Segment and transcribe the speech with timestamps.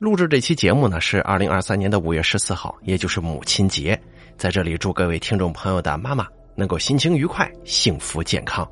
[0.00, 4.00] 录制这期节目呢是二零二三年的五月十四号，也就是母亲节，
[4.38, 8.66] 在这里祝各位听众朋友的妈妈能够心情愉快、幸福健康，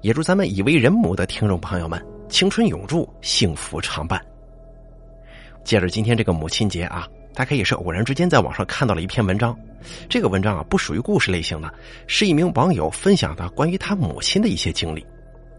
[0.00, 4.18] 也祝咱们已为人母的听众朋友们青春永驻、幸福常伴。
[5.64, 9.54] 借着今天这个母亲节啊，大概也是偶然之间在网上看到了一篇文章，
[10.08, 11.70] 这个文章啊不属于故事类型的，
[12.06, 15.06] 是一名网友分享的关于他母亲的一些经历。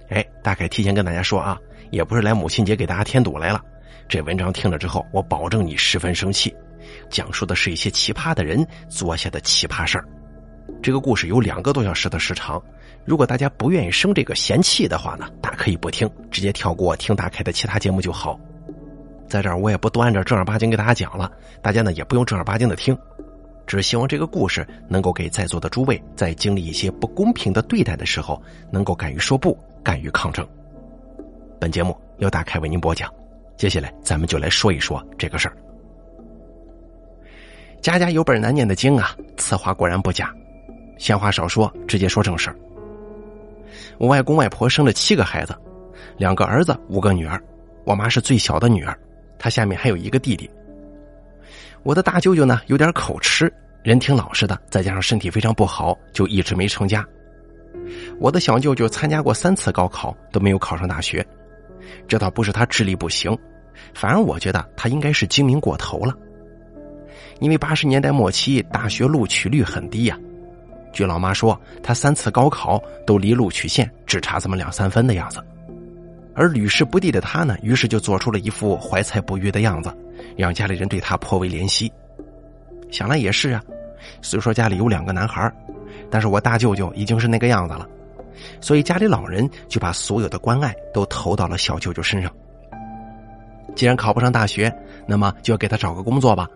[0.07, 1.59] 哎，大概提前跟大家说啊，
[1.91, 3.63] 也不是来母亲节给大家添堵来了。
[4.09, 6.51] 这文章听了之后，我保证你十分生气。
[7.11, 10.05] 讲述的是一些奇葩的人做下的奇葩事儿。
[10.81, 12.59] 这个故事有两个多小时的时长，
[13.05, 18.39] 如果大家不愿意生这个嫌弃的话呢，大可以不听，直接跳过听大开的其他节目就好。
[19.27, 21.31] 在这儿我也不端按照正儿八经给大家讲了，
[21.61, 22.97] 大家呢也不用正儿八经的听，
[23.67, 28.41] 只希望这个故事能够给在座的诸位在经历一些不公平的对待的时候，
[28.71, 30.47] 能够敢于说不，敢于抗争。
[31.59, 33.18] 本节目由大开为您播讲。
[33.59, 35.57] 接下来，咱们就来说一说这个事儿。
[37.81, 40.33] 家家有本难念的经啊，此话果然不假。
[40.97, 42.55] 闲话少说，直接说正事儿。
[43.97, 45.53] 我外公外婆生了七个孩子，
[46.15, 47.37] 两个儿子，五个女儿。
[47.83, 48.97] 我妈是最小的女儿，
[49.37, 50.49] 她下面还有一个弟弟。
[51.83, 53.53] 我的大舅舅呢，有点口吃，
[53.83, 57.05] 人挺老实的，再加上身体非常不好，就一直没成家。
[58.21, 61.25] 我的小舅舅参加过三次高考，都没有考上大学。
[62.07, 63.37] 这倒不是他智力不行，
[63.93, 66.15] 反而我觉得他应该是精明过头了。
[67.39, 70.17] 因为八十年代末期大学录取率很低呀，
[70.91, 75.43] 据老妈说，他三次高考都离录取线只差这么两三分的样子。
[76.35, 79.95] 而屡试不第的他呢，于是就做出了一副怀才不遇的样子，
[80.37, 81.91] 让家里人对他颇为怜惜。
[82.91, 83.63] 想来也是啊，
[84.21, 85.51] 虽说家里有两个男孩，
[86.09, 87.87] 但是我大舅舅已经是那个样子了。
[88.61, 92.31] 所以家里老人就把所有的关爱都投到了小舅舅身上。
[93.75, 94.73] 既然考不上大学，
[95.07, 96.47] 那么就要给他找个工作吧。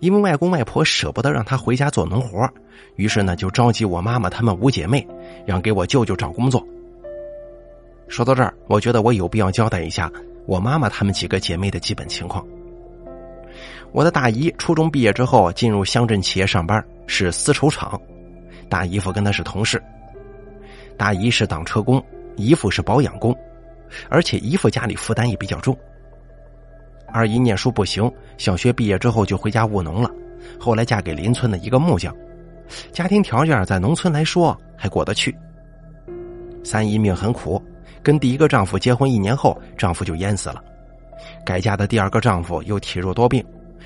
[0.00, 2.48] 因为外公外婆舍不得让他回家做农活，
[2.94, 5.06] 于是呢就召集我妈妈他们五姐妹，
[5.44, 6.66] 让给我舅舅找工作。
[8.08, 10.10] 说到这儿，我觉得我有必要交代一下
[10.46, 12.46] 我妈妈他们几个姐妹的基本情况。
[13.92, 18.00] 我的大姨初中毕业之后进入乡镇企业上班，是丝绸厂，
[18.68, 19.82] 大姨夫跟她是同事。
[20.96, 22.02] 大姨是挡车工，
[22.36, 23.36] 姨父是保养工，
[24.08, 25.76] 而且姨父家里负担也比较重。
[27.08, 30.10] 二姨念书不行，小学毕业之后就回家务农了，
[30.58, 32.14] 后来嫁给邻村的一个木匠，
[32.92, 35.36] 家庭条件在农村来说还过得去。
[36.64, 37.62] 三姨命很苦，
[38.02, 40.62] 跟第一个丈夫结婚一年后，丈夫就淹死了，
[41.44, 43.44] 改嫁的第二个丈夫又体弱多病，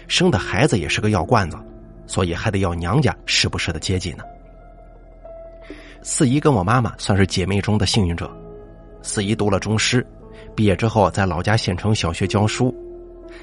[0.09, 1.59] 生的孩子也是个药罐子，
[2.07, 4.25] 所以还得要娘家时不时的接济呢。
[6.03, 8.31] 四姨跟我妈妈算是姐妹中的幸运者。
[9.03, 10.07] 四姨读了中师，
[10.55, 12.75] 毕业之后在老家县城小学教书。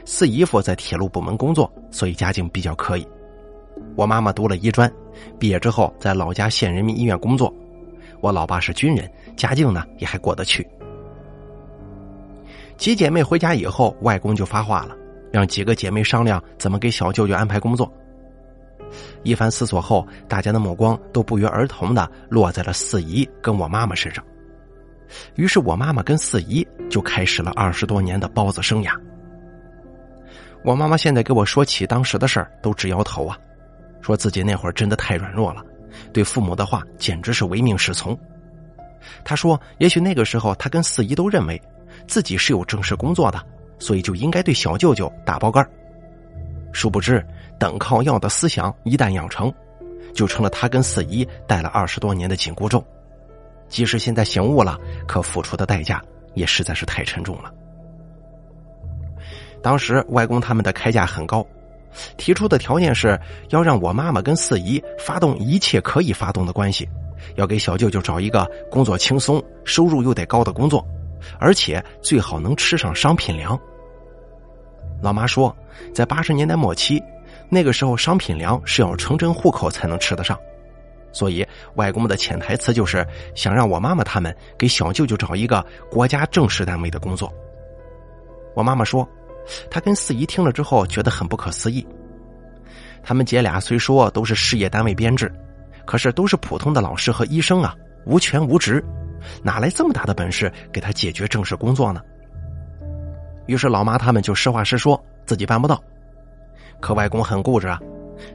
[0.05, 3.07] 四姨夫在铁路部门工作，所以家境比较可以。
[3.95, 4.91] 我妈妈读了医专，
[5.39, 7.53] 毕业之后在老家县人民医院工作。
[8.21, 10.67] 我老爸是军人，家境呢也还过得去。
[12.75, 14.95] 几姐妹回家以后，外公就发话了，
[15.31, 17.91] 让几个姐妹商量怎么给小舅舅安排工作。
[19.23, 24.23] 一番思索后，大家的目光都不约而同的落在了四姨跟我妈妈身上。
[25.35, 28.91] 于是我妈妈跟四姨就开始了二十多年的包子生涯。
[30.63, 33.37] 我妈妈现在给我说起当时的事儿，都直摇头啊，
[34.01, 35.63] 说自己那会儿真的太软弱了，
[36.11, 38.17] 对父母的话简直是唯命是从。
[39.23, 41.61] 她说，也许那个时候她跟四姨都认为
[42.07, 43.41] 自己是有正式工作的，
[43.79, 45.69] 所以就应该对小舅舅打包干儿
[46.71, 47.25] 殊不知。
[47.59, 49.51] 等靠要的思想一旦养成，
[50.13, 52.83] 就成了他跟四姨戴了二十多年的紧箍咒。
[53.67, 54.77] 即使现在醒悟了，
[55.07, 55.99] 可付出的代价
[56.35, 57.51] 也实在是太沉重了。
[59.63, 61.43] 当时外公他们的开价很高，
[62.15, 63.19] 提出的条件是
[63.49, 66.87] 要让我妈妈跟四姨发动一切可以发动的关系，
[67.37, 70.85] 要给小舅舅找一个工作轻松、收入又得高的工作，
[71.39, 73.59] 而且最好能吃上商品粮。
[75.01, 75.55] 老妈说，
[75.93, 77.01] 在八十年代末期。
[77.49, 80.37] 那个时候，商品粮是要城镇户口才能吃得上，
[81.13, 87.31] 所以外公的潜台词就是想让我妈妈他们给小舅舅找一个国家正式单位的工作。
[88.53, 89.07] 我妈妈说，
[89.71, 91.87] 她跟四姨听了之后觉得很不可思议。
[93.01, 95.33] 他们姐俩虽说都是事业单位编制，
[95.85, 97.73] 可是都是普通的老师和医生啊，
[98.05, 98.83] 无权无职，
[99.41, 102.01] 哪来这么大的本事给他解决正式工作呢？
[103.47, 105.81] 于是老妈他们就实话实说，自己办不到。
[106.79, 107.79] 可外公很固执啊，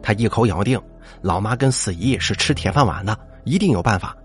[0.03, 0.81] 他一口咬定
[1.20, 4.17] 老妈跟四姨是吃铁饭碗的，一定有办法。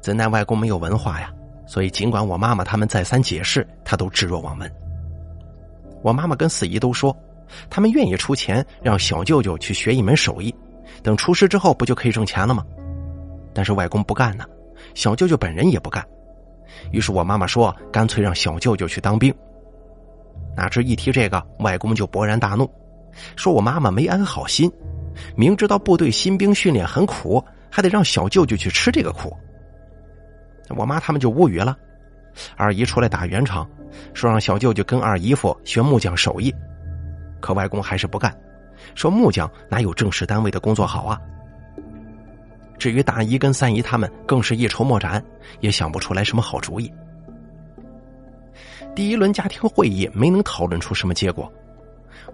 [0.00, 1.32] 怎奈外公没有文化呀，
[1.66, 4.72] 所以尽管我妈妈他们再三解释，他都置若罔闻。
[6.02, 7.16] 我妈妈跟四姨都说，
[7.68, 10.54] 他们愿意出钱让小舅舅去学一门手艺，
[11.02, 12.64] 等出师之后不就可以挣钱了吗？
[13.52, 14.44] 但是外公不干呢，
[14.94, 16.06] 小舅舅本人也不干。
[16.90, 19.34] 于是我妈妈说，干脆让小舅舅去当兵。
[20.56, 22.68] 哪知一提这个，外公就勃然大怒，
[23.36, 24.70] 说我妈妈没安好心，
[25.36, 29.36] 明知道部队新兵训练很苦，还得让小舅舅去吃这个苦。
[30.76, 31.76] 我妈他们就无语了。
[32.56, 33.68] 二姨出来打圆场，
[34.14, 36.54] 说让小舅舅跟二姨夫学木匠手艺，
[37.40, 38.36] 可外公还是不干，
[38.94, 41.20] 说木匠哪有正式单位的工作好啊。
[42.78, 45.22] 至于大姨跟三姨他们，更是一筹莫展，
[45.60, 46.92] 也想不出来什么好主意。
[48.94, 51.52] 第一轮家庭会议没能讨论出什么结果，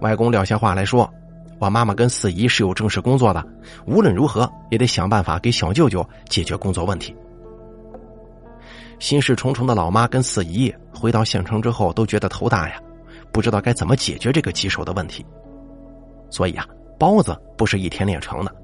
[0.00, 1.12] 外公撂下话来说
[1.58, 3.44] ：“我妈妈跟四姨是有正式工作的，
[3.86, 7.14] 无论如何也得想办法给小舅舅解决工作问题。”
[9.00, 12.80] 心事重重的老妈跟四姨回到县城之后，都觉得头大呀，
[13.32, 15.24] 不知道该怎么解决这个棘手的问题。
[16.30, 16.66] 所以啊，
[16.98, 18.54] 包子不是一天练成的。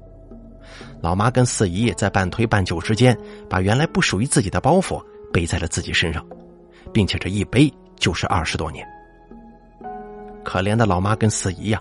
[1.01, 3.17] 老妈跟四姨在半推半就之间，
[3.49, 5.03] 把原来不属于自己的包袱
[5.33, 6.23] 背在了自己身上，
[6.93, 8.87] 并且这一背就是二十多年。
[10.43, 11.79] 可怜的老妈跟四姨呀，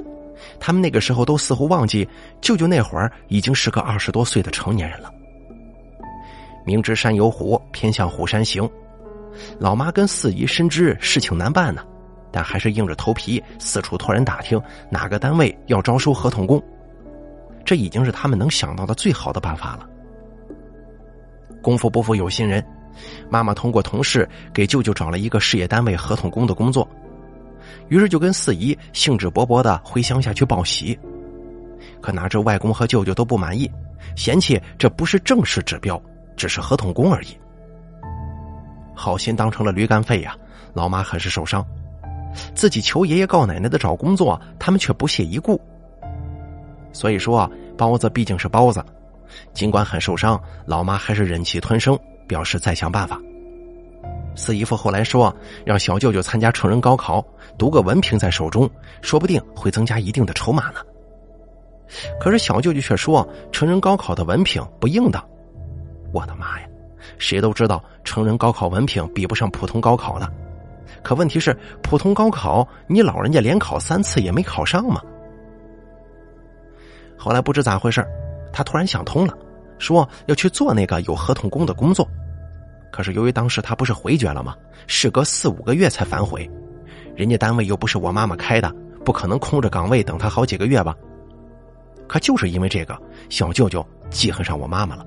[0.59, 2.09] 他们那个时候都似乎忘记，
[2.41, 5.13] 舅舅那会儿已经是个二十多岁的成年人了。
[6.65, 8.69] 明知山有虎，偏向虎山行。
[9.59, 11.83] 老妈跟四姨深知事情难办呢，
[12.33, 16.63] 但还是硬着头皮四处托人打听哪个单位要招收合同工。
[17.65, 19.89] 这已经是他们能想到的最好的办法了。
[21.63, 22.65] 功夫不负有心人，
[23.29, 26.89] 妈妈通过同事给舅舅找了一个事业单位合同工的工作，
[27.89, 30.99] 于是就跟四姨兴致勃勃的回乡下去报喜。
[32.01, 33.71] 可哪知外公和舅舅都不满意，
[34.17, 36.01] 嫌弃这不是正式指标，
[36.37, 37.29] 只是合同工而已。
[38.95, 40.35] 好心当成了驴肝肺呀，
[40.73, 41.65] 老妈很是受伤。
[42.55, 45.61] 自己求爷爷告奶奶的找工作，他们却不屑一顾。
[46.93, 48.85] 所以说，包子毕竟是包子，
[49.53, 53.21] 尽管很受伤，老妈还是忍气吞声，表示再想办法。
[54.37, 55.35] 四姨夫后来说，
[55.65, 57.25] 让小舅舅参加成人高考，
[57.59, 58.69] 读个文凭在手中，
[59.03, 60.81] 说不定会增加一定的筹码呢。
[62.21, 65.23] 可是小舅舅却说，成人高考的文凭不硬的。
[66.13, 66.67] 我的妈呀，
[67.19, 70.33] 谁都知道成人高考文凭比不上普通高考的，
[71.03, 75.01] 可问题是，普通高考你老人家连考三次也没考上吗？
[77.23, 78.03] 后来不知咋回事
[78.51, 79.37] 他突然想通了，
[79.79, 82.09] 说要去做那个有合同工的工作。
[82.91, 84.57] 可是由于当时他不是回绝了吗？
[84.87, 86.51] 事隔四五个月才反悔，
[87.15, 88.75] 人家单位又不是我妈妈开的，
[89.05, 90.97] 不可能空着岗位等他好几个月吧？
[92.09, 95.05] 可就是因为这个，小舅舅记恨上我妈妈了，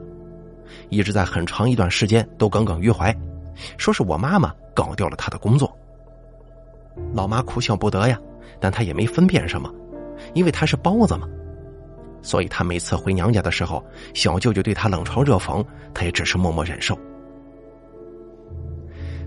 [0.89, 3.11] 一直在很长一段时间都耿耿于怀，
[3.77, 5.75] 说是我妈妈搞掉了他的工作。
[7.11, 8.19] 老妈哭笑不得呀，
[8.59, 9.73] 但她也没分辨什么，
[10.35, 11.27] 因为他是包子嘛。
[12.23, 13.83] 所以，他每次回娘家的时候，
[14.15, 16.97] 小舅舅对他冷嘲热讽，他也只是默默忍受。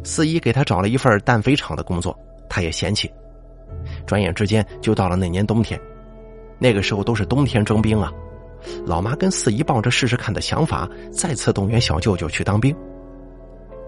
[0.02, 3.08] 四姨给他找了一份氮肥厂的工作，他也嫌弃。
[4.06, 5.78] 转眼之间就到了那年冬天，
[6.58, 8.10] 那个时候都是冬天征兵啊。
[8.86, 12.74] 老妈跟四姨抱着试试看的想法，再次动员小舅舅去当兵。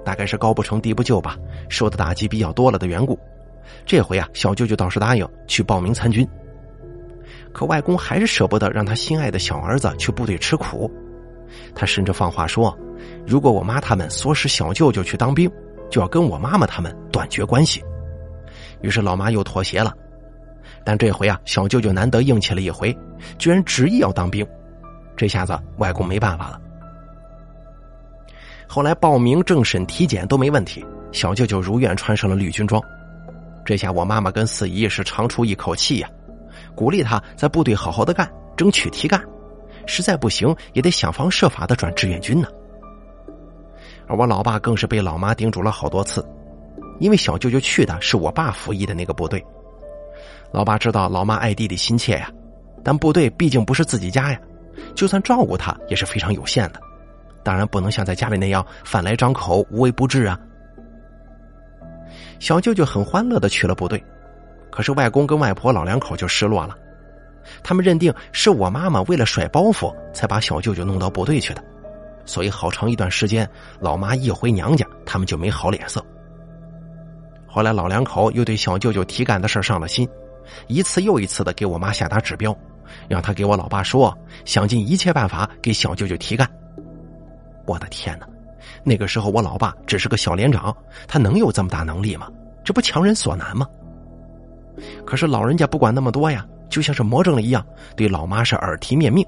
[0.04, 1.36] 大概是高不成低不就吧，
[1.68, 3.18] 受的打击比较多了的缘故，
[3.86, 6.28] 这回啊，小舅舅倒是答应去报名参军。
[7.52, 10.90] 可外公还是舍不得让他心爱的小儿子去部队吃苦，
[11.74, 12.76] 他甚至放话说
[13.26, 15.50] ：“如果我妈他们唆使小舅舅去当兵，
[15.90, 17.82] 就要跟我妈妈他们断绝关系。”
[18.80, 19.92] 于是老妈又妥协了，
[20.84, 22.96] 但这回啊，小舅舅难得硬气了一回，
[23.38, 24.46] 居然执意要当兵，
[25.16, 26.60] 这下子外公没办法了。
[28.68, 32.80] 后来报名、政审、体检都没问题，小舅舅如愿穿上了绿军装，
[33.64, 36.08] 这下我妈妈跟四姨是长出一口气呀。
[36.78, 39.20] 鼓励他在部队好好的干，争取提干，
[39.84, 42.46] 实在不行也得想方设法的转志愿军呢。
[44.06, 46.24] 而我老爸更是被老妈叮嘱了好多次，
[47.00, 49.44] 因为小舅舅去的是我爸服役的那个部队。
[50.52, 52.30] 老爸知道老妈爱弟弟心切呀，
[52.84, 54.40] 但部队毕竟不是自己家呀，
[54.94, 56.80] 就算照顾他也是非常有限的，
[57.42, 60.38] 当然不能像在家里那样饭来张口、无微不至啊。
[62.38, 64.00] 小舅舅很欢乐的去了部队。
[64.70, 66.76] 可是外公跟外婆老两口就失落了，
[67.62, 71.62] 他们认定是我妈妈为了甩包袱才把小舅舅弄到部队去的，
[72.24, 73.48] 所以好长一段时间，
[73.80, 76.04] 老妈一回娘家，他们就没好脸色。
[77.46, 80.08] 后来老两口又对小舅舅提干的事上了心，
[80.66, 82.56] 一次又一次的给我妈下达指标，
[83.08, 86.48] 让他给我老爸说，想尽一切办法给小舅舅提干。
[87.66, 88.28] 我的天哪，
[88.84, 92.28] 那个时候我老爸只是个小连长，他能有这么大能力吗？
[92.62, 93.66] 这不强人所难吗？
[95.04, 97.64] 可是老人家不管那么多呀，就像是魔怔了一样，
[97.96, 99.26] 对老妈是耳提面命，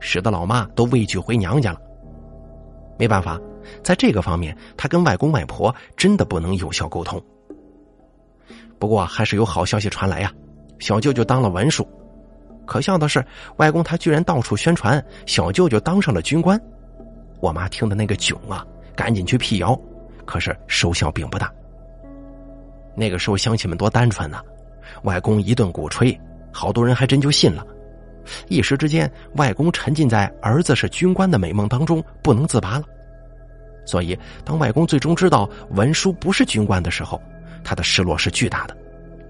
[0.00, 1.80] 使得老妈都畏惧回娘家了。
[2.98, 3.40] 没办法，
[3.82, 7.22] 在这个方面，他跟外公外婆真的不能有效沟通。
[8.78, 10.32] 不过还是有好消息传来呀，
[10.78, 11.86] 小舅舅当了文书。
[12.66, 13.24] 可笑的是，
[13.56, 16.60] 外公他居然到处宣传小舅舅当上了军官。
[17.40, 18.64] 我妈听的那个囧啊，
[18.94, 19.78] 赶紧去辟谣，
[20.24, 21.52] 可是收效并不大。
[22.94, 24.42] 那个时候乡亲们多单纯呐，
[25.02, 26.18] 外公一顿鼓吹，
[26.52, 27.66] 好多人还真就信了。
[28.48, 32.84] 一时之间，外公沉浸在儿子是军官的美梦当中不能自拔了。
[33.86, 37.20] 所以，当外公最终知道文书不是军官的时候，
[37.64, 38.76] 他的失落是巨大的，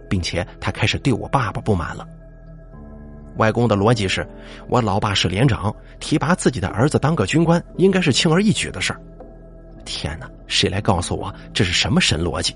[0.09, 2.07] 并且他开始对我爸爸不满了。
[3.37, 4.27] 外公的逻辑是：
[4.69, 9.01] 我老爸是连长，提拔自己的儿子当个军官，应该是轻而易举的事儿。
[9.87, 12.55] 天哪，谁来告诉我这是什么神逻辑？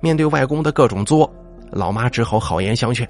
[0.00, 1.30] 面对外公的各种作，
[1.70, 3.08] 老妈只好好言相劝。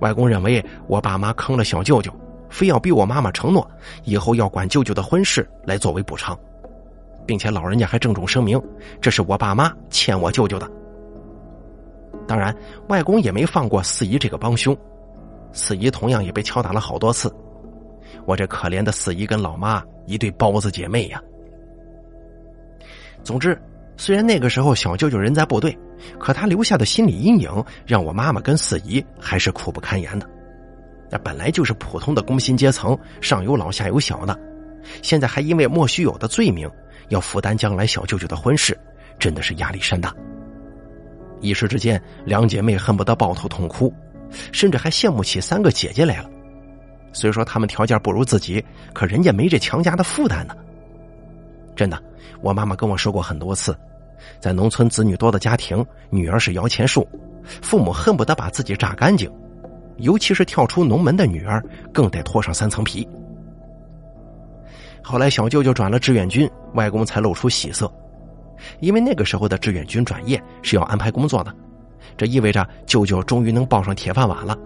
[0.00, 2.12] 外公认为我爸妈坑了小舅舅，
[2.48, 3.68] 非要逼我妈妈承诺
[4.04, 6.38] 以后要管舅舅的婚事来作为补偿，
[7.26, 8.60] 并且老人家还郑重声明，
[9.00, 10.70] 这是我爸妈欠我舅舅的。
[12.26, 12.54] 当然，
[12.88, 14.76] 外公也没放过四姨这个帮凶，
[15.52, 17.34] 四姨同样也被敲打了好多次。
[18.26, 21.22] 我这可怜的四姨跟老妈一对包子姐妹呀。
[23.22, 23.60] 总之，
[23.96, 25.76] 虽然那个时候小舅舅人在部队。
[26.18, 30.28] 可他留下的心理阴影，让我妈妈跟四姨还是苦不堪言的。
[31.10, 34.38] 那本来就是普通的工薪阶层，上有老下有小的，
[35.02, 36.70] 现在还因为莫须有的罪名，
[37.08, 38.76] 要负担将来小舅舅的婚事，
[39.18, 40.14] 真的是压力山大。
[41.40, 43.92] 一时之间，两姐妹恨不得抱头痛哭，
[44.52, 46.28] 甚至还羡慕起三个姐姐来了。
[47.12, 50.54] 虽说她们条件不如自己，可人家没这强加的负担呢。
[51.76, 52.02] 真的，
[52.44, 53.74] 我妈妈跟我说过很多次。
[54.38, 57.08] 在农村子女多的家庭，女儿是摇钱树，
[57.62, 59.30] 父母恨不得把自己榨干净，
[59.96, 63.08] 尤其是跳出农门的女儿，更得脱上三层皮。
[65.02, 67.90] 后来小舅舅转了志愿军，外公才露出喜色，
[68.80, 71.54] 因为那个时候的志愿军转业是要安排工作的，
[72.14, 74.56] 这意味着舅舅终于能抱上铁饭碗了。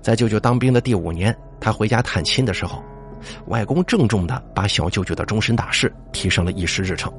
[0.00, 2.82] 在舅舅当兵的第五年，他回家探亲的时候，
[3.46, 7.12] 外公郑重的把小舅舅的终身大事提上了议事日程。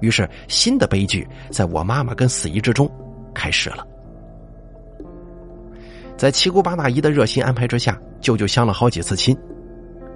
[0.00, 2.90] 于是，新的悲剧在我妈妈跟四姨之中
[3.34, 3.86] 开始了。
[6.16, 9.36] 在七姑八大姨的热心安排之下，舅舅相了好几次亲。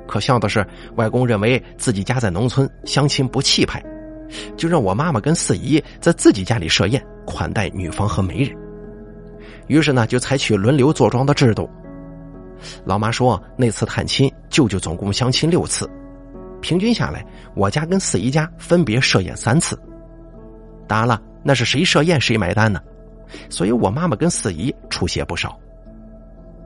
[0.06, 3.82] 可笑的是，外公认为自己家在农村，相亲不气派，
[4.56, 8.54] 就让我妈妈跟四姨在自己家里设宴款待女方和媒人。
[9.66, 11.68] 于是呢，就采取轮流坐庄的制度。
[12.84, 15.88] 老妈说，那次探亲，舅舅总共相亲六次。
[16.60, 19.78] 平均下来，我家跟四姨家分别设宴三次。
[20.88, 22.80] 当然了，那是谁设宴谁买单呢？
[23.50, 25.58] 所以我妈妈跟四姨出血不少。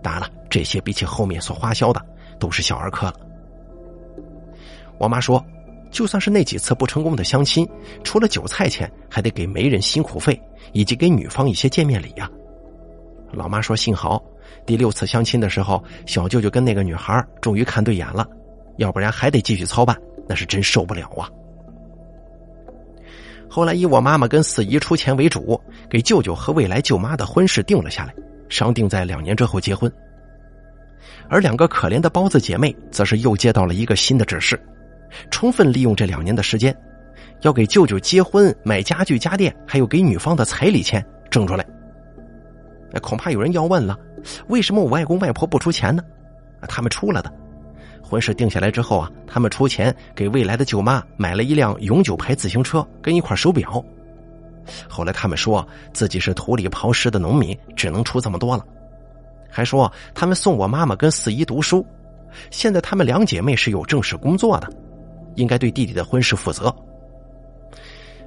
[0.03, 2.01] 当然了，这些比起后面所花销的，
[2.39, 3.15] 都是小儿科了。
[4.99, 5.45] 我妈说，
[5.91, 7.69] 就算是那几次不成功的相亲，
[8.05, 10.41] 除了酒菜钱，还得给媒人辛苦费，
[10.73, 12.31] 以及给女方一些见面礼呀。
[13.33, 14.23] 老妈说，幸好
[14.67, 18.27] 第六次相亲的时候，小舅舅跟那个女孩终于看对眼了。
[18.77, 19.97] 要不然还得继续操办，
[20.29, 21.29] 那是真受不了啊！
[23.49, 28.15] 后来以我妈妈跟四姨出钱为主，给舅舅和未来舅妈的婚事定了下来，
[28.49, 29.93] 商定在两年之后结婚。
[31.29, 34.61] 而两个可怜的包子姐妹，则是又接到了一个新的指示，
[35.31, 36.73] 充分利用这两年的时间，
[37.41, 41.67] 要给舅舅结婚、买家具家电，还有给女方的彩礼钱挣出来。
[43.03, 43.99] 恐怕有人要问了，
[44.49, 46.03] 为什么我外公外婆不出钱呢？
[46.69, 47.33] 他们出了的。
[48.03, 53.85] 婚事定下来之后啊，他们出钱给未来的舅妈买了一辆永久牌自行车跟一块手表。
[54.89, 58.65] 后来他们说自己是土里刨食的农民，只能出这么多了，
[59.51, 61.85] 还说他们送我妈妈跟四姨读书，
[62.51, 64.69] 现在他们两姐妹是有正式工作的，
[65.37, 66.75] 应该对弟弟的婚事负责。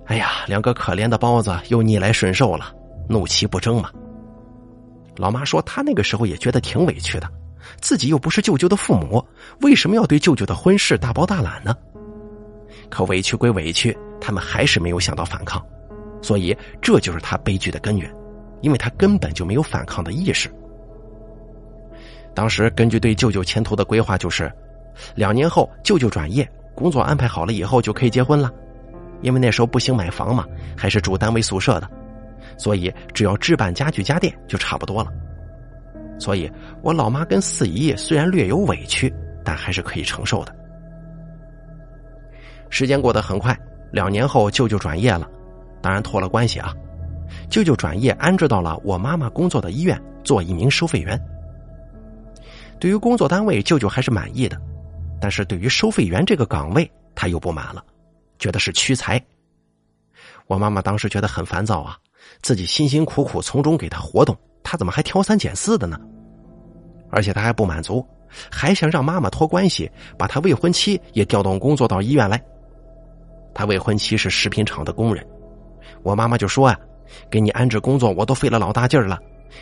[0.06, 2.74] 哎呀，两个可怜的包子又逆来顺受了，
[3.08, 3.90] 怒其不争嘛。
[5.18, 7.30] 老妈说她那个时候也觉得挺委屈的。
[7.80, 9.24] 自己又不是舅舅的父母，
[9.62, 11.76] 为什么要对舅舅的婚事大包大揽呢？
[12.90, 15.64] 可委屈归委屈，他们还是没有想到反抗，
[16.22, 18.14] 所以这就是他悲剧的根源，
[18.62, 20.52] 因为他根本就没有反抗的意识。
[22.34, 24.52] 当时根据对舅舅前途的规划，就是
[25.16, 28.52] 两年后舅舅转业，工作安排好了以后就可以结婚了，
[29.22, 31.90] 因为那时候不兴买房嘛，还是住单位宿舍的，
[32.62, 35.12] 所以只要置办家具家电就差不多了。
[36.20, 36.48] 所以，
[36.84, 39.12] 我老妈跟四姨虽然略有委屈，
[39.44, 40.56] 但还是可以承受的。
[42.70, 43.60] 时间过得很快，
[43.92, 45.28] 两年后舅舅转业了，
[45.82, 46.72] 当然托了关系啊。
[47.50, 51.20] 舅舅转业安置到了我妈妈工作的医院做一名收费员。
[52.80, 54.56] 对于工作单位，舅舅还是满意的，
[55.20, 57.84] 但是对于收费员这个岗位，他又不满了，
[58.38, 59.20] 觉得是屈才。
[60.46, 61.98] 我妈妈当时觉得很烦躁啊，
[62.42, 66.00] 自己辛辛苦苦从中给他活动，他怎么还挑三拣四的呢？
[67.10, 68.06] 而且他还不满足，
[68.50, 72.42] 还想让妈妈托关系把他未婚妻也调动工作到医院来。
[73.54, 75.26] 他未婚妻是食品厂的工人，
[76.04, 76.80] 我妈妈就说呀
[77.30, 79.20] ：“给你安置工作，我都费了老大劲儿了，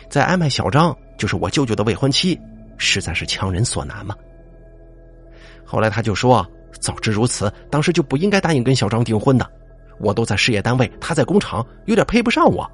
[0.08, 2.38] 再安排小张，就是我舅舅的未婚妻。”
[2.82, 4.14] 实在是强人所难嘛。
[5.66, 6.46] 后来他就说
[6.80, 9.46] ：“早知如此，当时就不应该答应跟小张订婚的。
[10.00, 12.68] 我都在事业单位，他在工厂，有点配不上我。”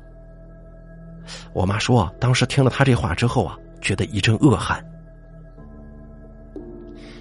[1.52, 4.85] 我妈说，当时听了他这话之后啊，觉得一阵恶寒。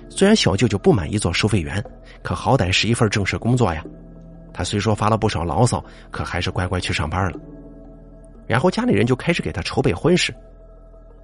[0.10, 1.84] 虽然小舅舅不满意做收费员，
[2.22, 3.84] 可好歹是一份正式工作呀。
[4.54, 7.38] 他虽说发了不少牢骚，可还是乖乖去上班了。
[8.48, 10.34] 然后家里人就开始给他筹备婚事。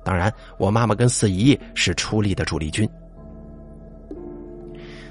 [0.04, 2.90] 当然，我妈妈跟四姨是出力的主力军。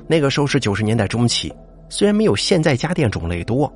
[0.08, 1.54] 那个时候是九十年代中期，
[1.90, 3.70] 虽然没有现在家电种类多，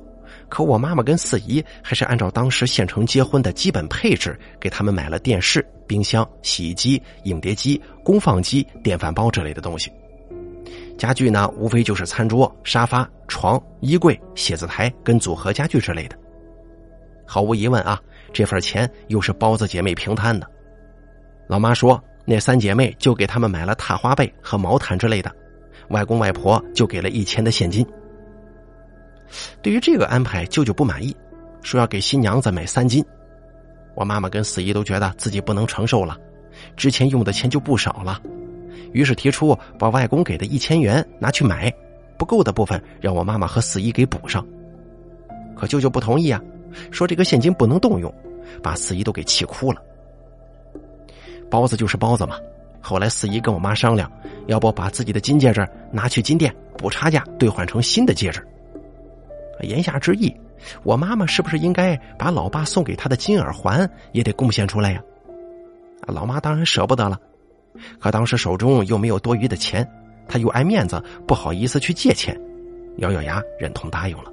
[0.49, 9.91] 可我妈妈跟四姨还是按照当时县城结婚的基本配置，给他们买了电视、冰箱、洗衣机、影碟机、功放机、电饭煲之类的东西。
[10.97, 16.17] 家具呢，无非就是餐桌、沙发、床、衣柜、写字台跟组合家具之类的。
[17.25, 17.99] 毫无疑问啊，
[18.31, 20.47] 这份钱又是包子姐妹平摊的。
[21.47, 25.29] 老妈说：“那三姐妹就给他们买了踏花被和毛毯之类的，
[25.89, 27.85] 外公外婆就给了一千的现金。”
[29.61, 31.15] 对于这个安排，舅舅不满意，
[31.61, 33.03] 说要给新娘子买三金。
[33.95, 36.17] 我妈妈跟四姨都觉得自己不能承受了，
[36.75, 38.21] 之前用的钱就不少了，
[38.91, 41.73] 于是提出把外公给的一千元拿去买，
[42.17, 44.45] 不够的部分让我妈妈和四姨给补上。
[45.55, 46.41] 可舅舅不同意啊，
[46.91, 48.13] 说这个现金不能动用，
[48.61, 49.81] 把四姨都给气哭了。
[51.49, 52.37] 包子就是包子嘛。
[52.81, 54.11] 后来四姨跟我妈商量，
[54.45, 58.45] 要不把自己的金戒指拿去金店补差价兑换成新的戒指。
[59.61, 60.33] 言下之意，
[60.83, 65.01] 我妈妈是不是应该把老爸送给她的金耳环也得贡献出来呀？
[66.07, 67.19] 老妈当然舍不得了，
[67.99, 69.87] 可当时手中又没有多余的钱，
[70.27, 72.39] 她又爱面子，不好意思去借钱，
[72.97, 74.31] 咬咬牙忍痛答应了。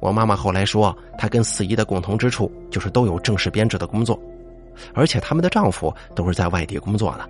[0.00, 4.20] 我妈妈后来说，她跟四姨的共同之处就是都有正式编制的工作。
[4.94, 7.28] 而且他们的丈夫都是在外地工作的，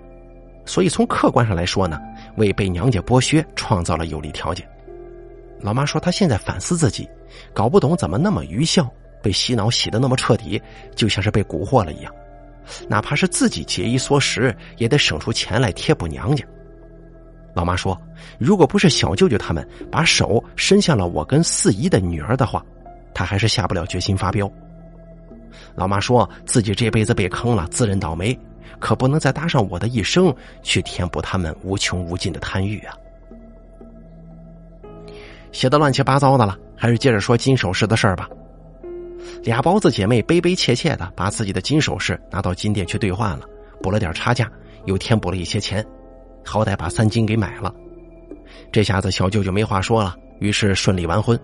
[0.65, 1.99] 所以从客观上来说呢，
[2.37, 4.65] 为被娘家剥削创造了有利条件。
[5.61, 7.07] 老妈说她现在反思自己，
[7.53, 10.61] 搞不懂怎么那么愚孝，被洗脑洗的那么彻底，
[10.95, 12.13] 就像是被蛊惑了一样。
[12.87, 16.45] 哪怕是自己节衣缩食，也得省出钱来贴补娘家。
[17.53, 17.99] 老妈说，
[18.37, 22.63] 如果不是小舅舅他们把手伸向了我跟四姨的女儿的话，
[23.13, 24.49] 她还是下不了决心发飙。
[25.75, 28.37] 老妈说自己这辈子被坑了，自认倒霉，
[28.79, 32.95] 可不能再搭上我的一生去填补他们无穷无尽的贪欲啊！
[35.51, 38.29] 写的乱七八糟的了，还是接着说金首饰的事儿吧。
[39.43, 43.45] 俩包子姐妹悲悲切切的把自己的金首饰拿到金店去兑换了，
[43.81, 44.51] 补了点差价，
[44.85, 45.85] 又添补了一些钱，
[46.43, 47.73] 好歹把三金给买了。
[48.71, 51.39] 这下子小舅舅没话说了，于是顺利完婚。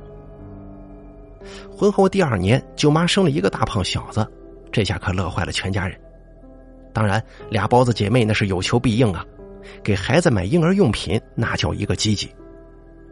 [1.76, 4.26] 婚后第二年，舅妈生了一个大胖小子，
[4.72, 5.98] 这下可乐坏了全家人。
[6.93, 9.24] 当然，俩包子姐妹那是有求必应啊，
[9.84, 12.30] 给孩子买婴儿用品那叫一个积极，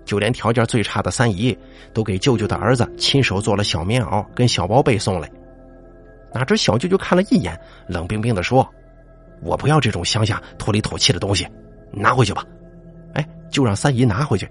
[0.05, 1.57] 就连条件最差的三姨
[1.93, 5.29] 都给舅舅的儿子亲手做了小棉袄跟小包被送来。
[6.31, 8.67] 哪知小舅舅看了一眼，冷冰冰的说
[9.41, 11.47] ：“我不要这种乡下土里土气的东西，
[11.91, 12.45] 拿回去吧。”
[13.15, 14.49] 哎，就让三姨拿回去。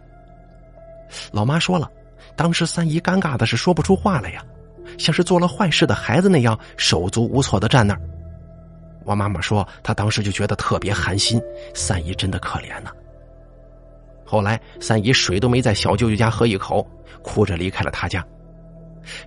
[1.32, 1.90] 老妈说了。
[2.36, 4.42] 当时三姨尴尬的是说不出话来呀，
[4.98, 8.00] 像是做了坏事的孩子那样手足无措的站那儿。
[9.04, 11.40] 我妈妈说，她当时就觉得特别寒心，
[11.74, 12.90] 三姨真的可怜呐。
[14.24, 16.86] 后来三姨水都没在小舅舅家喝一口，
[17.22, 18.24] 哭着离开了他家。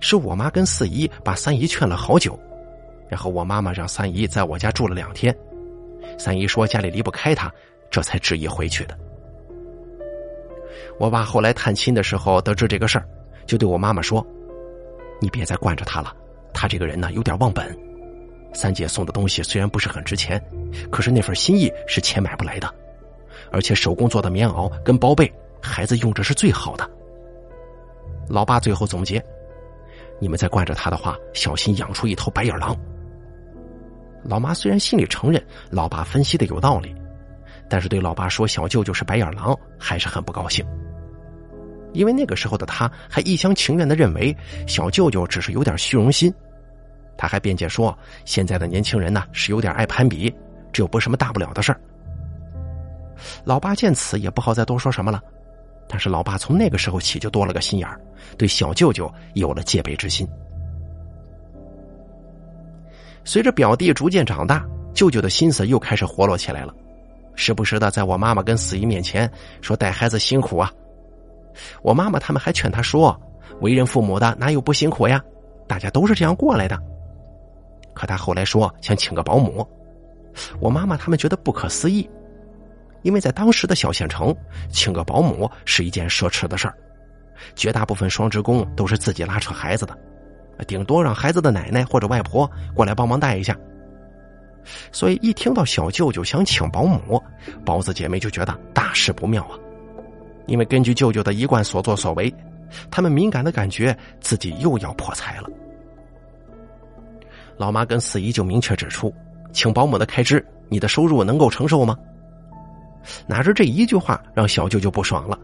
[0.00, 2.38] 是我妈跟四姨把三姨劝了好久，
[3.08, 5.34] 然后我妈妈让三姨在我家住了两天。
[6.18, 7.52] 三姨说家里离不开她，
[7.90, 8.98] 这才执意回去的。
[10.98, 13.06] 我爸后来探亲的时候得知这个事儿，
[13.46, 14.26] 就对我妈妈说
[15.22, 16.12] ：“你别再惯着他了，
[16.52, 17.76] 他这个人呢有点忘本。
[18.52, 20.42] 三姐送的东西虽然不是很值钱，
[20.90, 22.74] 可是那份心意是钱买不来的，
[23.50, 26.88] 而且手工做的棉袄跟包被，孩子用着是最好的。”
[28.28, 29.24] 老爸最后总结
[30.20, 32.76] ：“你们再惯着他的话，小心养出一头白眼狼。”
[34.24, 36.94] 老妈虽然心里承认老爸分析的有道理，
[37.70, 40.64] 但是对老爸说小舅舅是白眼狼还是很不高兴。
[41.94, 46.32] 因为那个时候的他还一厢情愿的认为小舅舅只是有点虚荣心。
[47.16, 50.32] 他还辩解说，现在的年轻人呢是有点爱攀比，
[50.72, 51.80] 这又不是什么大不了的事儿。
[53.44, 55.22] 老爸见此也不好再多说什么了，
[55.88, 58.00] 但是老爸从那个时候起就多了个心眼儿，
[58.36, 60.26] 对小舅舅有了戒备之心。
[63.24, 66.74] 随着表弟逐渐长大，舅舅的心思又开始活络起来了，
[67.34, 70.72] 时不时的在我妈妈跟四姨面前说带孩子辛苦啊。
[71.82, 73.18] 我妈妈他们还劝他说，
[73.60, 75.22] 为人父母的哪有不辛苦呀？
[75.66, 76.78] 大家都是这样过来的。
[77.92, 79.66] 可他后来说想请个保姆，
[80.60, 82.08] 我妈妈他们觉得不可思议，
[83.02, 84.34] 因为在当时的小县城，
[84.70, 86.74] 请个保姆是一件奢侈的事儿，
[87.54, 89.96] 绝大部分双职工都是自己拉扯孩子的，
[90.66, 93.56] 顶多让孩子的奶奶或者外婆过来帮忙带一下。
[94.92, 97.22] 所以一听到小舅舅想请保姆，
[97.64, 99.56] 包子姐妹就觉得大事不妙啊，
[100.46, 102.32] 因为根据舅舅的一贯所作所为，
[102.90, 105.48] 他们敏感的感觉自己又要破财了。
[107.56, 109.14] 老妈跟四姨就明确指出，
[109.52, 111.96] 请保姆的开支，你的收入能够承受吗？
[113.26, 115.38] 哪知这一句话让小舅舅不爽了，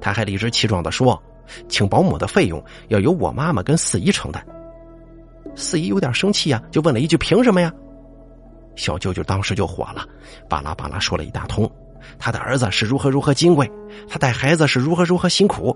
[0.00, 1.20] 他还理直气壮的说，
[1.68, 4.44] 请保姆的费用要由我妈妈跟四姨承担。
[5.54, 7.72] 四姨有点生气呀，就问了一句：“凭什么呀？”
[8.76, 10.06] 小舅舅当时就火了，
[10.48, 11.70] 巴拉巴拉说了一大通，
[12.18, 13.70] 他的儿子是如何如何金贵，
[14.06, 15.74] 他带孩子是如何如何辛苦，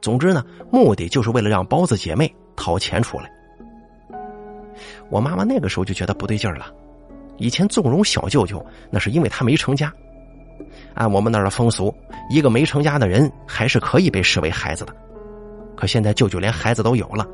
[0.00, 3.30] 总之呢，目的就是为了让包子姐妹掏钱出来。
[5.10, 6.72] 我妈妈那个时候就觉得不对劲儿了，
[7.36, 9.92] 以前纵容小舅舅，那是因为他没成家。
[10.94, 11.94] 按我们那儿的风俗，
[12.28, 14.94] 一个没成家的人还是可以被视为孩子的。
[15.76, 17.26] 可现在舅舅连孩子都有了，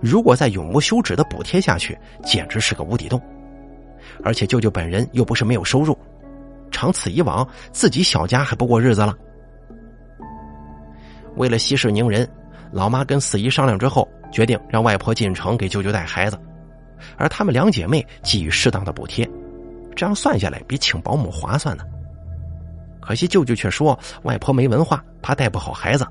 [0.00, 3.20] 如果再永无休止的补贴下去，简直是个无底洞。
[4.22, 5.98] 而且舅舅本人又不是没有收入，
[6.70, 9.14] 长此以往，自己小家还不过日子了。
[11.36, 12.28] 为了息事宁人，
[12.70, 16.38] 老妈跟四姨商量之后，决定让外婆进城给舅舅带孩子。
[17.16, 19.28] 而她们两姐妹给予适当的补贴，
[19.96, 21.84] 这样算下来比请保姆划算呢。
[23.00, 26.06] 可惜舅舅却说外婆没文化，怕带不好孩子。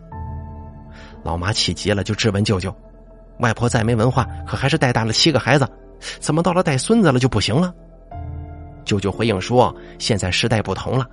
[1.23, 2.73] 老妈气急了，就质问舅舅
[3.39, 5.67] ：“外婆再没文化，可还是带大了七个孩子，
[6.19, 7.73] 怎么到了带孙子了就不行了？”
[8.85, 11.05] 舅舅回应说：“现在时代不同了，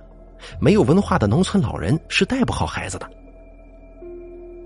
[0.59, 3.07] 没有文化的农村老人是带不好孩子的。”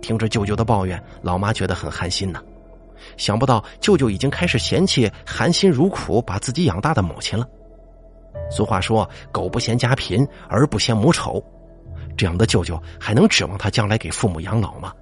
[0.02, 2.42] 听着舅舅的抱怨，老妈觉得很寒心呢。
[3.18, 7.48] 想不到舅舅已经开始嫌弃含辛茹苦把自己养大的母亲了。
[8.50, 11.44] 俗话说“狗不嫌家贫，儿不嫌母丑”，
[12.18, 14.94] 这样的舅舅还能指望他将来给父母养老吗？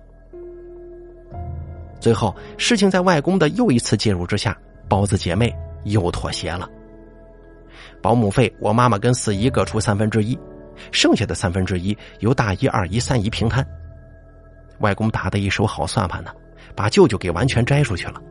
[2.00, 6.70] 最后，事情在外公的又一次介入之下，包子姐妹又妥协了。
[8.02, 10.38] 保姆费，我妈妈跟四姨各出三分之一，
[10.92, 13.65] 剩下的三分之一由大姨、二姨、三姨平摊。
[14.80, 16.32] 外公打的一手好算盘呢。
[16.76, 18.22] 把舅舅给完全摘出去了，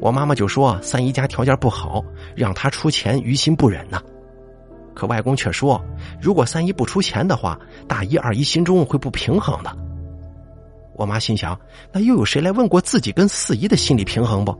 [0.00, 2.04] 我妈妈就说三姨家条件不好，
[2.34, 4.00] 让她出钱于心不忍呢。
[4.94, 5.82] 可外公却说，
[6.20, 9.74] 如果三姨不出钱的话，大姨二姨心中会不平衡的。
[10.94, 11.58] 我妈心想，
[11.92, 14.54] 那又有谁来问过自己跟四姨的心理平衡不？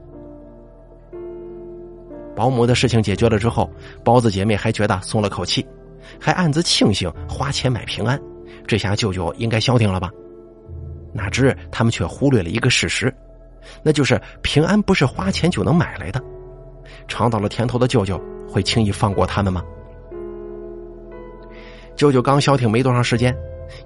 [2.35, 3.69] 保姆的事情解决了之后，
[4.03, 5.63] 包子姐妹还觉得松了口气，
[6.19, 8.19] 还暗自庆幸花钱买平安，
[8.65, 10.09] 这下舅舅应该消停了吧。
[11.13, 13.13] 哪知他们却忽略了一个事实，
[13.83, 16.21] 那就是平安不是花钱就能买来的。
[17.07, 18.19] 尝到了甜头的舅舅
[18.49, 19.63] 会轻易放过他们吗？
[21.95, 23.35] 舅舅刚消停没多长时间，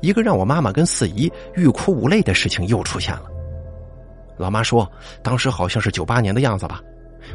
[0.02, 3.26] 一个让我妈妈跟四姨欲哭无泪的事情又出现了。
[4.38, 4.90] 老妈说，
[5.24, 6.82] 当时好像是九八年的样子吧，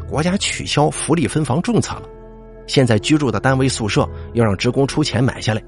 [0.09, 2.03] 国家取消福利分房政策了，
[2.67, 5.63] 现在居住的单位宿舍要让职工出钱买下来，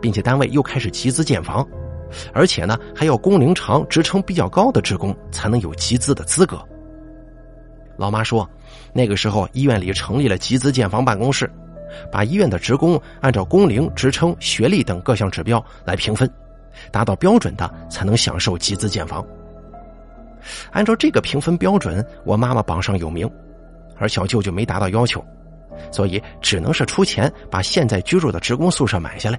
[0.00, 1.66] 并且单位又开始集资建房。
[2.32, 6.58] 而且呢，还要工龄长、职称比较高的职工才能有集资的资格。
[7.96, 8.48] 老妈说，
[8.92, 11.50] 那个时候医院里成立了集资建房办公室，
[12.12, 16.30] 把医院的职工按照工龄、职称、学历等各项指标来评分，
[16.92, 19.24] 达到标准的才能享受集资建房。
[20.70, 23.28] 按照这个评分标准，我妈妈榜上有名，
[23.96, 25.22] 而小舅舅没达到要求，
[25.90, 29.38] 所以只能是出钱把现在居住的职工宿舍买下来。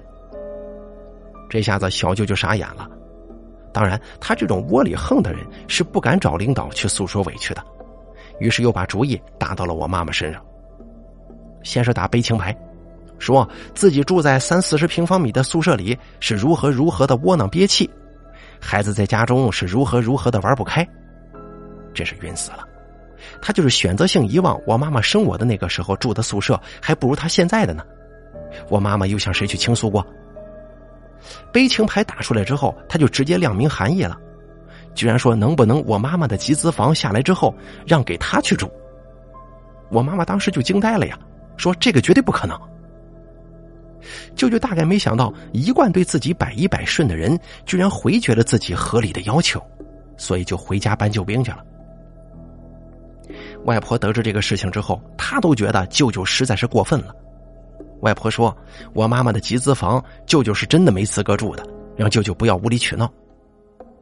[1.50, 2.88] 这下子小舅舅傻眼了，
[3.72, 7.62] 当然，他这种窝里横的人是不敢找领导去诉说委屈的，
[8.38, 10.40] 于是又把主意打到了我妈妈身上。
[11.64, 12.56] 先是打悲情牌，
[13.18, 17.90] 说自己住在三四十平方米的宿舍里是如何如何的窝囊憋气，
[18.60, 20.86] 孩子在家中是如何如何的玩不开，
[21.92, 22.64] 真是晕死了。
[23.42, 27.84] 他就是选择性遗忘我妈妈生我的那个时候住的宿舍还不如他现在的呢。
[28.68, 30.06] 我妈妈又向谁去倾诉过？
[31.52, 34.16] 悲情牌打出来之后，他就直接亮明含义了，
[34.94, 37.54] 居然说能不能我妈妈的集资房下来之后
[37.86, 38.70] 让给他去住。
[39.90, 41.18] 我妈妈当时就惊呆了呀，
[41.56, 42.58] 说这个绝对不可能。
[44.34, 49.62] 舅舅大概没想到，一贯对自己百依百顺的人，居然回绝了自己合理的要求，
[50.16, 51.58] 所以就回家搬救兵去了。
[53.64, 57.14] 外婆得知这个事情之后，她都觉得舅舅实在是过分了。
[58.00, 58.56] 外婆说
[58.94, 61.64] ：“我妈妈的集资房，舅舅是真的没资格住的，
[61.96, 63.10] 让舅舅不要无理取闹。”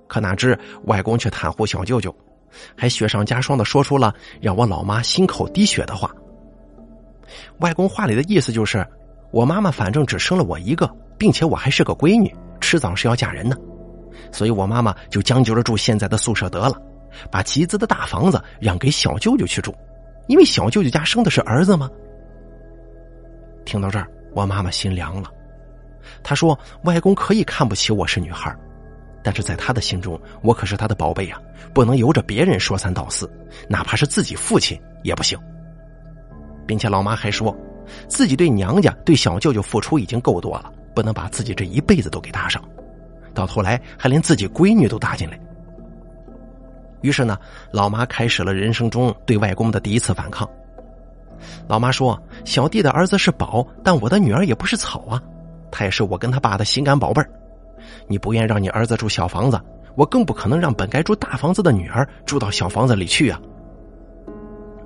[0.06, 2.14] 可哪知外公却袒护小舅舅，
[2.76, 6.10] 还雪上加霜的说出了让我老妈心口滴血的话。
[7.60, 8.86] 外公话里的意思就是。
[9.30, 13.54] 我妈妈反正只生了我一个，并且我还是个闺女，迟早是要嫁人的，
[14.32, 16.80] 所以我妈妈就将就着住现在的宿舍得了，
[17.30, 19.74] 把集资的大房子让给小舅舅去住，
[20.28, 21.90] 因为小舅舅家生的是儿子吗？
[23.68, 25.30] 听到这儿，我妈妈心凉了。
[26.22, 28.56] 她说：“外公可以看不起我是女孩，
[29.22, 31.38] 但是在他的心中，我可是他的宝贝啊，
[31.74, 33.30] 不能由着别人说三道四，
[33.68, 35.38] 哪怕是自己父亲也不行。”
[36.66, 37.54] 并且老妈还说。
[38.06, 42.62] 自己对娘家、对小舅舅付出已经够多了，不能把自己这一辈子都给搭上，
[43.32, 45.40] 到头来还连自己闺女都搭进来。
[47.00, 47.38] 于是呢，
[47.70, 50.48] 老妈开始了人生中对外公的第一次反抗。
[51.66, 55.22] 老妈说：“小弟的儿子是宝，但我的女儿也不是草啊，
[55.70, 57.30] 她也是我跟他爸的心肝宝贝儿。
[58.06, 59.60] 你不愿让你儿子住小房子，
[59.96, 63.40] 我更不可能让本该住大房子的女儿住到小房子里去啊。”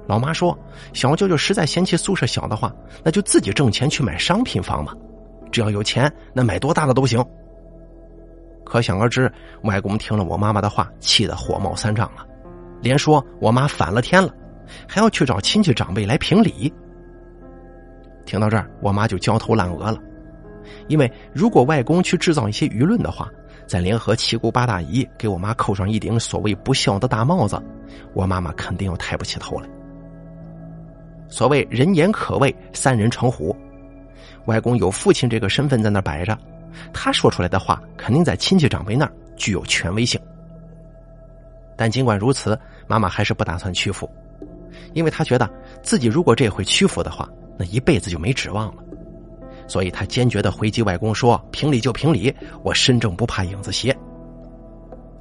[0.07, 0.59] 老妈说
[0.93, 4.93] ：“小舅舅实在嫌弃宿舍小的话，那就自己挣钱去买商品房嘛。
[5.51, 7.25] 只要有钱，那买多大的都行。”
[8.65, 9.31] 可想而知，
[9.65, 12.27] 外公听了我妈妈的话，气得火冒三丈了，
[12.81, 14.33] 连说我妈反了天了，
[14.89, 16.73] 还要去找亲戚长辈来评理。
[18.25, 19.99] 听到这儿，我妈就焦头烂额了，
[20.89, 23.29] 因为如果外公去制造一些舆论的话，
[23.67, 27.61] 再联合七姑八大姨给我妈扣上一顶所谓不孝的大帽子，
[28.15, 29.69] 我妈妈肯定要抬不起头来。
[31.29, 33.57] 所谓人言可畏，三人成虎。
[34.47, 36.37] 外公有父亲这个身份在那摆着，
[36.93, 40.21] 他说出来的话肯定在亲戚长辈那儿具有权威性。
[41.77, 44.09] 但尽管如此，妈妈还是不打算屈服，
[44.93, 45.49] 因为他觉得
[45.83, 48.83] 自己如果这回屈服的话，那一辈子就没指望了。
[49.69, 53.97] 所以他坚决的回击外公说：“评理就评理，我身正不怕影子斜。”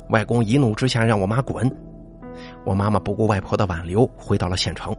[0.10, 1.72] 外公一怒之下让我妈滚，
[2.66, 4.96] 我妈妈不顾外婆的挽留，回到了县城。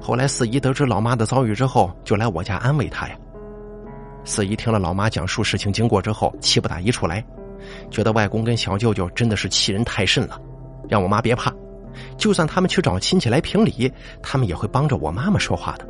[0.00, 3.16] 后来四姨得知老妈的遭遇之后，就来我家安慰她呀。
[4.24, 7.24] 四姨听了老妈讲述事情经过之后，气不打一处来，
[7.90, 10.38] 觉得外公跟小舅舅真的是欺人太甚了，
[10.88, 11.50] 让我妈别怕，
[12.16, 15.86] 就算他们去找亲戚来评理，他们也会帮着我妈妈说话的。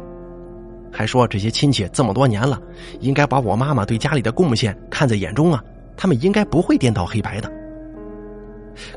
[0.93, 2.61] 还说这些亲戚这么多年了，
[3.01, 5.63] 应该把我妈妈对家里的贡献看在眼中啊，
[5.97, 7.51] 他们应该不会颠倒黑白的。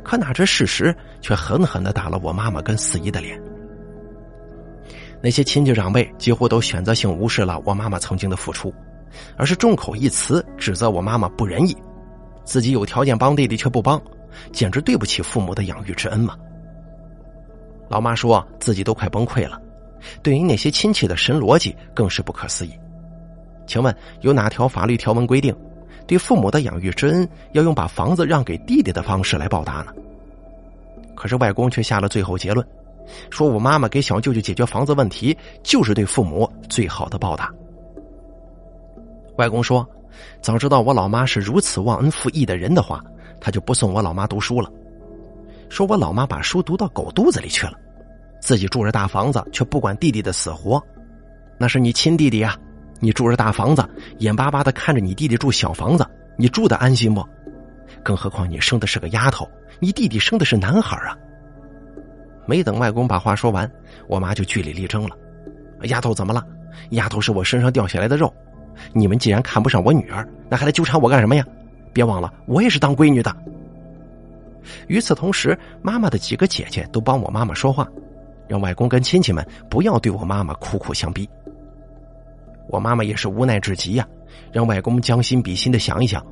[0.03, 3.39] 可哪知事实却狠狠的打了我妈妈跟四姨的脸。
[5.21, 8.71] 那些亲戚长辈几乎都选择性无视了我妈妈曾经的付出，
[9.35, 11.75] 而是众口一词指责我妈妈不仁义，
[12.43, 13.99] 自己有条件帮弟弟却不帮，
[14.51, 16.35] 简直对不起父母的养育之恩嘛。
[17.89, 19.61] 老妈说自己都快崩溃了，
[20.21, 22.71] 对于那些亲戚的神逻辑更是不可思议。
[23.65, 25.55] 请问有哪条法律条文规定，
[26.05, 29.93] 对父母的养育之恩要用把房子让给弟弟的方式来报答呢？
[31.15, 32.65] 可是外公却下了最后结论。
[33.29, 37.49] 说我妈妈给小舅舅解决房子问题，就是对父母最好的报答。
[39.37, 39.87] 外公说，
[40.41, 43.01] 早知道我老妈是如此忘恩负义的人的话，
[43.39, 44.69] 他就不送我老妈读书了。
[45.69, 47.73] 说我老妈把书读到狗肚子里去了，
[48.41, 50.81] 自己住着大房子，却不管弟弟的死活，
[51.57, 52.55] 那是你亲弟弟呀！
[52.99, 53.87] 你住着大房子，
[54.19, 57.23] 眼巴巴的看着你弟弟住小房子，你住的安心不？
[58.01, 59.47] 更何况你生的是个丫头，
[59.79, 61.15] 你弟弟生的是男孩啊！
[62.45, 63.69] 没等外公把话说完，
[64.07, 65.15] 我妈就据理力争了
[65.89, 66.41] ：“丫头怎么了？
[66.91, 68.33] 丫头是我身上掉下来的肉，
[68.93, 71.45] 你们既然看不上我女儿，那还来纠缠我干什么呀？
[71.93, 73.35] 别忘了，我也是当闺女的。”
[74.87, 77.87] 与此同时，妈妈的几个姐姐都帮我妈妈说话，
[78.47, 81.27] 让外公跟亲戚们不要对我妈妈苦苦相逼。
[82.69, 84.07] 我妈妈也是无奈至极呀，
[84.51, 86.25] 让外公将心比心的想一想，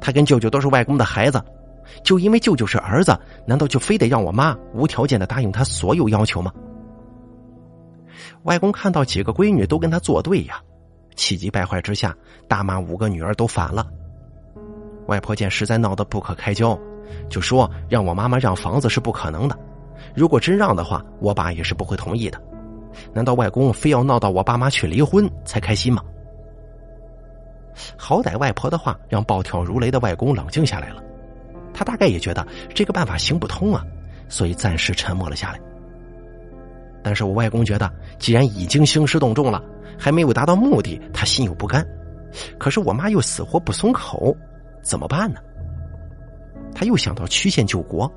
[0.00, 1.42] 他跟舅舅都是外公的孩子。
[2.04, 6.52] 就因为舅舅是儿子，难道就非得让我妈无条件的答应他所有要求吗？
[8.44, 10.60] 外公看到几个闺女都跟他作对呀，
[11.16, 12.16] 气急败坏之下
[12.48, 13.86] 大骂五个女儿都反了。
[15.06, 16.78] 外婆见实在闹得不可开交，
[17.28, 19.58] 就说让我妈妈让房子是不可能的，
[20.14, 22.40] 如果真让的话，我爸也是不会同意的。
[23.12, 26.02] 难道外公非要闹到我爸妈去离婚才开心吗？
[27.96, 31.02] 好歹外婆的话让暴跳如雷的外公冷静下来了，
[31.72, 33.82] 他大概也觉得这个办法行不通啊，
[34.28, 35.60] 所以暂时沉默了下来。
[37.02, 39.62] 但是我外公觉得，既然已经兴师动众了，
[39.98, 41.84] 还没有达到目的，他心有不甘。
[42.58, 44.36] 可是我妈又死活不松口，
[44.82, 45.40] 怎么办呢？
[46.74, 48.10] 他又想到曲线救国，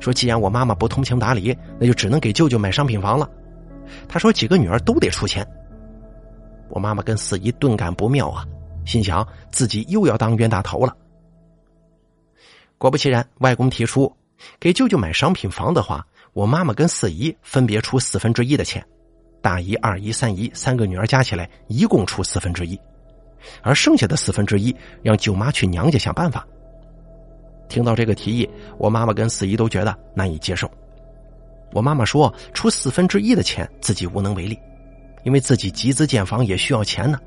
[0.00, 3.28] 说既然我妈妈不通情达理，那就只能给舅舅买商品房了。
[4.08, 5.46] 他说几个女儿都得出钱。
[6.68, 8.44] 我妈妈跟四姨顿感不妙啊，
[8.84, 10.94] 心想自己又要当冤大头了。
[12.76, 14.14] 果不其然，外公提出
[14.60, 18.86] 给舅舅买商品房的话，我妈妈跟四姨分别出四分之一的钱，
[19.40, 22.78] 大姨、二姨、三姨三个女儿加起来一共出四分之一。
[23.62, 26.46] 而剩下的四分之一，让舅妈去娘家想办法。
[27.68, 30.70] 听到这个提议，我妈妈跟四姨都觉得难以接受。
[31.72, 34.58] 我妈妈说，出四分之一的钱自己无能为力，
[35.22, 37.18] 因为自己集资建房也需要钱呢。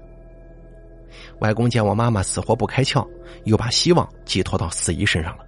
[1.39, 3.07] 外公见我妈妈死活不开窍，
[3.43, 5.43] 又把希望寄托到四姨身上了。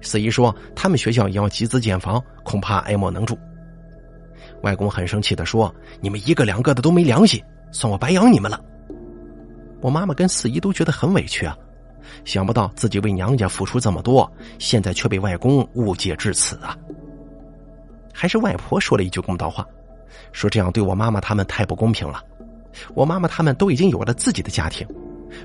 [0.00, 3.36] 四姨说，他们学校也要集资建房，恐怕爱莫能助。
[4.62, 8.60] 外公很生气的说：“你们一个两个的都没良心，算我白养你们了。”
[9.80, 11.56] 我妈妈跟四姨都觉得很委屈啊，
[12.24, 16.76] 想不到自己为娘家付出这么多，现在却被外公误解至此啊！
[18.12, 19.66] 还是外婆说了一句公道话，
[20.32, 22.22] 说这样对我妈妈他们太不公平了。
[22.94, 24.86] 我妈妈他们都已经有了自己的家庭，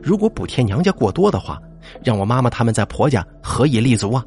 [0.01, 1.61] 如果补贴娘家过多的话，
[2.03, 4.23] 让我妈妈他们在婆家何以立足啊？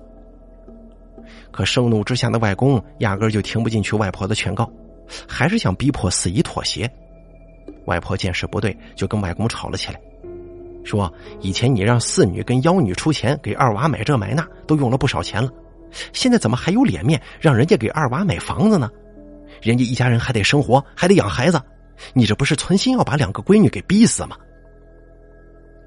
[1.50, 4.70] 可盛怒之下的外公压根就听不进去外婆的劝告，
[5.26, 6.90] 还是想逼迫四姨妥协。
[7.86, 10.00] 外婆见势不对，就跟外公吵了起来，
[10.88, 15.50] 说：“以前你让四女跟幺女出钱给二娃买这买那，都用了不少钱了，
[16.12, 18.90] 现在怎么还有脸面让人家给二娃买房子呢？
[19.60, 21.60] 人家一家人还得生活，还得养孩子，
[22.14, 24.36] 你这不是存心要把两个闺女给逼死吗？”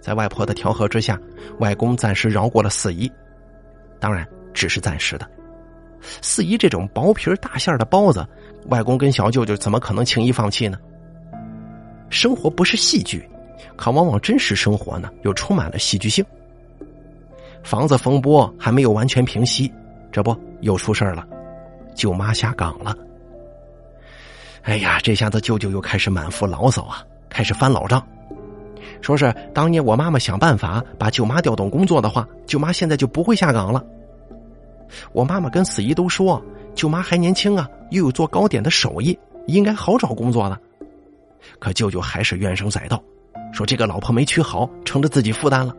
[0.02, 1.20] 在外婆的调和之下，
[1.60, 3.12] 外公暂时饶过了四姨，
[4.00, 5.30] 当然只是暂时的。
[6.22, 8.26] 四姨这种薄皮大馅的包子，
[8.70, 10.78] 外公跟小舅舅怎么可能轻易放弃呢？
[12.10, 13.24] 生活不是戏剧，
[13.82, 16.24] 可往往真实生活呢又充满了戏剧性。
[17.64, 19.74] 房子风波还没有完全平息，
[20.12, 21.28] 这不又出事了，
[21.96, 22.96] 舅妈下岗了。
[24.62, 28.08] 哎呀，这下子舅舅又开始满腹牢骚啊，开始翻老账，
[29.02, 33.84] 说是当年我妈妈想办法把舅妈调动工作的话，舅妈现在就不会下岗了。
[35.12, 36.40] 我妈妈跟四姨都说，
[36.76, 39.18] 舅妈还年轻啊，又有做糕点的手艺，
[39.48, 40.60] 应该好找工作了。
[41.58, 43.02] 可舅舅还是怨声载道，
[43.52, 45.76] 说这个老婆没娶好，成了自己负担了。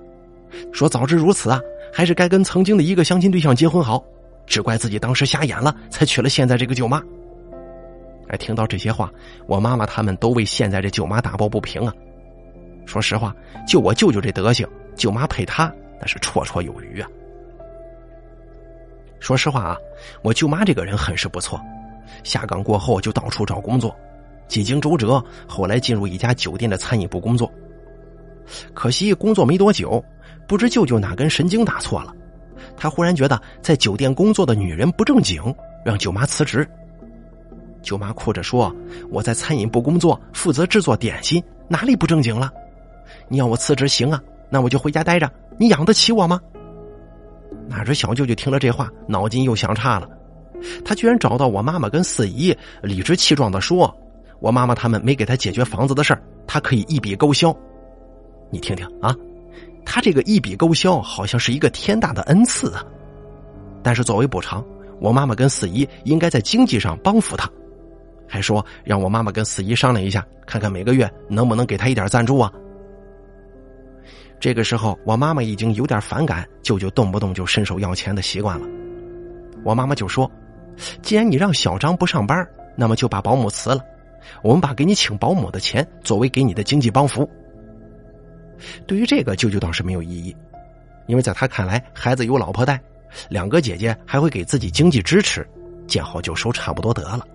[0.72, 1.60] 说早知如此啊，
[1.92, 4.02] 还是该跟曾经的一个相亲对象结婚好。
[4.46, 7.00] 只怪自己当时瞎眼了，才娶了现在这个舅妈。
[8.28, 9.10] 哎，听到这些话，
[9.46, 11.94] 我妈妈他们都为现在这舅妈打抱不平啊。
[12.84, 13.34] 说实话，
[13.66, 17.08] 就我舅舅这德行，舅妈配他那是绰绰有余啊。
[19.20, 19.76] 说实话啊，
[20.22, 21.58] 我舅妈这个人很是不错，
[22.24, 23.94] 下岗过后就到处找工作。
[24.52, 27.50] 几经周折，后来进入一家酒店的餐饮部工作。
[28.74, 30.04] 可惜工作没多久，
[30.46, 32.14] 不知舅舅哪根神经打错了，
[32.76, 35.42] 他忽然觉得在酒店工作的女人不正经，
[35.82, 36.68] 让舅妈辞职。
[37.80, 38.70] 舅妈哭着说
[39.08, 42.52] ：“我在餐饮部工作，负责制作点心，哪里不正经了？
[43.28, 44.20] 你要我辞职行啊？
[44.50, 46.38] 那我就回家待着，你养得起我吗？”
[47.66, 50.06] 哪知小舅舅听了这话，脑筋又想岔了，
[50.84, 53.90] 他居然找到我妈妈跟四姨，理直气壮的说。
[54.42, 57.56] 我妈妈他们没给他解决房子的事儿，他可以一笔勾销。
[58.50, 59.16] 你听听啊，
[59.86, 62.84] 他这个一笔勾销好像是一个天大的恩赐啊。
[63.84, 64.64] 但是作为补偿，
[65.00, 67.48] 我妈妈跟四姨应该在经济上帮扶他，
[68.28, 72.52] 还说让我妈妈跟四姨商量一下，看看每个月能不能给他一点赞助啊。
[74.40, 78.66] 这个时候，我妈妈已经有点反感舅舅动不动就伸手要钱的习惯了。
[79.62, 80.28] 我妈妈就说
[81.00, 82.44] ：“既然你让小张不上班，
[82.76, 83.80] 那么就把保姆辞了。”
[84.42, 87.28] 我们把给你请保姆的钱作为给你的经济帮扶。
[88.86, 90.36] 对于这个，舅舅倒是没有异议，
[91.06, 92.80] 因为在他看来，孩子有老婆带，
[93.28, 95.46] 两个姐姐还会给自己经济支持，
[95.86, 97.26] 见好就收，差不多得了。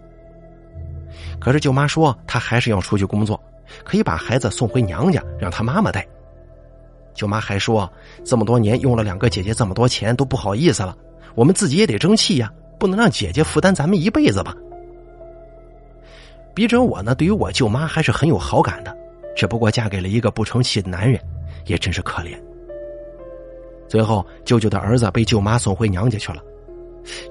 [1.40, 3.42] 可是舅妈说，她还是要出去工作，
[3.84, 6.08] 可以把孩子送回娘家，让她妈妈带。
[7.14, 7.92] 舅妈还说，
[8.24, 10.96] 这么多年用了两个姐姐这么多钱，都不好意思了，
[11.36, 12.50] 我们自己也得争气呀，
[12.80, 14.56] 不能让姐姐负担咱们一辈子吧。
[16.58, 18.92] 笔者我呢，对于我舅妈还是很有好感的，
[19.36, 21.22] 只不过嫁给了一个不成器的男人，
[21.68, 22.36] 也真是可怜。
[23.88, 26.42] 最后，舅舅的儿子被舅妈送回娘家去了，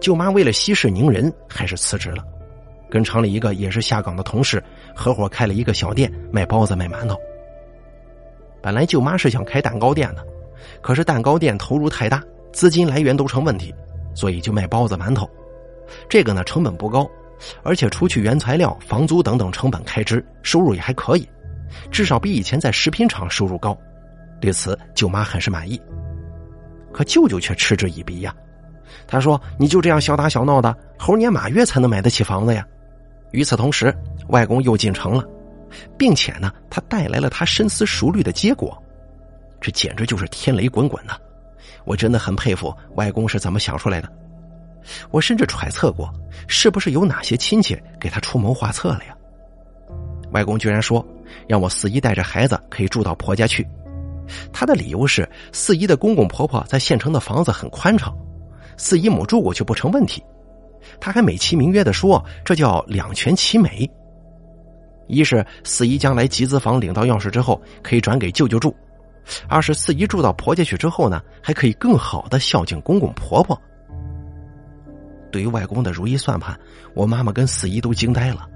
[0.01, 2.22] 舅妈为了息事宁人，还是辞职了，
[2.89, 4.62] 跟厂里一个也是下岗的同事
[4.95, 7.18] 合伙开了一个小店，卖包子卖馒头。
[8.62, 10.24] 本来舅妈是想开蛋糕店的，
[10.81, 12.22] 可是蛋糕店投入太大，
[12.53, 13.74] 资金来源都成问题，
[14.14, 15.29] 所以就卖包子、馒头。
[16.09, 17.05] 这个呢成本不高，
[17.62, 21.28] 而且除去原材料、房租等等成本开支，收入也还可以，
[21.91, 23.76] 至少比以前在食品厂收入高。
[24.41, 25.80] 对此，舅妈很是满意。
[26.93, 28.34] 可舅舅却嗤之以鼻呀，
[29.07, 32.66] 他说：“你就这样小打小闹的，猴年马月才能买得起房子呀。”
[33.32, 33.95] 与此同时，
[34.28, 35.24] 外公又进城了，
[35.99, 38.82] 并且呢，他带来了他深思熟虑的结果，
[39.61, 41.18] 这简直就是天雷滚滚呐！
[41.84, 44.11] 我真的很佩服外公是怎么想出来的。
[45.11, 46.12] 我甚至揣测过，
[46.49, 49.16] 是不是有哪些亲戚给他出谋划策了呀？
[50.32, 51.07] 外公居然说
[51.49, 53.66] 让我四姨带着孩子可以住到婆家去，
[54.53, 58.14] 他的理由是四姨的公公婆婆在县城的房子很宽敞，
[58.76, 60.22] 四姨母住过去不成问题。
[61.01, 63.89] 他还美其名曰的说这叫两全其美。
[65.09, 68.74] 一是四姨将来集资房领到钥匙之后可以转给舅舅住，
[69.49, 73.61] 二是四姨住到婆家去之后呢，还可以更好的孝敬公公婆婆。
[75.37, 76.59] 对于外公的如意算盘，
[76.95, 78.49] 我妈妈跟四姨都惊呆了，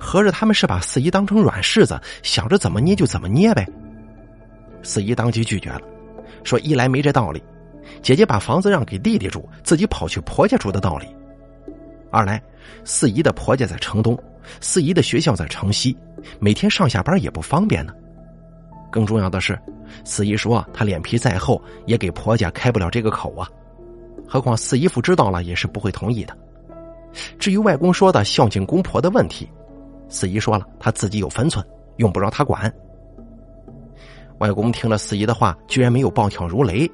[0.00, 3.64] 合着他们是把四姨当成软柿子，想着怎么捏就怎么捏呗。
[4.82, 5.82] 四姨当即拒绝了，
[6.42, 7.40] 说一来没这道理，
[8.02, 11.06] 姐姐把房子让给弟弟住，自己跑去婆家住的道理；
[12.10, 12.42] 二来
[12.84, 14.20] 四姨的婆家在城东，
[14.60, 15.96] 四姨的学校在城西，
[16.40, 17.94] 每天上下班也不方便呢。
[18.90, 19.56] 更重要的是，
[20.04, 23.48] 四姨说她脸皮再厚，也给婆家开不了这个口啊。
[24.28, 26.36] 何况四姨夫知道了也是不会同意的。
[27.38, 29.48] 至于外公说的孝敬公婆的问题，
[30.08, 31.64] 四姨说了他自己有分寸，
[31.96, 32.72] 用不着他管。
[34.38, 36.88] 外公听了四姨的话，居然没有暴跳如雷，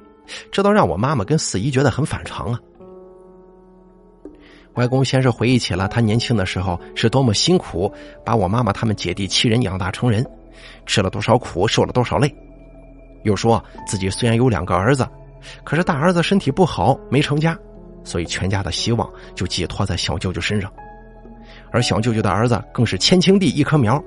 [0.51, 2.59] 这倒让我妈妈跟四姨觉得很反常啊。
[4.75, 7.91] 外公先是回忆起了他年轻的时候是多么辛苦，
[8.25, 10.25] 把我妈妈他们姐弟七人养大成人，
[10.85, 12.33] 吃了多少苦，受了多少累，
[13.23, 15.07] 又说自己虽然有两个儿子。
[15.63, 17.57] 可是大儿子身体不好，没成家，
[18.03, 20.71] 所以全家的希望就寄托在小舅舅身上，
[21.71, 24.01] 而小舅舅的儿子更是千顷地一棵苗，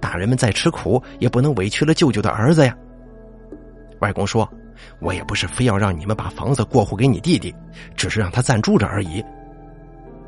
[0.00, 2.76] 大人们再吃苦也不能委屈了舅舅的儿子呀。
[4.00, 4.48] 外公说
[5.00, 7.54] ：“我也不是非要让你们把房子过户给你弟弟，
[7.96, 9.24] 只是让他暂住着而已。”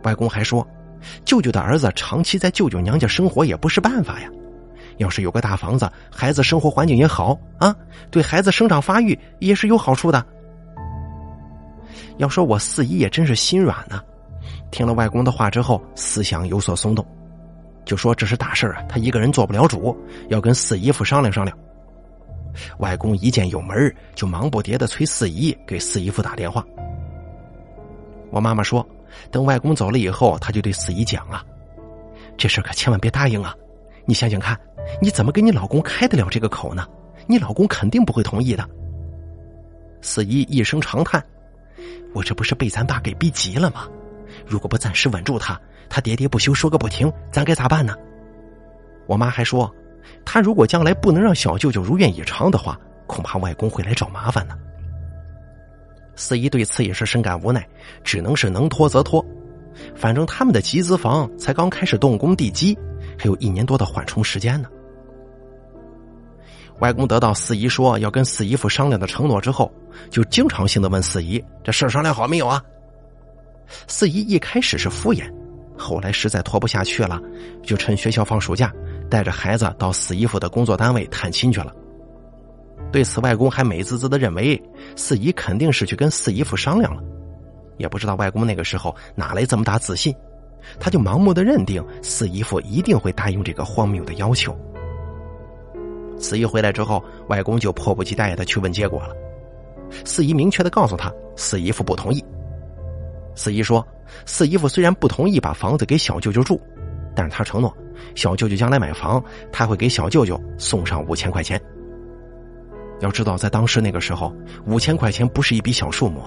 [0.05, 0.67] 外公还说
[1.25, 4.29] ：“舅舅的儿子长期在舅舅娘家生活也不是办法呀。”
[4.99, 7.75] 要是有个大房子，孩子生活环境也好啊，
[8.13, 10.25] 对孩子生长发育也是有好处的。
[12.19, 14.03] 要说我四姨也真是心软呢，
[14.71, 17.05] 听了外公的话之后，思想有所松动，
[17.85, 19.97] 就说这是大事啊，他一个人做不了主，
[20.29, 21.57] 要跟四姨夫商量商量。
[22.79, 26.65] 外公一见有门就忙不迭的催四姨给四姨夫打电话。
[28.31, 28.87] 我妈妈说，
[29.31, 31.45] 等外公走了以后，他就对四姨讲啊，
[32.37, 33.55] 这事可千万别答应啊，
[34.05, 34.59] 你想想看。
[35.01, 36.87] 你怎么跟你老公开得了这个口呢？
[37.27, 38.69] 你老公肯定不会同意的。
[40.03, 41.25] 四姨一声长叹
[42.13, 43.89] ：“我这不是被咱爸给逼急了吗？
[44.47, 47.95] 如果不暂时稳住他，他喋喋不休说个不停，咱该咋办呢？”
[49.07, 49.73] 我妈还说
[50.25, 54.57] ：“他如果将来不能让小舅舅如愿以偿的话，恐怕外公会来找麻烦呢。”
[56.17, 57.67] 四姨对此也是深感无奈，
[58.03, 59.25] 只能是能拖则拖。
[59.95, 62.77] 反正他们的集资房才刚开始动工地基。
[63.19, 64.69] 还有一年多的缓冲时间呢。
[66.85, 69.73] 外公得到四姨说要跟四姨夫商量的承诺之后，
[70.11, 72.63] 就经常性的问四姨：“这事商量好没有啊？”
[73.89, 75.25] 四姨一开始是敷衍，
[75.79, 77.19] 后来实在拖不下去了，
[77.63, 78.71] 就趁学校放暑假，
[79.09, 81.73] 带着孩子到四姨夫的工作单位探亲去了。
[82.93, 84.63] 对此，外公还美滋滋的认为
[84.95, 87.03] 四姨肯定是去跟四姨夫商量了，
[87.79, 90.15] 也不知道外公那个时候哪来这么大自信。
[90.79, 94.55] 他就盲目的认定四姨夫一定会答应这个荒谬的要求。
[96.19, 99.15] 四姨回来之后，外公就迫不及待的去问结果了。
[100.05, 102.25] 四姨明确的告诉他，四姨夫不同意。
[103.35, 103.87] 四姨说，
[104.25, 106.61] 四姨夫虽然不同意把房子给小舅舅住，
[107.15, 107.77] 但是他承诺，
[108.15, 111.61] 小舅舅将来买房，他会给小舅舅送上五千块钱。
[113.01, 114.35] 要知道，在当时那个时候，
[114.67, 116.23] 五千块钱不是一笔小数目。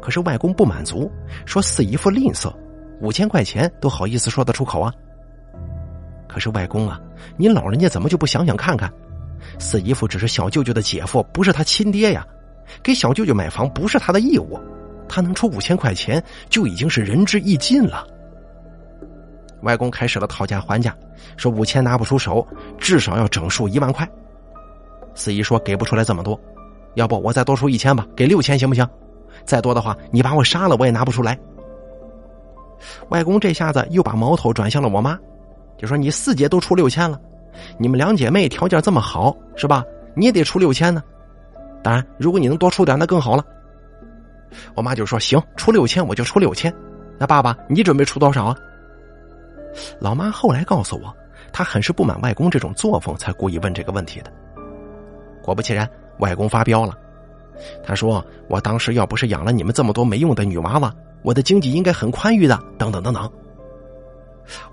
[0.00, 1.10] 可是外公不满足，
[1.46, 2.52] 说四姨夫吝啬。
[3.00, 4.92] 五千块钱都好意思说得出口啊？
[6.32, 6.98] 可是外公啊，
[7.36, 8.90] 您老人家怎么就不想想看看？
[9.58, 12.26] 四姨夫只是小舅舅的姐夫，不是他亲爹呀。
[12.82, 14.58] 给小舅舅买房不是他的义务，
[15.06, 18.06] 他能出五千块钱就已经是仁至义尽了。
[19.60, 20.96] 外公开始了讨价还价，
[21.36, 22.46] 说五千拿不出手，
[22.78, 24.08] 至少要整数一万块。
[25.14, 26.40] 四姨说给不出来这么多，
[26.94, 28.88] 要不我再多出一千吧，给六千行不行？
[29.44, 31.38] 再多的话，你把我杀了我也拿不出来。
[33.10, 35.18] 外公这下子又把矛头转向了我妈，
[35.82, 37.20] 就说：“你四姐都出六千了，
[37.76, 39.84] 你们两姐妹条件这么好，是吧？
[40.14, 41.02] 你也得出六千呢。
[41.82, 43.44] 当然，如果你能多出点，那更好了。
[44.76, 46.72] 我妈就说：“行，出六千我就出六千。
[47.18, 48.56] 那爸爸，你准备出多少啊？”
[49.98, 51.12] 老妈后来告诉我，
[51.52, 54.32] 她很是不满外公这种作风，才故意问这个问题的。
[55.42, 55.88] 果不其然，
[56.20, 56.96] 外公发飙了。
[57.82, 63.28] 他说：“我当时要不是养了你们这么多没用的女娃娃，我的经济应该很宽裕的。”等等等等。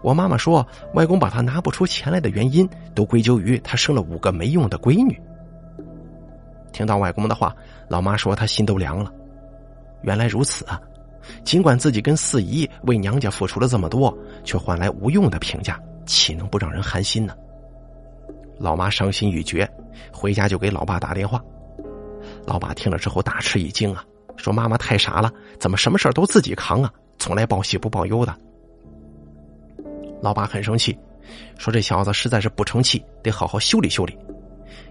[0.01, 5.19] 我妈妈说，外公把她拿不出钱来的原因，都归咎于她生了五个没用的闺女。
[6.71, 7.55] 听到外公的话，
[7.87, 9.11] 老妈说她心都凉了。
[10.01, 10.79] 原来如此啊！
[11.43, 17.35] 尽管自己跟四姨为娘家付出了这么多，却换来无用的评价，岂能不让人寒心呢？
[18.57, 19.69] 老妈伤心欲绝，
[20.11, 21.43] 回家就给老爸打电话。
[22.45, 24.03] 老爸听了之后大吃一惊啊，
[24.37, 26.91] 说：“妈妈太傻了，怎么什么事都自己扛啊？
[27.17, 28.35] 从来报喜不报忧的。”
[30.21, 30.97] 老爸很生气，
[31.57, 34.17] 说：“这小子实在是不成器，得好好修理修理，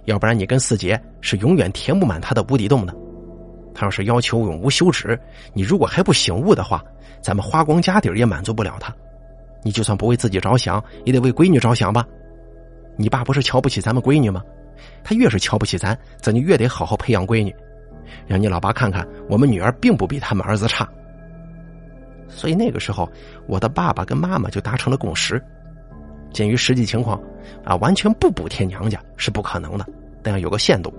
[0.07, 2.95] 要不然你跟四姐是永远填不满他的无底洞的。”
[3.74, 5.16] 他要是要求永无休止，
[5.53, 6.83] 你如果还不醒悟的话，
[7.22, 8.93] 咱们花光家底也满足不了他。
[9.62, 12.05] 你就算不为自己着想，也得为闺女着想吧。
[12.97, 14.43] 你爸不是瞧不起咱们闺女吗？
[15.05, 17.55] 他越是瞧不起咱，咱就越得好好培养闺女，
[18.26, 20.89] 让你老爸看看我们女儿并不比他们儿子差。
[22.29, 23.09] 所以那个时候，
[23.47, 25.43] 我的爸爸跟妈妈就达成了共识：
[26.33, 27.20] 鉴于实际情况，
[27.64, 29.87] 啊，完全不补贴娘家是不可能的，
[30.22, 30.93] 但要有个限度。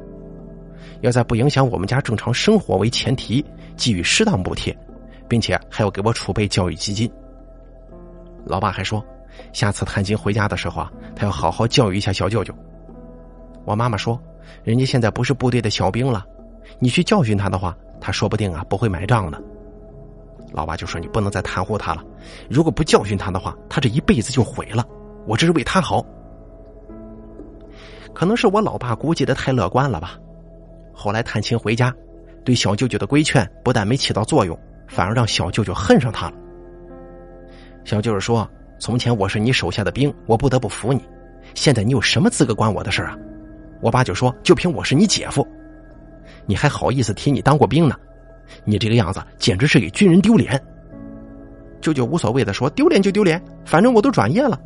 [1.02, 3.46] 要在不影响我们家正常生活为前提，
[3.78, 4.76] 给予适当补贴，
[5.30, 7.10] 并且还要给我储备教育基金。
[8.46, 9.06] 老爸还说，
[9.54, 12.54] 下次探亲回家的时候啊，他要好好教育一下小舅舅。
[13.66, 14.20] 我妈妈说，
[14.64, 16.26] 人家现在不是部队的小兵了，
[16.80, 19.42] 你去教训他的话，他说不定啊不会买账的。
[20.52, 22.04] 老爸就说，你不能再袒护他了，
[22.50, 24.86] 如果不教训他的话，他这一辈子就毁了。
[25.28, 26.06] 我这是为他好。
[28.14, 30.18] 可能是我老爸估计的太乐观了吧。
[30.92, 31.94] 后来探亲回家，
[32.44, 36.34] 对小舅舅的规劝不但没起到作用，反而让小舅舅恨上他了。
[37.86, 41.02] 小舅舅说：“从前我是你手下的兵，我不得不服你。
[41.54, 43.16] 现在你有什么资格管我的事啊？”
[43.82, 45.48] 我爸就说：“就凭我是你姐夫，
[46.46, 47.96] 你还好意思提你当过兵呢？
[48.66, 50.62] 你这个样子简直是给军人丢脸。”
[51.82, 54.60] 舅舅无所谓的说：“丢脸就丢脸，反正我都转业了。”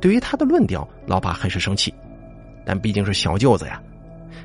[0.00, 1.92] 对于他的论调，老爸很是生气，
[2.64, 3.80] 但毕竟是小舅子呀。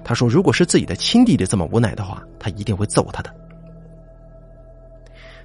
[0.03, 3.34] 他说：“如果是自己的亲弟弟这么无奈的话，他一定会揍他的。”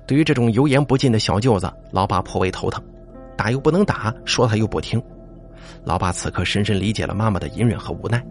[0.06, 2.82] 对于这种油盐不进的小舅子，老爸颇为头疼，
[3.36, 5.02] 打又不能打，说他又不听。
[5.84, 8.22] 老爸此刻深深理解了妈妈的隐忍和无奈。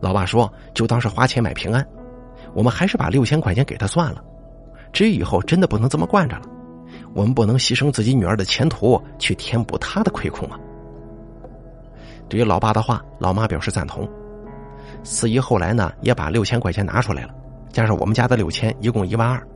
[0.00, 1.86] 老爸说：“就当是花钱买平安，
[2.54, 4.22] 我们还是把六千块钱给他算了。
[4.92, 6.42] 至于以后，真的不能这么惯着了。
[7.12, 10.58] 我们不能牺牲自己女儿的前途去填补他的亏空啊。”
[12.28, 14.08] 对于老爸的话，老妈表示赞同。
[15.02, 17.34] 四姨后来呢，也把六千块钱拿出来了，
[17.70, 19.46] 加上我们家的六千，一共一万二，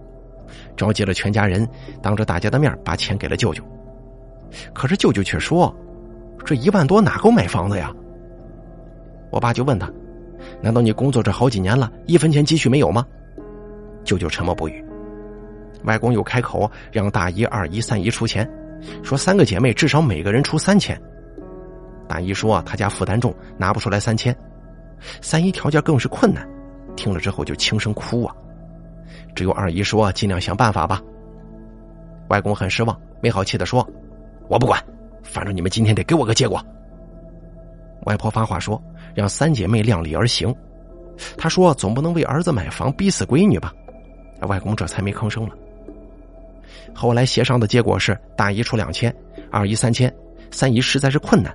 [0.76, 1.66] 召集了全家人，
[2.02, 3.62] 当着大家的面把钱给了舅舅。
[4.74, 5.74] 可是舅舅却说
[6.44, 7.94] ：“这一万多哪够买房子呀？”
[9.30, 9.90] 我爸就问他
[10.60, 13.04] ：“难道你工作这好几年了，一分钱积蓄没有吗？”
[14.04, 14.84] 舅舅沉默不语。
[15.84, 18.48] 外公又开口让大姨、二姨、三姨出钱，
[19.02, 21.00] 说三个姐妹至少每个人出三千。
[22.08, 24.34] 大姨说她家负担重，拿不出来三千。
[25.20, 26.48] 三姨条件更是困难，
[26.96, 28.34] 听了之后就轻声哭啊。
[29.34, 31.00] 只有二姨说：“尽量想办法吧。”
[32.28, 33.88] 外公很失望，没好气的说
[34.48, 34.82] ：“我不管，
[35.22, 36.60] 反正你们今天得给我个结果。”
[38.06, 38.82] 外婆发话说
[39.18, 40.54] ：“让三姐妹量力而行。”
[41.36, 43.72] 她说：“总不能为儿子买房逼死闺女吧？”
[44.46, 45.54] 外公这才没吭声了。
[46.94, 49.14] 后来协商的结果是：大姨出两千，
[49.50, 50.14] 二姨三千，
[50.50, 51.52] 三姨实在是困难，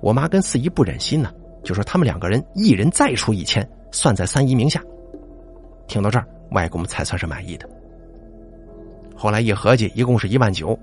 [0.00, 1.32] 我妈跟四姨不忍心呢。
[1.64, 4.80] 就说他们两个人一人再出一千，算在三姨名下。
[5.88, 7.68] 听到这儿，外公才算是满意的。
[9.16, 10.78] 后来一合计，一共是一万九。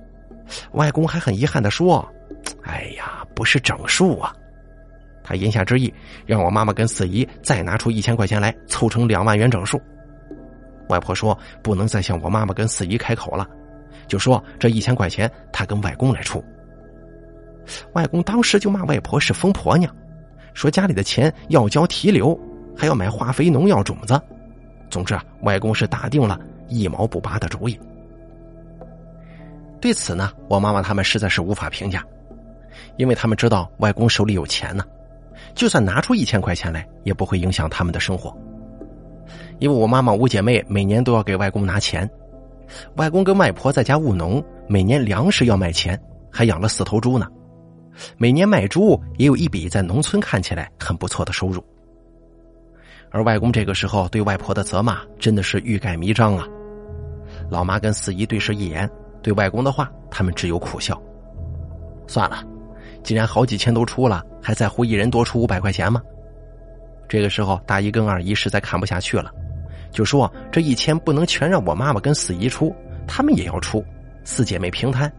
[0.74, 2.06] 外公还很遗憾的说
[2.64, 4.36] ：“哎呀，不是整数啊！”
[5.32, 5.92] 他言下之意，
[6.26, 9.82] 让我妈妈跟四姨再拿出一千块钱来，凑成两万元整数。
[10.90, 13.48] 外婆说：“不能再向我妈妈跟四姨开口了，
[14.10, 16.44] 就说这一千块钱她跟外公来出。”
[17.94, 19.90] 外公当时就骂外婆是疯婆娘。
[20.54, 22.38] 说家里的钱要交提留，
[22.76, 24.22] 还要买化肥、农药、种子。
[24.90, 27.80] 总之啊，外公是打定了一毛不拔的主意。
[29.80, 32.04] 对此呢，我妈妈他们实在是无法评价，
[32.98, 34.84] 因为他们知道外公手里有钱呢，
[35.54, 38.36] 就算拿出一千块钱来，也不会影响他们的生活。
[39.60, 42.10] 因为我妈妈五姐妹每年都要给外公拿钱，
[42.96, 46.00] 外公跟外婆在家务农，每年粮食要卖钱，
[46.32, 47.28] 还养了四头猪呢。
[48.18, 51.64] 每年卖猪也有一笔在农村看起来很不错的收入，
[53.12, 56.48] 而外公这个时候对外婆的责骂真的是欲盖弥彰啊！
[57.50, 58.90] 老妈跟四姨对视一眼，
[59.22, 61.00] 对外公的话，他们只有苦笑。
[62.08, 62.44] 算了，
[63.04, 66.02] 既然好几千都出了，还在乎一人多出五百块钱吗？
[67.08, 69.32] 这个时候，大姨跟二姨实在看不下去了，
[69.92, 72.76] 就说这一千不能全让我妈妈跟四姨出，
[73.08, 73.84] 他们也要出，
[74.24, 75.12] 四姐妹平摊，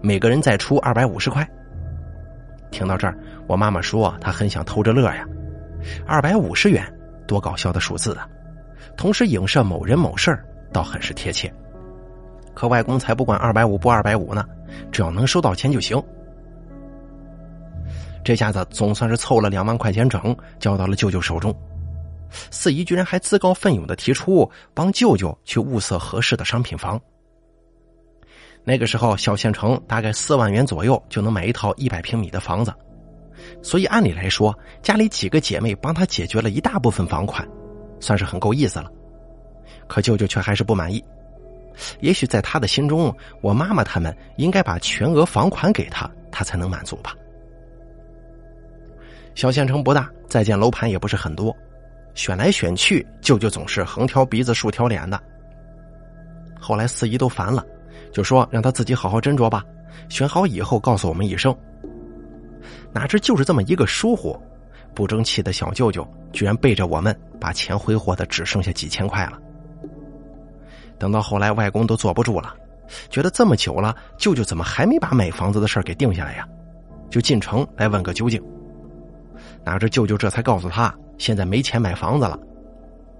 [0.00, 1.48] 每个人再出二百五十块。
[2.70, 3.16] 听到这儿，
[3.46, 5.24] 我妈妈说她很想偷着乐呀，
[6.06, 6.84] 二百五十元。
[7.26, 8.26] 多搞笑的数字啊！
[8.96, 11.52] 同时影射某人某事儿，倒很是贴切。
[12.54, 14.42] 可外公才不管二百五不二百五呢，
[14.90, 16.02] 只要能收到钱就行。
[18.28, 21.50] 这下子总算是凑了两万块钱整，交到了舅舅手中。
[22.50, 27.00] 四姨居然还自告奋勇的提出帮舅舅去物色合适的商品房。
[28.64, 32.70] 那个时候，小县城大概四万元左右就能买一套一百平米的房子。
[33.62, 37.48] 所以按理来说，家里几个姐妹帮他解决了一大部分房款，
[37.98, 38.92] 算是很够意思了。
[39.86, 41.02] 可舅舅却还是不满意。
[42.00, 43.10] 也许在他的心中，
[43.40, 47.16] 我妈妈他们应该把全额房款给他，他才能满足吧。
[49.38, 51.56] 小县城不大，再建楼盘也不是很多，
[52.12, 55.22] 选来选去，舅舅总是横挑鼻子竖挑脸的。
[56.58, 57.64] 后来四姨都烦了，
[58.10, 59.64] 就说让他自己好好斟酌吧，
[60.08, 61.56] 选好以后告诉我们一声。
[62.92, 64.36] 哪知就是这么一个疏忽，
[64.92, 69.38] 不争气的小舅舅居然背着我们把钱挥霍的只剩下几千块了。
[70.98, 72.56] 等到后来，外公都坐不住了，
[73.08, 76.44] 觉得这么久了，舅舅怎么还没把买房子的事给定下来呀？
[77.08, 78.42] 就进城来问个究竟。
[79.64, 82.38] 哪知舅舅这才告诉他，现在没钱买房子了。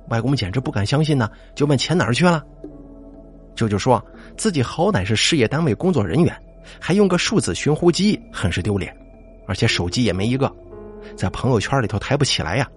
[0.08, 2.42] 外公简直不敢相信呢，就问钱哪儿去了。
[3.54, 4.02] 舅舅说
[4.36, 6.34] 自己好歹是事业单位工作人员，
[6.80, 8.96] 还用个数字寻呼机，很是丢脸。
[9.46, 10.50] 而且手机也没一个，
[11.16, 12.68] 在朋友圈里头抬不起来呀，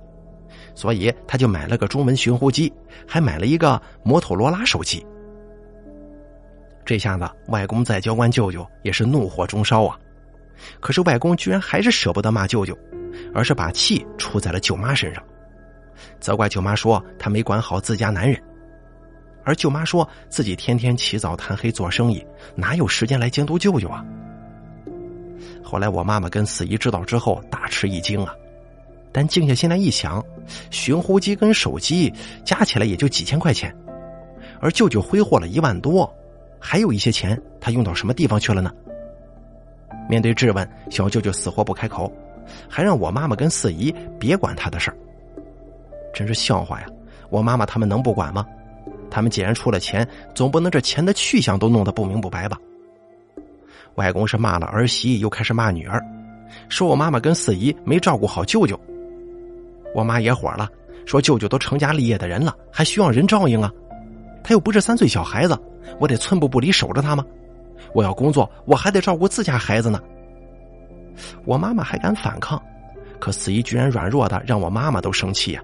[0.73, 2.71] 所以他就买了个中文寻呼机，
[3.07, 5.05] 还买了一个摩托罗拉手机。
[6.83, 9.97] 这下子，外公再教官舅舅也是怒火中烧啊！
[10.79, 12.77] 可是外公居然还是舍不得骂舅舅，
[13.33, 15.23] 而是把气出在了舅妈身上，
[16.19, 18.41] 责怪舅妈说他没管好自家男人，
[19.43, 24.05] 而舅妈说自己天天起早贪黑做生意，哪有时间来监督舅舅啊？
[25.63, 28.33] 后来我妈妈跟四姨知道之后大吃一惊啊，
[29.11, 30.23] 但静下心来一想，
[30.69, 33.73] 寻呼机跟手机加起来也就几千块钱，
[34.59, 36.13] 而舅舅挥霍了一万多，
[36.59, 38.71] 还有一些钱他用到什么地方去了呢？
[40.09, 42.11] 面对质问，小舅舅死活不开口，
[42.69, 44.97] 还让我妈妈跟四姨别管他的事儿。
[46.13, 46.87] 真是笑话呀！
[47.29, 48.45] 我妈妈他们能不管吗？
[49.09, 52.57] 他们既然出了钱，总不能这钱的去向都弄得不明不白吧？
[53.95, 56.01] 外公是骂了儿媳，又开始骂女儿，
[56.69, 58.79] 说我妈妈跟四姨没照顾好舅舅。
[59.93, 60.69] 我妈也火了，
[61.05, 63.71] 说舅舅都成家立业的人了，还需要人照应啊？
[64.43, 65.57] 他又不是三岁小孩子，
[65.99, 67.25] 我得寸步不离守着他吗？
[67.93, 70.01] 我要工作，我还得照顾自家孩子呢。
[71.45, 72.61] 我妈妈还敢反抗，
[73.19, 75.61] 可四姨居然软弱的让我妈妈都生气呀。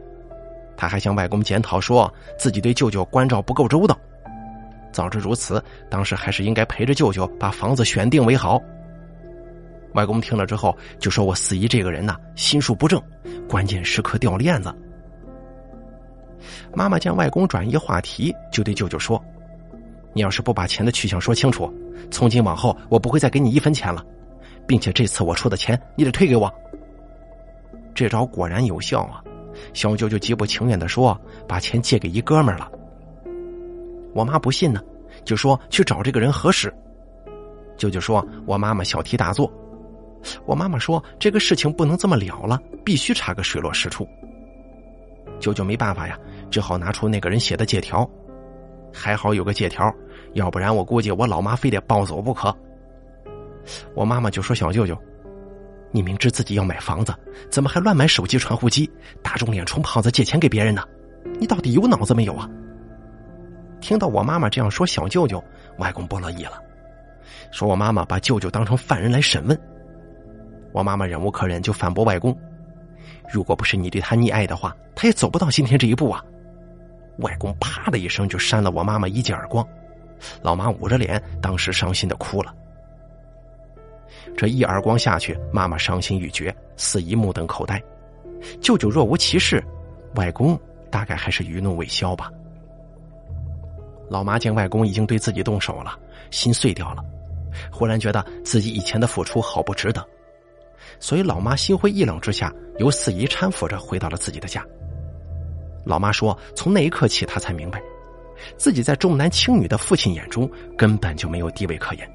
[0.75, 3.97] 她还向外公检讨，说自己对舅舅关照不够周到。
[4.91, 8.61] 早知如此，当时还是应该陪着舅舅把房子选定为好。
[9.93, 13.01] 外公听了之后就说：“我四姨这个人呐，心术不正，
[13.49, 14.73] 关键时刻掉链子。”
[16.73, 19.23] 妈妈见外公转移话题，就对舅舅说
[20.13, 21.73] ：“你要是不把钱的去向说清楚，
[22.11, 24.05] 从今往后我不会再给你一分钱了，
[24.67, 26.53] 并且这次我出的钱你得退给我。”
[27.95, 29.23] 这招果然有效啊！
[29.73, 32.71] 小舅舅极不情愿的说：“把钱借给一哥们了。”
[34.13, 34.79] 我妈不信呢，
[35.23, 36.71] 就说去找这个人核实。
[37.75, 39.51] 舅舅说我妈妈小题大做，
[40.45, 44.07] 我妈妈说这个事情不能这么了了，必须查个水落石出。
[45.39, 46.17] 舅舅没办法呀，
[46.51, 48.07] 只好拿出那个人写的借条，
[48.93, 49.91] 还好有个借条，
[50.33, 52.55] 要不然我估计我老妈非得抱走不可。
[53.93, 54.97] 我妈妈就说小舅舅，
[55.91, 57.13] 你明知自己要买房子，
[57.49, 58.89] 怎么还乱买手机传呼机，
[59.21, 60.83] 打肿脸充胖子借钱给别人呢？
[61.39, 62.49] 你到底有脑子没有啊？
[63.79, 65.43] 听到我妈妈这样说小舅舅，
[65.77, 66.53] 外公不乐意了，
[67.51, 69.59] 说我妈妈把舅舅当成犯人来审问。
[70.73, 72.35] 我妈妈忍无可忍，就反驳外公
[73.31, 76.23] ：“如果不是你对他溺爱的话，他也走不到今天这一步啊！”
[77.19, 79.65] 外公啪的一声就扇了我妈妈一记耳光，
[80.41, 82.53] 老妈捂着脸，当时伤心的哭了。
[84.37, 87.81] 这一耳光下去，妈妈伤心欲绝，四姨目瞪口呆，
[88.61, 89.61] 舅舅若无其事，
[90.13, 90.57] 外公
[90.91, 92.31] 大概还是余怒未消吧。
[94.11, 95.97] 老妈见外公已经对自己动手了，
[96.29, 97.03] 心碎掉了，
[97.71, 100.07] 忽然觉得自己以前的付出好不值得，
[100.99, 104.63] 所以老妈心灰意冷之下，由四姨搀扶着回到了自己的家。
[105.83, 107.81] 老妈说，从那一刻起，她才明白，
[108.55, 112.07] 自己在重男轻女的父亲眼中根本就没有地位可言，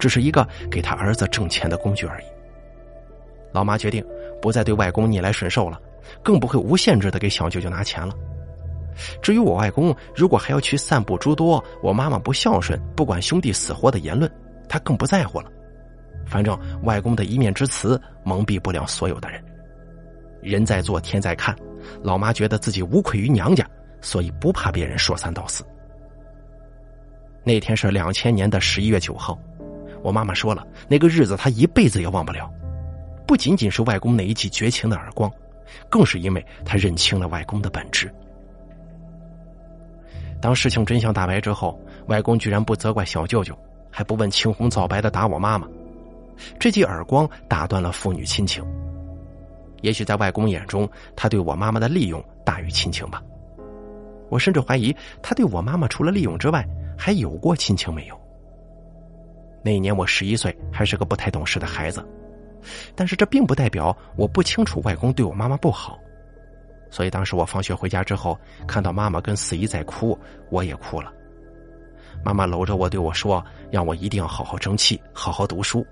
[0.00, 2.24] 只是一个给他儿子挣钱的工具而已。
[3.52, 4.04] 老妈决定
[4.40, 5.80] 不再对外公逆来顺受了，
[6.22, 8.14] 更不会无限制的给小舅舅拿钱了。
[9.22, 14.30] 至于我外公，如果还要去散布诸多我妈妈不孝顺、不管兄弟死活的言论，
[14.68, 15.50] 他更不在乎了。
[16.26, 19.42] 反正外公的一面之词蒙蔽不了所有的人。
[20.42, 21.54] 人在做，天在看。
[22.02, 23.66] 老妈觉得自己无愧于娘家，
[24.00, 25.64] 所以不怕别人说三道四。
[27.42, 29.38] 那天是两千年的十一月九号，
[30.02, 32.50] 我妈妈说了，那个日子她一辈子也忘不了。
[33.26, 35.30] 不仅仅是外公那一记绝情的耳光，
[35.88, 38.12] 更是因为她认清了外公的本质。
[40.40, 43.56] 当事情真相大白之后，外公居然不责怪小舅舅，
[43.90, 45.68] 还不问青红皂白的打我妈妈。
[46.58, 48.64] 这记耳光打断了父女亲情。
[49.82, 53.22] 也许在外公眼中，他对我妈妈的利用大于亲情吧。
[54.28, 56.66] 我甚至怀疑，他对我妈妈除了利用之外，
[56.98, 58.19] 还有过亲情没有？
[59.62, 62.06] 那一年我十一岁，还是个不太懂事的孩子。
[62.94, 65.98] 但是这并不代表我不清楚外公对我妈妈不好。
[66.90, 70.18] 所以当时我放学回家之后，看到妈妈跟四姨在哭，
[70.50, 71.12] 我也哭了。
[72.24, 75.86] 妈妈搂着我对我说：“让我一定要好好争气，好好读书，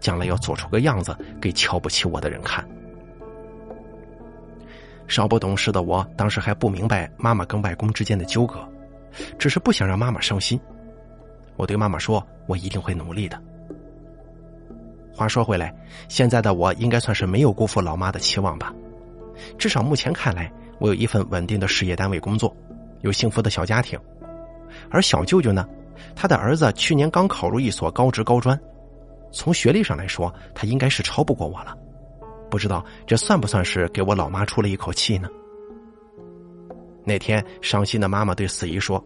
[0.00, 2.66] 将来要做出个样子给瞧不起我的人看。”
[5.06, 8.66] 稍不懂事的我，当时还不明白妈妈跟外公之间的纠葛，
[9.38, 10.58] 只是不想让妈妈伤心。
[11.56, 13.40] 我对妈妈说：“我一定会努力的。”
[15.14, 15.74] 话说回来，
[16.08, 18.74] 现在的我应该算是没有辜负老妈的期望吧。
[19.56, 22.54] 至少目前看来，我有一份稳定的事业单位工作，
[23.02, 23.98] 有幸福的小家庭。
[24.90, 25.64] 而小舅舅呢，
[26.16, 28.58] 他的儿子去年刚考入一所高职高专，
[29.30, 31.76] 从学历上来说，他应该是超不过我了。
[32.50, 35.28] 不知道这算不算是给我老妈出了一口气呢？
[37.04, 39.04] 那天伤心的妈妈对四姨说：“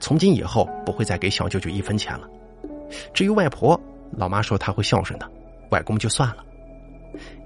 [0.00, 2.28] 从今以后不会再给小舅舅一分钱了。
[3.12, 3.78] 至于外婆，
[4.12, 5.30] 老妈说她会孝顺的，
[5.70, 6.44] 外公就算了。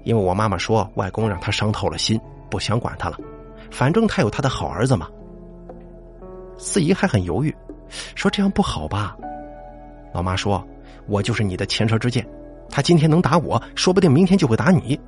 [0.03, 2.19] 因为我妈妈说外公让她伤透了心，
[2.49, 3.17] 不想管他了，
[3.71, 5.07] 反正他有他的好儿子嘛。”
[6.57, 7.53] 四姨还很犹豫，
[8.15, 9.17] 说：“这样不好吧？”
[10.13, 10.65] 老妈说
[11.07, 12.25] ：“我就是你的前车之鉴，
[12.69, 14.99] 他今天能打我，说不定明天就会打你。”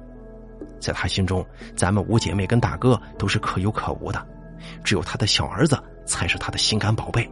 [0.80, 4.26] 在他心中，咱们五姐妹跟大哥都是可有可无的，
[4.84, 7.30] 只有他的小儿子才是他的心肝宝贝。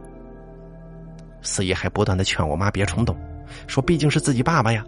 [1.42, 3.16] 四爷还不断的劝我妈别冲动，
[3.66, 4.84] 说毕竟是自己爸爸呀，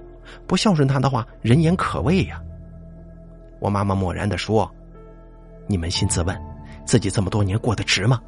[0.47, 2.40] 不孝顺他的话，人言可畏呀。
[3.59, 4.70] 我妈妈漠然的说
[5.66, 6.38] ：“你扪心自问，
[6.84, 8.20] 自己这么多年过得值吗？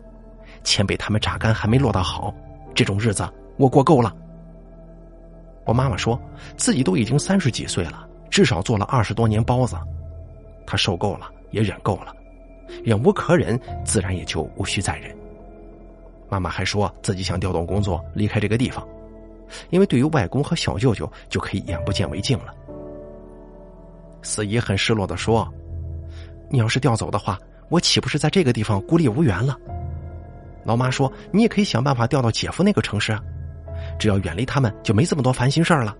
[0.64, 2.34] 钱被他们榨干还没落到好，
[2.74, 4.14] 这种日子我过够了。”
[5.64, 6.18] 我妈妈说
[6.56, 9.76] 自己都已经三十几岁了，至少做了二十多年包子。
[10.66, 12.14] 她受够了，也忍够了，
[12.84, 15.14] 忍无可忍，自然也就无需再忍。
[16.28, 18.86] 妈妈还说自己想调动工作，离开这个地方，
[19.70, 22.54] 因为对于外公和小舅舅就可以眼不见为净了。
[24.22, 25.48] 四姨很失落的说
[26.50, 27.38] ：“你要是调走的话，
[27.70, 29.56] 我岂不是在这个地方孤立无援了？”
[30.64, 33.22] 老妈说：“你也可以想办法调到姐夫那个城市啊，
[33.98, 35.96] 只要远离他们，就没这么多烦心事儿了。”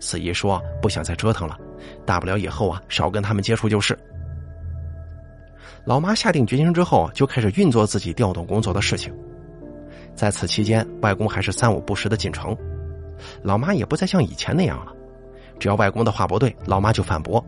[0.00, 1.58] 四姨说：“不想再折腾了，
[2.06, 3.98] 大不了以后啊少跟他们接触就是。”
[5.84, 9.12] 老妈下定决心之后，就开始运作自己调动工作的事情。
[10.14, 12.56] 在此期间，外公还是三五不时的进城，
[13.42, 14.92] 老妈也不再像以前那样了。
[15.58, 17.42] 只要外公的话不对，老妈就反驳；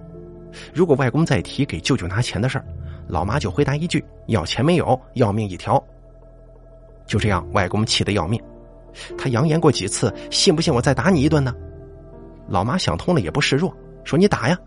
[0.73, 2.65] 如果外公再提给舅舅拿钱的事儿，
[3.07, 5.83] 老妈就回答一句：“要钱没有，要命一条。”
[7.07, 8.41] 就这样，外公气得要命，
[9.19, 11.55] 他扬言过几次：“信不信我再打你一顿呢？”
[12.49, 13.75] 老妈想通了也不示弱，
[14.05, 14.59] 说：“你打呀，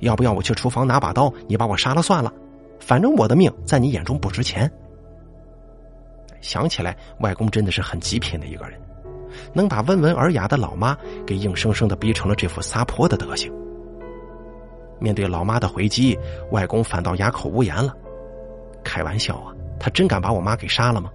[0.00, 2.32] 要不要我去厨房拿把刀，你把我杀了算了，
[2.86, 4.70] 反正我的命在你眼中不值钱。”
[6.40, 8.78] 想起来，外公真的是很极品的一个人，
[9.54, 10.94] 能把温文尔雅的老妈
[11.26, 13.50] 给硬生生的逼成了这副撒泼的德行。
[14.98, 16.18] 面对老妈的回击，
[16.50, 17.96] 外公反倒哑口无言了。
[18.84, 21.10] 开玩笑啊，他真敢把我妈给杀了吗？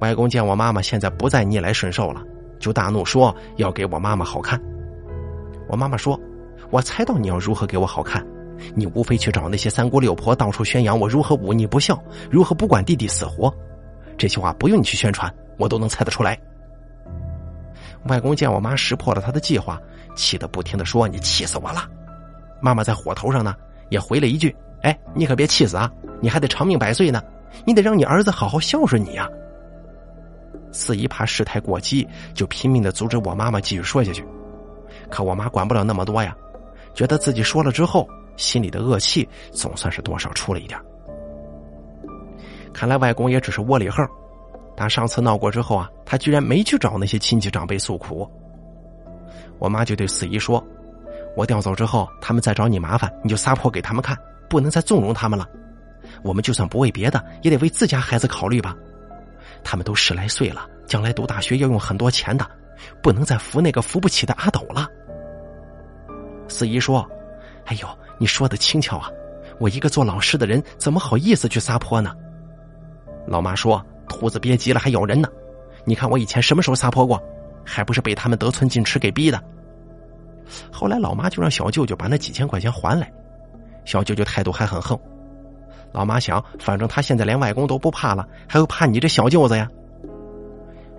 [0.00, 2.22] 外公见我妈妈现在不再逆来顺受了。
[2.60, 4.60] 就大怒说要给我妈妈好看，
[5.68, 6.18] 我妈妈说
[6.70, 8.26] ：“我猜到你要如何给我好看，
[8.74, 12.00] 你无非去找那些三姑六婆到处宣扬我如何忤逆不孝，
[12.30, 13.52] 如何不管弟弟死活。
[14.16, 16.38] 这些话不用你去宣传，我都能猜得出来。”
[18.06, 19.80] 外公见我妈识破了他的计划，
[20.14, 21.88] 气得不停的说：“你气死我了！”
[22.60, 23.54] 妈妈在火头上呢，
[23.88, 25.90] 也回了一句：“哎，你可别气死啊，
[26.20, 27.22] 你还得长命百岁呢，
[27.64, 29.28] 你得让你儿子好好孝顺你呀。”
[30.70, 34.24] 四姨怕事态过激，就拼命的阻止我妈妈继续说下去。
[35.10, 36.36] 可我妈管不了那么多呀，
[36.94, 38.08] 觉得自己说了之后，
[38.38, 40.80] 心里的恶气总算是多少出了一点。
[42.72, 44.02] 看来外公也只是窝里横。
[44.74, 48.30] 打上次闹过之后啊，他居然没去找那些亲戚长辈诉苦。
[49.58, 50.64] 我妈就对四姨说
[51.36, 54.16] ：“我调走之后，他们再找你麻烦，你就撒泼给他们看，
[54.48, 55.44] 不能再纵容他们了。
[56.22, 58.76] 我们就算不为别的，也得为自家孩子考虑吧。
[59.64, 62.48] 他们都十来岁了，将来读大学要用很多钱的，
[63.02, 64.86] 不能再扶那个扶不起的阿斗了。”
[66.46, 67.04] 四姨说
[67.66, 67.88] ：“哎呦，
[68.18, 69.10] 你说的轻巧啊！
[69.58, 72.14] 我一个做老师的人，怎么好意思去撒泼呢？”
[73.26, 73.84] 老妈说。
[74.10, 75.28] 兔子憋急了还咬人呢，
[75.84, 77.22] 你看我以前什么时候撒泼过？
[77.62, 79.38] 还不是被他们得寸进尺给逼的。
[80.72, 83.12] 后来老妈就让小舅舅把那几千块钱还来，
[83.84, 84.98] 小舅舅态度还很横。
[85.92, 89.68] 老妈想，反正他现在连外公都不怕了，还会怕你这小舅子呀？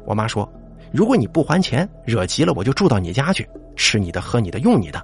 [0.05, 0.47] 我妈说，
[0.93, 5.03] 如果你不还钱，惹急了我就住到你家去，吃你的，喝你的，用你的，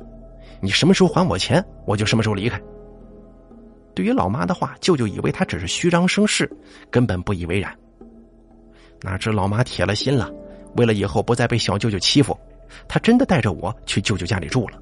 [0.62, 2.62] 你什么时候还我钱，我就什么时候离开。
[3.94, 6.50] 对于老妈的话，舅舅以为他只是虚张声势，
[6.92, 7.74] 根本不以为然。
[9.02, 10.32] 哪知老妈铁了心了，
[10.76, 12.38] 为了以后不再被小舅舅欺负，
[12.88, 14.78] 她真的带着我去舅舅家里住了。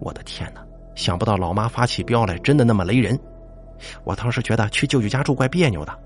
[0.00, 0.64] 我的天哪！
[0.96, 3.18] 想不到老妈发起飙来真的那么雷人。
[4.04, 5.98] 我当时觉得去舅舅家住怪别扭的。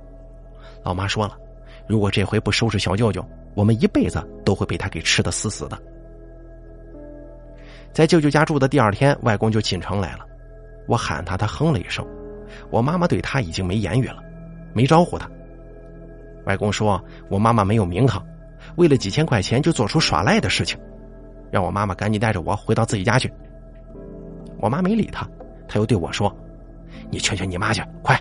[0.84, 1.36] 老妈说了，
[1.88, 5.82] 如果这回不收拾小舅舅，我们一辈子都会被他给吃的死死的。
[7.95, 10.26] 在舅舅家住的第二天，外公就进城来了。
[10.88, 12.05] 我喊他，他哼了一声。
[12.68, 14.20] 我妈妈对他已经没言语了，
[14.72, 15.30] 没招呼他。
[16.45, 18.20] 外公说：“我妈妈没有名堂，
[18.74, 20.76] 为了几千块钱就做出耍赖的事情，
[21.53, 23.32] 让我妈妈赶紧带着我回到自己家去。”
[24.59, 25.24] 我妈没理他，
[25.68, 26.36] 他又对我说
[27.11, 28.20] ：“你劝劝你妈去，快！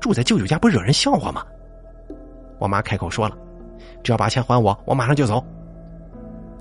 [0.00, 1.46] 住在舅舅家不惹人笑话吗？”
[2.58, 3.38] 我妈开口说了
[4.02, 5.44] ：“只要把钱还我，我马上就走。”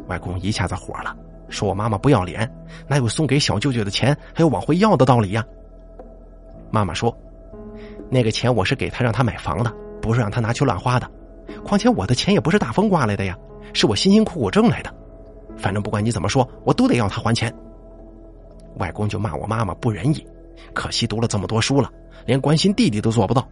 [0.08, 1.16] 外公一下子火了，
[1.50, 2.50] 说我妈妈不要脸，
[2.88, 5.46] 哪有送给小舅舅的钱还有往回要的道理呀？
[6.72, 7.16] 妈妈说
[8.10, 9.72] ：“那个钱我是给他让他买房的。”
[10.04, 11.10] 不是让他拿去乱花的，
[11.64, 13.38] 况且我的钱也不是大风刮来的呀，
[13.72, 14.94] 是我辛辛苦苦挣来的。
[15.56, 17.50] 反正不管你怎么说，我都得要他还钱。
[18.80, 20.28] 外公就骂我妈妈不仁义，
[20.74, 21.90] 可惜读了这么多书了，
[22.26, 23.48] 连关心弟弟都做不到。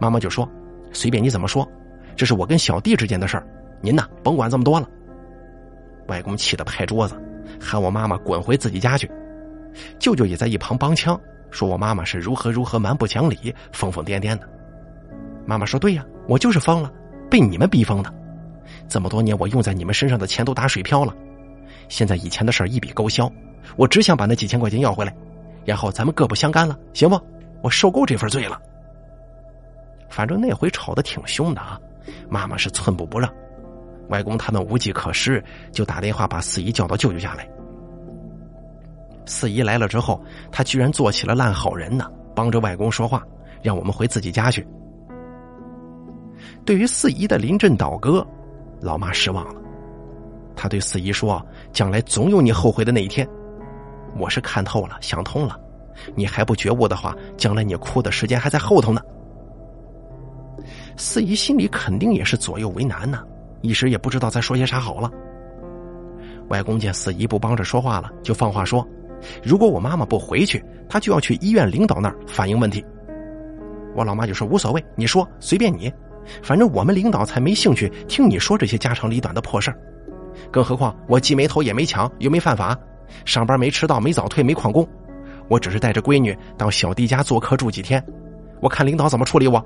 [0.00, 0.48] 妈妈就说
[0.92, 1.64] ：“随便你怎么说，
[2.16, 3.46] 这是我跟小弟之间的事儿，
[3.80, 4.88] 您呐甭管这么多了。”
[6.08, 7.14] 外公气得拍桌子，
[7.60, 9.10] 喊我妈妈滚回自己家去。
[9.98, 11.18] 舅舅也在一旁帮腔，
[11.50, 14.48] 说我妈妈是如何如何蛮不讲理、疯疯癫癫的。
[15.46, 16.92] 妈妈说：“对呀，我就是疯了，
[17.30, 18.12] 被你们逼疯的。
[18.88, 21.14] 这么多年，我用在你们身上的钱都打水漂了。
[21.88, 23.30] 现在以前的事一笔勾销，
[23.76, 25.14] 我只想把那几千块钱要回来，
[25.64, 27.20] 然后咱们各不相干了，行不？
[27.62, 28.60] 我受够这份罪了。
[30.08, 31.80] 反正那回吵得挺凶的啊，
[32.28, 33.32] 妈妈是寸步不让，
[34.08, 35.42] 外公他们无计可施，
[35.72, 37.48] 就打电话把四姨叫到舅舅家来。
[39.24, 43.22] 四姨来了之后，他居然做起了烂好人呢，帮着外公说话，
[43.62, 44.66] 让我们回自己家去。”
[46.66, 48.26] 对于四姨的临阵倒戈，
[48.80, 49.60] 老妈失望了。
[50.54, 53.26] 她对四姨说：“将来总有你后悔的那一天。
[54.18, 55.58] 我是看透了，想通了。
[56.14, 59.00] 你还不觉悟的话，将来你哭的时间还在后头呢。”
[60.96, 63.24] 四姨心里肯定也是左右为难呢，
[63.62, 65.10] 一时也不知道再说些啥好了。
[66.48, 68.86] 外公见四姨不帮着说话了，就放话说
[69.42, 72.84] ：“如果我妈妈不回去，他就要去医院领导那儿反映问题。”
[73.96, 75.90] 我老妈就说：“无所谓，你说，随便你。”
[76.40, 79.78] 反正我们领导才没兴趣听你说这些家长里短的破事儿，
[80.52, 82.78] 更何况我既没偷也没抢，又没犯法，
[83.24, 84.88] 上班没迟到，没早退，没旷工，
[85.48, 88.00] 我只是带着闺女到小弟家做客住几天，
[88.60, 89.60] 我看领导怎么处理我。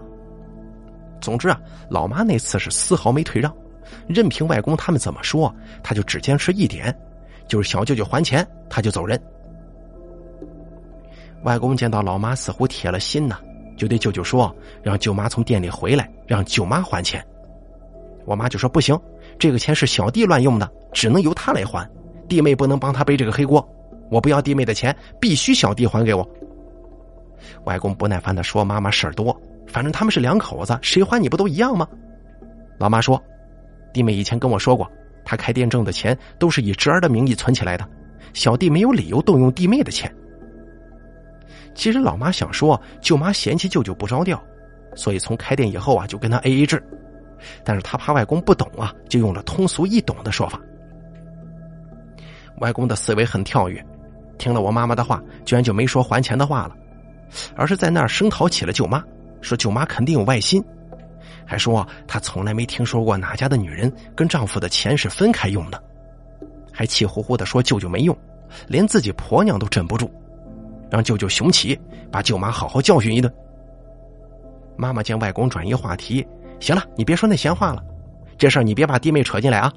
[1.20, 3.55] 总之啊，老妈那次是丝毫没退让，
[4.07, 6.95] 任凭外公他们怎么说，他就只坚持一点，
[7.47, 9.20] 就是小舅舅还钱，他就走人。
[11.43, 13.39] 外公见到老妈似乎铁了心呢。
[13.76, 17.22] 就对舅舅说，让舅妈从店里回来，让舅妈还钱。
[18.24, 18.99] 我妈就说不行，
[19.39, 21.87] 这个钱是小弟乱用的，只能由他来还，
[22.26, 23.62] 弟妹不能帮他背这个黑锅。
[24.11, 26.26] 我不要弟妹的钱，必须小弟还给我。
[27.64, 31.87] 外公不耐烦的说：“妈妈事儿多，反正他们是两口子，谁还你不都一样吗？”
[32.80, 33.22] 老妈说
[33.97, 34.86] ：“弟妹以前跟我说过，
[35.24, 37.88] 他开店挣的钱都是以侄儿的名义存起来的，
[38.34, 40.14] 小弟没有理由动用弟妹的钱。”
[41.74, 44.38] 其实老妈想说，舅妈嫌弃舅舅不着调，
[44.94, 46.82] 所以从开店以后啊，就跟他 A A 制。
[47.64, 50.61] 但是他怕外公不懂啊，就用了通俗易懂的说法。
[52.61, 53.82] 外公的思维很跳跃，
[54.36, 56.76] 听了我妈妈的话，居然就没说还钱的话了，
[57.55, 59.03] 而是在那儿声讨起了舅妈，
[59.40, 60.62] 说舅妈肯定有外心，
[61.47, 65.82] 还说他从来没听说过哪家的女人跟丈夫的钱是分开用的，
[66.72, 68.16] 还气呼呼的说舅舅没用，
[68.66, 70.11] 连自己婆娘都镇不住。
[70.90, 71.78] 让舅舅雄起，
[72.11, 73.32] 把舅妈好好教训一顿。
[74.76, 76.26] 妈妈见外公转移话题，
[76.61, 77.82] 行了，你别说那闲话了，
[78.36, 79.72] 这事儿你别把弟妹扯进来啊。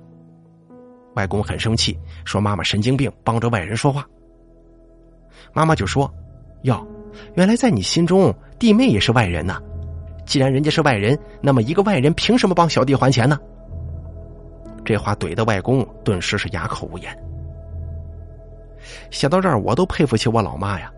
[1.15, 4.05] 外公很生气，说妈妈神经病，帮着外人说话。
[5.53, 6.11] 妈妈就说
[6.63, 6.85] ：“哟，
[7.33, 9.59] 原来在你心中，弟妹也是外人呐。
[10.29, 13.39] 既然人家是外人，那么一个外人凭什么帮小弟还钱呢？”
[14.85, 17.11] 这话怼的外公顿时是哑口无言。
[19.09, 20.91] 写到这儿，我都佩服起我老妈呀！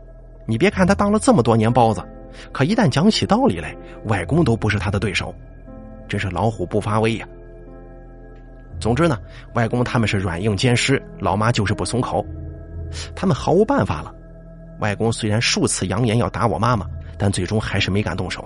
[0.46, 2.04] 你别看她当了这么多年包子，
[2.52, 3.74] 可一旦讲起道理来，
[4.08, 5.34] 外公都不是她的对手，
[6.10, 7.26] 真是老虎不发威呀。
[8.82, 9.18] 总之呢，
[9.54, 12.26] 外公他们是软硬兼施，老妈就是不松口，
[13.16, 14.14] 他们毫无办法了。
[14.80, 16.86] 外公虽然数次扬言要打我妈妈，
[17.18, 18.46] 但最终还是没敢动手。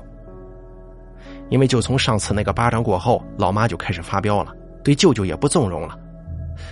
[1.50, 5.98] 因为就从上次那个巴掌过后，老妈就开始发飙了，对舅舅也不纵容了。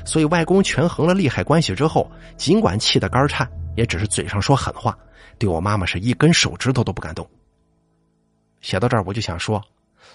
[0.06, 4.98] 所以外公权衡了利害关系之后，尽管气得肝颤，也只是嘴上说狠话，
[5.38, 7.28] 对我妈妈是一根手指头都不敢动。
[8.62, 9.62] 写到这儿，我就想说，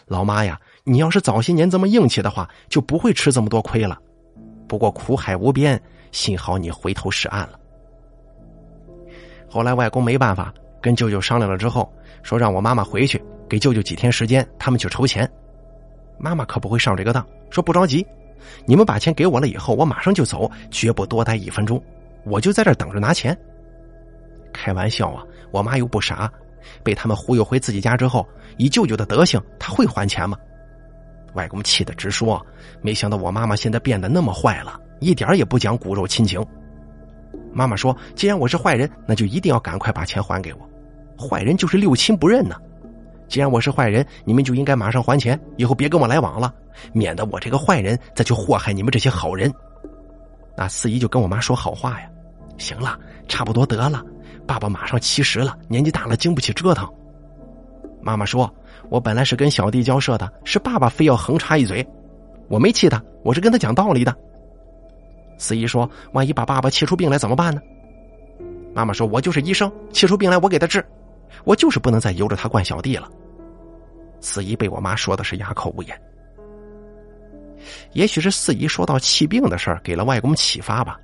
[0.07, 0.61] 老妈呀。
[0.85, 3.99] 你要是早些年这么硬气的话，就不会吃这么多亏了。
[4.67, 5.79] 不过苦海无边，
[6.13, 7.61] 幸好你回头是岸了。
[9.51, 10.51] 后来外公没办法，
[10.81, 11.93] 跟舅舅商量了之后，
[12.23, 15.29] 说让我妈妈回去，给舅舅几天时间，他们去筹钱。
[16.19, 18.07] 妈妈可不会上这个当，说不着急，
[18.67, 21.83] 你们把钱给我了以后，我马上就走，绝不多待一分钟，
[22.25, 23.37] 我就在这等着拿钱。
[24.53, 26.31] 开玩笑啊，我妈又不傻，
[26.83, 28.27] 被他们忽悠回自己家之后，
[28.57, 30.37] 以舅舅的德行，他会还钱吗？
[31.35, 32.45] 外公气得直说
[32.83, 36.45] ：“没想到我妈妈现在变得那么坏了，一点也不讲骨肉亲情。”
[37.53, 40.69] 妈妈说：“既然我是坏人，那就一定要赶快把钱还给我。
[41.17, 42.57] 坏人就是六亲不认呢。
[43.29, 46.53] 既然我是坏人，你们就应该马上还钱，以后别跟我来往了，
[46.93, 49.53] 免得我这个坏人再去祸害你们这些好人。”
[50.57, 52.11] 那四姨就跟我妈说好话呀
[52.59, 52.99] ：“行了，
[53.29, 54.03] 差不多得了。
[54.47, 56.89] 爸爸马上七十了，年纪大了，经不起折腾。”
[58.03, 58.53] 妈妈说。
[58.91, 61.87] 我本来是跟小弟交涉的，是爸爸非要横插一嘴，
[62.49, 64.17] 我没气他，我是跟他讲道理的。
[65.37, 67.61] 四姨说：“万一把爸爸气出病来怎么办呢？”
[68.73, 70.83] 妈妈说：“我就是医生，气出病来我给他治，
[71.45, 73.11] 我就是不能再由着他惯小弟了。”
[74.21, 76.01] 四姨被我妈说的是哑口无言。
[77.93, 80.99] 也许是四姨说到气病的事儿给了外公启发吧，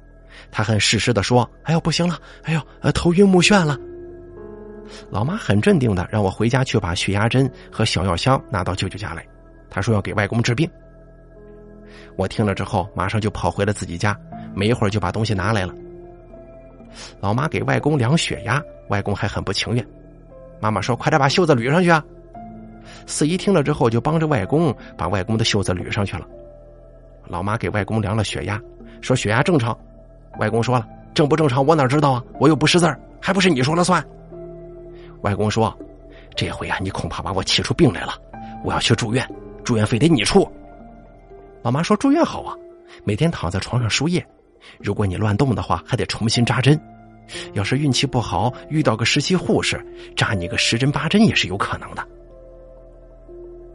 [0.50, 3.78] 他很适时的说：“哎呦，不行了，哎呦，呃，头晕目眩了。”
[5.10, 9.26] 老妈很镇定的让我回家去把血压针和小药箱拿到舅舅家来，
[9.70, 10.68] 她说要给外公治病。
[12.16, 14.16] 我听了之后，马上就跑回了自己家，
[14.54, 15.74] 没一会儿就把东西拿来了。
[17.20, 19.84] 老妈给外公量血压，外公还很不情愿。
[20.60, 22.02] 妈妈说：“快点把袖子捋上去啊！”
[23.06, 26.26] 四姨听了之后，就帮着外公把外公的袖子捋上去了。
[27.26, 28.60] 老妈给外公量了血压，
[29.00, 29.76] 说血压正常。
[30.38, 32.24] 外公说了：“正不正常我哪知道啊？
[32.38, 34.04] 我又不识字还不是你说了算。”
[35.22, 35.74] 外公说
[36.36, 38.14] ：“这回啊，你恐怕把我气出病来了。
[38.62, 39.26] 我要去住院，
[39.62, 40.46] 住院费得你出。”
[41.62, 42.54] 老妈说：“住院好啊，
[43.04, 44.24] 每天躺在床上输液。
[44.78, 46.78] 如果你乱动的话，还得重新扎针。
[47.52, 49.84] 要是运气不好，遇到个实习护士，
[50.16, 52.06] 扎你个十针八针也是有可能的。”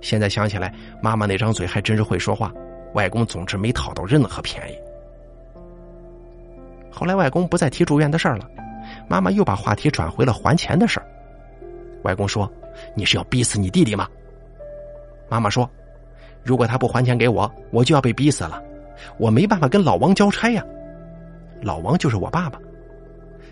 [0.01, 2.53] 现在想起来，妈妈那张嘴还真是会说话。
[2.93, 4.75] 外公总之没讨到任何便宜。
[6.89, 8.49] 后来外公不再提住院的事儿了，
[9.07, 11.05] 妈妈又把话题转回了还钱的事儿。
[12.03, 12.51] 外公说
[12.95, 14.07] ：“你是要逼死你弟弟吗？”
[15.29, 15.69] 妈妈说
[16.43, 18.59] ：“如果他不还钱给我，我就要被逼死了。
[19.19, 20.65] 我没办法跟老王交差呀。
[21.61, 22.59] 老王就是我爸爸，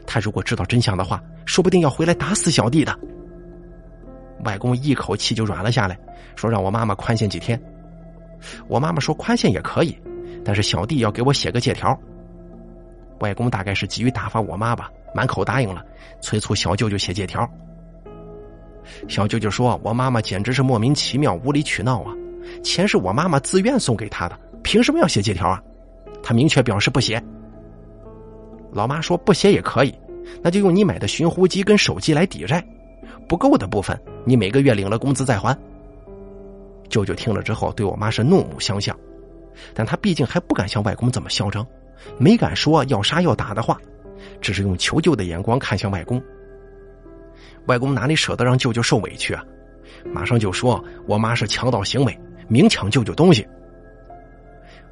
[0.07, 2.97] 他如果知道真相的话，说不定要回来打死小弟的。”
[4.45, 5.99] 外公一口气就软了下来，
[6.35, 7.61] 说：“让我妈妈宽限几天。”
[8.67, 9.97] 我妈妈说：“宽限也可以，
[10.45, 11.95] 但是小弟要给我写个借条。”
[13.19, 15.83] 外公大概是急于打发我妈吧，满口答应了，
[16.21, 17.49] 催促小舅舅写借条。
[19.07, 22.13] 小舅舅说：“我妈妈简直是莫名其妙、无理取闹啊！
[22.63, 25.61] 钱是我妈妈自愿送给他的，凭什么要写借条啊？”
[26.23, 27.21] 他明确表示不写。
[28.71, 29.93] 老妈说：“不写也可以，
[30.41, 32.63] 那就用你买的寻呼机跟手机来抵债，
[33.27, 35.57] 不够的部分你每个月领了工资再还。”
[36.89, 38.97] 舅舅听了之后，对我妈是怒目相向，
[39.73, 41.65] 但他毕竟还不敢像外公这么嚣张，
[42.17, 43.79] 没敢说要杀要打的话，
[44.41, 46.21] 只是用求救的眼光看向外公。
[47.65, 49.43] 外公哪里舍得让舅舅受委屈啊？
[50.13, 53.45] 马上就说：“我妈是强盗行为，明抢舅舅东西。”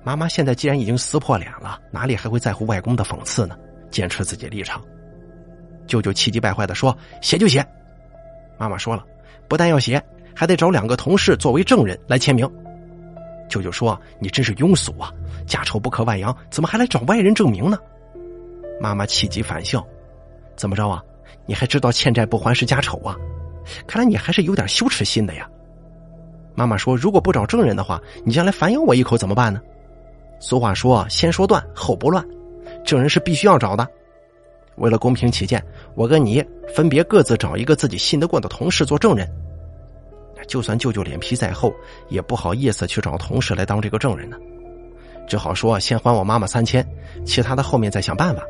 [0.04, 3.58] 妈妈现在既然已经撕破脸了，哪里还会在乎外公的讽刺呢？
[3.96, 4.84] 坚持自己立场。
[5.88, 7.66] 舅舅气急败坏的说：“写就写。”
[8.60, 9.06] 妈妈说了
[9.48, 10.04] ：“不但要写，
[10.36, 12.46] 还得找两个同事作为证人来签名。”
[13.48, 15.10] 舅舅说：“你真是庸俗啊！
[15.48, 17.78] 家丑不可外扬，怎么还来找外人证明呢？”
[18.82, 19.82] 妈妈气急反笑
[20.58, 21.02] ：“怎么着啊？”
[21.48, 23.16] 你还知道欠债不还是家丑啊？
[23.88, 25.50] 看来你还是有点羞耻心的呀。
[26.54, 29.62] 妈妈说：“如果不找证人的话，你将来反咬我一口怎么办呢？”
[30.42, 32.26] 俗话说：“先说断，后不乱。”
[32.86, 33.88] 证人是必须要找的。
[34.76, 35.64] 为了公平起见，
[35.96, 39.30] 我跟你分别各自找一个自己信得过的同事做证人。
[40.48, 41.74] 就算舅舅脸皮再厚，
[42.10, 44.38] 也不好意思去找同事来当这个证人呢。
[45.28, 46.86] 只好说：“先还我妈妈三千，
[47.26, 48.44] 其他的后面再想办法。”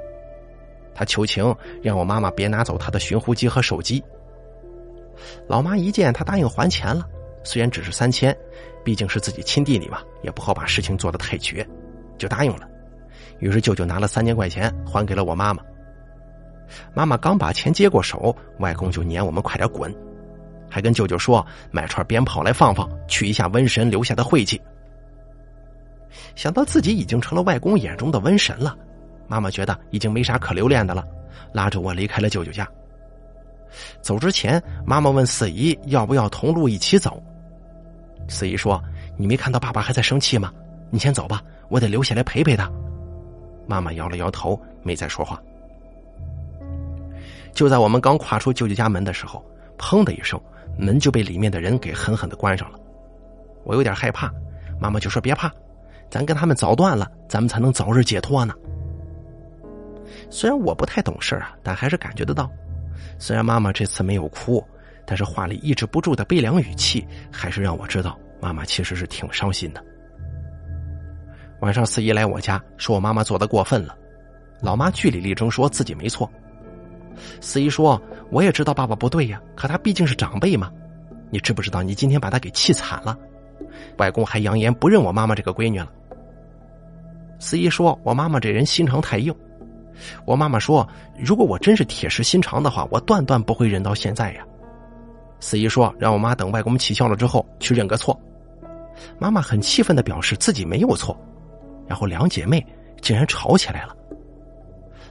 [0.94, 4.04] 他求情，让我妈妈别拿走他的寻呼机和手机。
[5.48, 7.08] 老妈一见他答应还钱了。
[7.44, 8.36] 虽然只是三千，
[8.84, 11.66] 毕竟是自己亲弟弟嘛，也不好把事情做得太绝，
[12.18, 12.68] 就答应了。
[13.40, 15.62] 于是舅舅拿了三千块钱还给了我妈妈。
[16.94, 19.94] 妈妈刚把钱接过手，外公就撵我们快点滚，
[20.70, 24.60] 还跟舅舅说买串鞭炮来放放，去一下瘟神留下的晦气。
[26.36, 28.76] 想到自己已经成了外公眼中的瘟神了，
[29.28, 31.06] 妈妈觉得已经没啥可留恋的了，
[31.54, 32.68] 拉着我离开了舅舅家。
[34.02, 37.22] 走之前，妈妈问四姨要不要同路一起走。
[38.28, 38.82] 四姨说
[39.18, 40.52] ：“你没看到爸爸还在生气吗？
[40.90, 42.72] 你先走吧，我得留下来陪陪他。”
[43.68, 45.42] 妈妈摇了摇头，没再说话。
[47.54, 49.44] 就在我们刚跨出舅舅家门的时候，
[49.78, 50.40] 砰的一声，
[50.78, 52.80] 门就被里面的人给狠狠的关上了。
[53.64, 54.32] 我有点害怕，
[54.80, 55.52] 妈妈就说：“别怕，
[56.10, 58.54] 咱跟他们早断了，咱们才能早日解脱呢。”
[60.30, 62.50] 虽然我不太懂事啊，但还是感觉得到，
[63.20, 64.64] 虽然妈妈这次没有哭。
[65.08, 69.86] 但是话里抑制不住的悲凉语气，还是让我知道妈妈其实是挺伤心的。
[71.66, 73.98] 晚上四姨来我家，说我妈妈做的过分了。
[74.62, 76.30] 老妈据理力争，说自己没错。
[77.42, 78.00] 四姨说
[78.30, 80.72] ：“我也知道爸爸不对呀，可他毕竟是长辈嘛。
[81.32, 83.18] 你知不知道，你今天把他给气惨了？
[83.98, 85.92] 外公还扬言不认我妈妈这个闺女了。”
[87.42, 89.34] 四姨说：“我妈妈这人心肠太硬。”
[90.24, 90.88] 我妈妈说
[91.18, 94.46] ：“如果我真是铁石心肠的话，我断断不会忍到现在呀。”
[95.42, 98.16] 四姨说：“让我妈等外公起效了之后去认个错。”
[99.18, 101.20] 妈妈很气愤的表示自己没有错，
[101.88, 102.66] 然后两姐妹
[103.02, 103.96] 竟然吵起来了。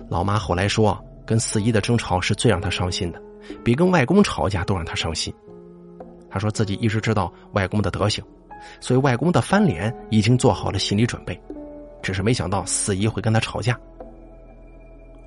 [0.09, 3.21] 老妈后来说，跟四姨的争吵是最让她伤心的，
[3.65, 5.33] 比跟外公吵架都让她伤心。
[6.29, 8.23] 她说自己一直知道外公的德行，
[8.81, 11.41] 所以外公的翻脸已经做好了心理准备，
[12.03, 13.79] 只是没想到四姨会跟他吵架。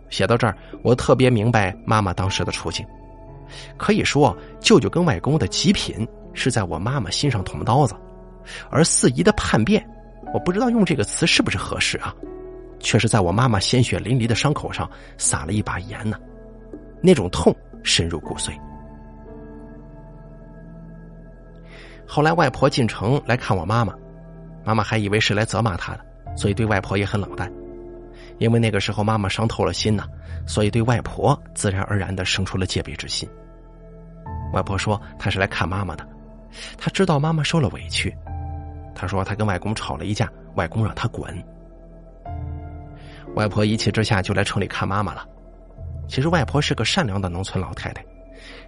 [0.10, 2.86] 写到这儿，我特别明白妈妈当时的处境。
[3.78, 7.96] 可以说，舅舅跟外公的极品是在我妈妈心上捅刀子，
[8.70, 9.86] 而四姨的叛变，
[10.34, 12.14] 我不知道用这个词是不是合适啊，
[12.80, 16.18] 却是在我妈妈鲜血淋漓的伤口上撒了一把盐呢，
[17.02, 18.52] 那种痛深入骨髓。
[22.06, 23.94] 后来外婆进城来看我妈妈，
[24.64, 26.06] 妈妈还以为是来责骂她的，
[26.36, 27.52] 所以对外婆也很冷淡，
[28.38, 30.04] 因为那个时候妈妈伤透了心呢。
[30.50, 33.28] 所以，对外婆自然而然的生出了戒备之心。
[34.54, 36.08] 外婆说：“她是来看妈妈的，
[36.78, 38.16] 她知道妈妈受了委屈。
[38.98, 41.32] 她说她跟外公吵了一架，外公让她滚。
[43.36, 45.24] 外婆一气之下就来城里看妈妈了。
[46.08, 48.04] 其实，外婆是个善良的农村老太太，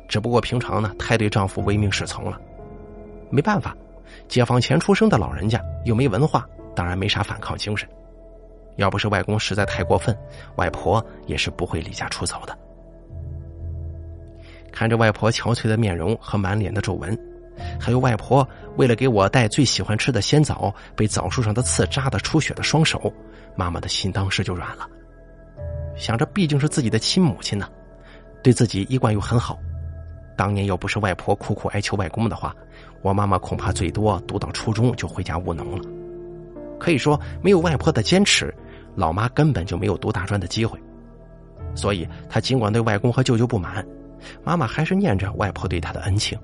[0.07, 2.39] 只不过平常呢太对丈夫唯命是从了。
[3.31, 3.75] 没办法，
[4.27, 7.89] 解放前出生的老人家又没文化，当然没啥反抗精神。”
[8.77, 10.15] 要不是外公实在太过分，
[10.57, 12.55] 外婆也是不会离家出走的。
[14.71, 17.17] 看着外婆憔悴的面容和满脸的皱纹，
[17.79, 23.13] 还有外婆为了给我带最喜欢吃的鲜枣被枣树上的刺扎的出血的双手，
[23.55, 24.87] 妈妈的心当时就软了。
[25.95, 27.67] 想着毕竟是自己的亲母亲呢，
[28.41, 29.59] 对自己一贯又很好，
[30.37, 32.55] 当年要不是外婆苦苦哀求外公的话，
[33.01, 35.83] 我妈妈恐怕最多读到初中就回家务农了。
[36.79, 38.53] 可以说，没有外婆的坚持。
[38.95, 40.77] 老妈根本就没有读大专的机会，
[41.75, 43.85] 所以她尽管对外公和舅舅不满，
[44.43, 46.37] 妈妈还是念着外婆对她的恩情。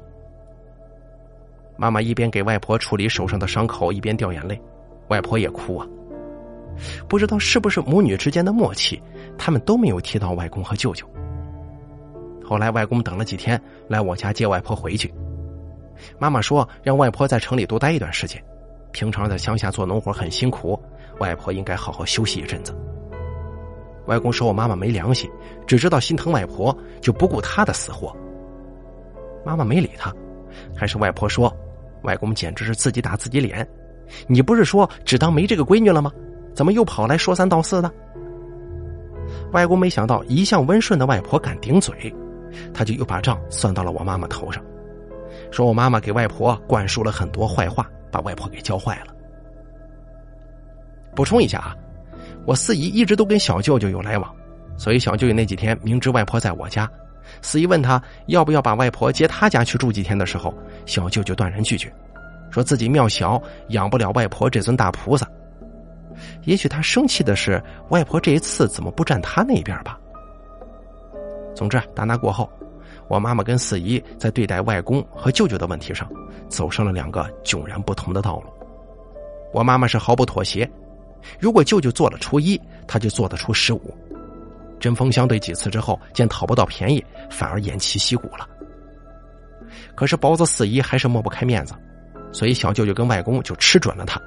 [1.78, 4.60] 妈妈一边给外婆处理手上的伤口，一边掉眼泪，
[5.10, 5.88] 外婆也哭啊。
[7.08, 9.02] 不知道是不是母女之间的默契，
[9.38, 11.06] 他们都没有提到外公和舅舅。
[12.44, 15.14] 后来外公等了几天，来我家接外婆回去。
[16.20, 18.44] 妈妈说让外婆在城里多待一段时间，
[18.92, 20.80] 平常在乡下做农活很辛苦。
[21.20, 22.76] 外婆应该好好休息一阵子。
[24.06, 25.30] 外公说我妈妈没良心，
[25.66, 28.16] 只知道心疼外婆，就不顾她的死活。
[29.46, 30.14] 妈妈没理他，
[30.76, 31.52] 还是外婆说，
[32.06, 33.68] 外公简直是自己打自己脸。
[34.28, 36.12] 你不是说只当没这个闺女了吗？
[36.54, 37.92] 怎么又跑来说三道四的？
[39.52, 42.14] 外公没想到一向温顺的外婆敢顶嘴，
[42.74, 44.64] 他就又把账算到了我妈妈头上，
[45.52, 49.14] 说我妈妈给外婆灌输了很多坏话，把外婆给教坏了。
[51.16, 51.76] 补充一下啊，
[52.46, 54.34] 我四姨一直都跟小舅舅有来往，
[54.78, 56.90] 所以小舅舅那几天明知外婆在我家，
[57.42, 60.54] 四姨问他要不要把外婆接他家去住几天的时候，
[60.86, 61.94] 小舅舅断然拒绝，
[62.50, 65.28] 说自己庙小，养不了外婆这尊大菩萨。
[66.44, 70.00] 也许他生气的是外婆这一次怎么不站他那边吧。
[71.54, 72.50] 总之，打那过后，
[73.08, 76.10] 我妈妈跟四姨在对待外公和舅舅的问题上，
[76.48, 78.46] 走上了两个迥然不同的道路。
[79.54, 80.70] 我妈妈是毫不妥协，
[81.40, 83.94] 如果舅舅做了初一，他就做得出十五。
[84.86, 88.48] 针锋相对几次之后，见讨不到便宜，反而偃旗息鼓了。
[89.96, 91.74] 可是包子四姨还是抹不开面子，
[92.32, 94.22] 所以小舅舅跟外公就吃准了他。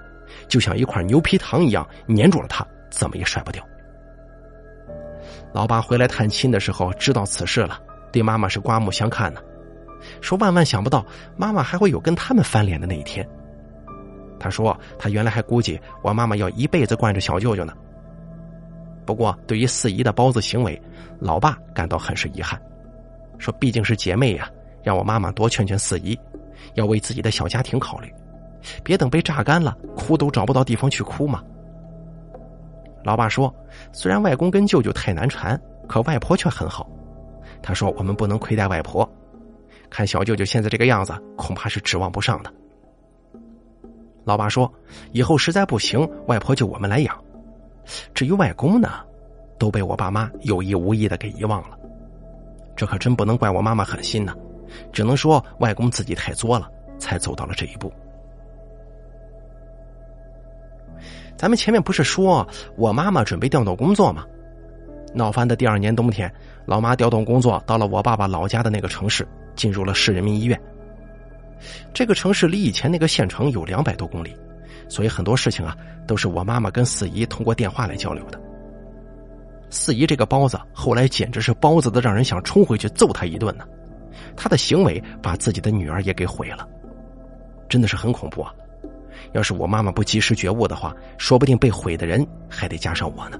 [0.48, 3.64] 就像一块牛皮糖一样粘住了他，怎么也甩不掉。
[5.52, 7.78] 老爸回来探亲的时候知道此事了，
[8.10, 9.40] 对妈妈是刮目相看呢，
[10.20, 11.06] 说万万想不到
[11.36, 13.24] 妈妈还会有跟他们翻脸的那一天。
[14.40, 17.72] 他说他原来还估计我妈妈要一辈子惯着小舅舅呢。
[19.08, 20.78] 不过对于四姨的包子行为，
[21.18, 22.60] 老爸感到很是遗憾，
[23.38, 24.50] 说毕竟是姐妹呀，
[24.82, 26.14] 让我妈妈多劝劝四姨，
[26.74, 28.12] 要为自己的小家庭考虑。
[28.84, 31.42] 别等被榨干了，哭都找不到地方去哭嘛。
[33.02, 33.50] 老爸说
[33.94, 35.58] ：“虽然外公跟舅舅太难缠，
[35.88, 36.86] 可外婆却很好。
[37.62, 39.10] 他说我们不能亏待外婆。
[39.88, 42.52] 看小舅舅现在这个样子，恐怕是指望不上的。”
[44.26, 44.70] 老爸说
[45.12, 47.18] ：“以后实在不行，外婆就我们来养。
[48.14, 48.90] 至于外公呢，
[49.58, 51.78] 都被我爸妈有意无意的给遗忘了。
[52.76, 54.34] 这可真不能怪我妈妈狠心呢，
[54.92, 57.92] 只能说外公自己太作了，才走到了这一步。”
[61.36, 62.46] 咱们前面不是说
[62.76, 64.24] 我妈妈准备调动工作吗？
[65.14, 66.32] 闹翻的第二年冬天，
[66.66, 70.60] 老妈调动工作到了我爸爸老家的那个城市，进入了市人民医院。
[71.94, 74.36] 这个城市离以前那个县城有两百多公里，
[74.88, 78.40] 所以很多事情啊都是我妈妈跟四姨通过电话来交流的。
[79.70, 83.64] 四姨这个包子后来简直是包子的，让人想冲回去揍他一顿呢。
[84.34, 86.66] 他的行为把自己的女儿也给毁了，
[87.68, 88.52] 真的是很恐怖啊。
[89.32, 93.38] 要是我妈妈不及时觉悟的话，说不定被毁的人还得加上我呢。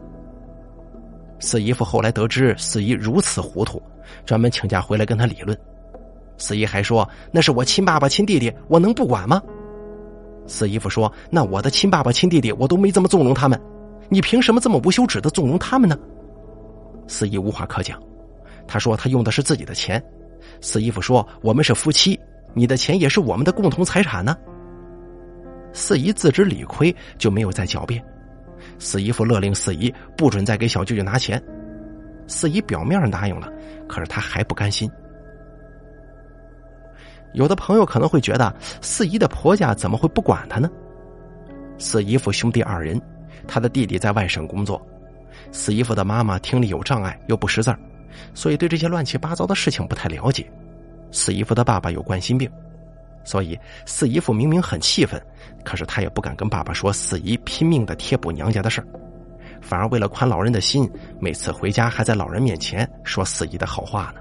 [1.40, 3.80] 四姨夫后来得知四姨如此糊涂，
[4.26, 5.56] 专门请假回来跟他理论。
[6.36, 9.40] 四姨还说那是我亲爸爸亲弟弟，我能不管吗？
[10.48, 13.60] 四姨夫说那我的亲爸爸亲弟弟我都没这么纵容他们，
[14.08, 15.96] 你凭什么这么无休止的纵容他们呢？
[17.06, 18.02] 四姨无话可讲，
[18.66, 20.02] 他说他用的是自己的钱。
[20.60, 22.18] 四姨夫说我们是夫妻，
[22.54, 24.36] 你的钱也是我们的共同财产呢。
[25.72, 28.02] 四姨自知理亏，就没有再狡辩。
[28.78, 31.42] 四姨夫勒令四姨不准再给小舅舅拿钱。
[32.26, 33.52] 四姨表面上答应了，
[33.86, 34.90] 可是她还不甘心。
[37.38, 38.52] 有的朋友可能会觉得，
[38.82, 40.68] 四姨的婆家怎么会不管她呢？
[41.78, 43.00] 四姨夫兄弟二人，
[43.46, 44.84] 他的弟弟在外省工作，
[45.52, 47.78] 四姨夫的妈妈听力有障碍又不识字儿，
[48.34, 50.50] 所以对这些乱七八糟的事情不太了解。
[51.12, 52.50] 四姨夫的爸爸有冠心病。
[53.22, 53.56] 所以
[53.86, 55.22] 四姨夫明明很气愤，
[55.62, 58.86] 可是他也不敢跟爸爸说四姨拼命的贴补娘家的事儿，
[59.62, 60.90] 反而为了宽老人的心，
[61.20, 64.20] 每次回家还在老人面前说四姨的好话呢。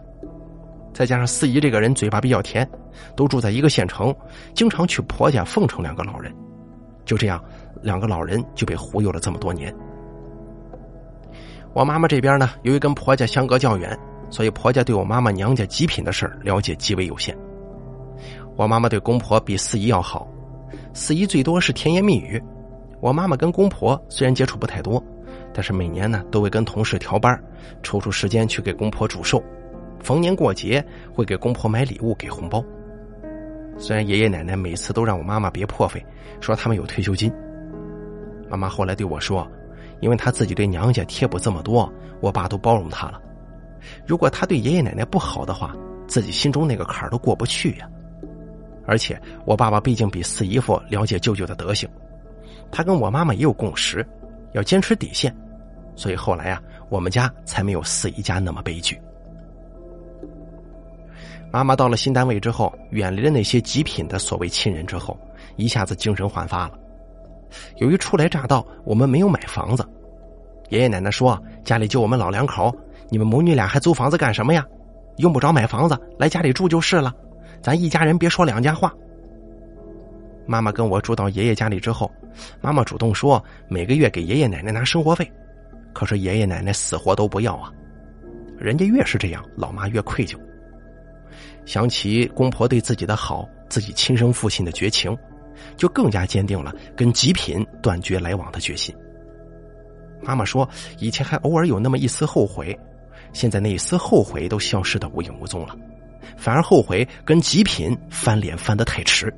[0.98, 2.68] 再加上四姨这个人嘴巴比较甜，
[3.16, 4.12] 都住在一个县城，
[4.56, 6.34] 经常去婆家奉承两个老人，
[7.06, 7.40] 就这样，
[7.84, 9.72] 两个老人就被忽悠了这么多年。
[11.72, 13.96] 我妈妈这边呢，由于跟婆家相隔较远，
[14.32, 17.38] 所以婆家对我妈妈娘家极品的事儿了解极为有限。
[18.56, 20.28] 我妈妈对公婆比四姨要好，
[20.96, 22.42] 四姨最多是甜言蜜语。
[23.02, 25.00] 我妈妈跟公婆虽然接触不太多，
[25.54, 27.40] 但是每年呢都会跟同事调班，
[27.84, 29.40] 抽出时间去给公婆祝寿。
[30.00, 32.64] 逢年过节会给公婆买礼物给红包。
[33.78, 36.04] 虽然爷爷奶奶每次都让我妈妈别破费，
[36.40, 37.32] 说他们有退休金。
[38.50, 39.48] 妈妈后来对我说，
[40.00, 41.92] 因为她自己对娘家贴补这么多，
[42.22, 43.22] 我爸都包容她了。
[44.06, 45.76] 如果她对爷爷奶奶不好的话，
[46.08, 47.90] 自己心中那个坎儿都过不去呀。
[48.86, 51.88] 而且我爸爸毕竟比四姨夫了解舅舅的德行，
[52.72, 54.04] 他跟我妈妈也有共识，
[54.54, 55.36] 要坚持底线，
[55.96, 59.00] 所以后来啊，我们家才没有四姨家那么悲剧。
[61.52, 65.18] 妈妈到了新单位之后，远离了那些极品的所谓亲人之后，
[65.56, 66.78] 一下子精神焕发了。
[67.78, 69.86] 由于初来乍到，我们没有买房子，
[70.70, 72.76] 爷爷奶奶说家里就我们老两口，
[73.10, 74.66] 你们母女俩还租房子干什么呀？
[75.18, 77.14] 用不着买房子，来家里住就是了。
[77.62, 78.94] 咱一家人别说两家话。
[80.46, 82.12] 妈妈跟我住到爷爷家里之后，
[82.62, 85.30] 妈妈主动说每个月给爷爷奶奶拿生活费，
[85.94, 87.72] 可是爷爷奶奶死活都不要啊。
[88.60, 90.38] 人家越是这样，老妈越愧疚。
[91.66, 95.16] 想起公婆对自己的好，自己亲生父亲的绝情，
[95.76, 98.96] 就更加坚定了跟极品断绝来往的决心。
[100.22, 100.68] 妈妈说
[101.00, 102.78] 以前还偶尔有那么一丝后悔，
[103.34, 105.76] 现在那一丝后悔都消失的无影无踪了，
[106.36, 109.34] 反而后悔跟极品翻脸翻得太迟。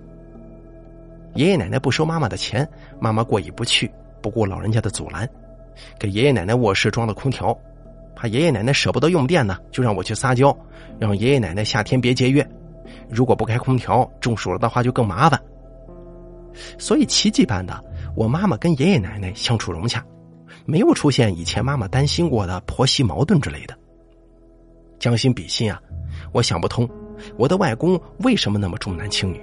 [1.36, 2.68] 爷爷奶奶不收妈妈的钱，
[3.00, 3.92] 妈妈过意不去，
[4.22, 5.30] 不顾老人家的阻拦，
[6.00, 7.58] 给爷爷奶奶卧室装了空调，
[8.22, 10.54] 怕爷爷奶奶舍不得用电呢，就让我去撒娇，
[11.00, 12.46] 让爷爷奶奶夏天别节约，
[13.10, 15.42] 如果不开空调中暑了的话就更麻烦。
[16.78, 17.82] 所以奇迹般的，
[18.18, 20.04] 我妈妈跟爷爷奶奶相处融洽。
[20.66, 23.74] 没有出现以前妈妈担心过的婆媳矛盾之类的。
[25.00, 25.82] 将心比心啊，
[26.34, 26.86] 我想不通，
[27.38, 29.42] 我的外公为什么那么重男轻女，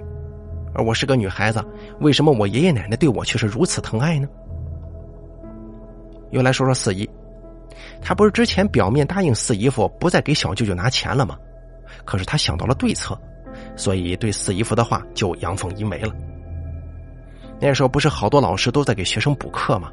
[0.75, 1.65] 而我是个女孩子，
[1.99, 4.29] 为什么我爷爷奶奶对我却是如此疼爱呢？
[6.29, 7.09] 又来说说四姨，
[8.01, 11.37] 他不是之前表面答应四姨夫不再给小舅舅拿钱了吗？
[12.05, 13.19] 可是他想到了对策，
[13.75, 16.13] 所以对四姨夫的话就阳奉阴违了。
[17.59, 19.91] 那时候不是好多老师都在给学生补课吗？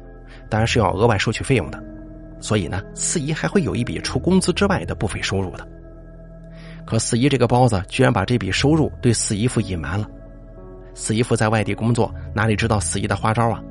[0.49, 1.83] 当然是要额外收取费用的，
[2.39, 5.67] 所以呢，四姨还会有一笔除工资之外的不菲收入的。
[6.85, 10.07] 可四姨这个包子居然把这笔收入对四姨夫隐瞒了。
[10.93, 13.61] 四姨夫在外地工作，哪里知道四姨的花招啊？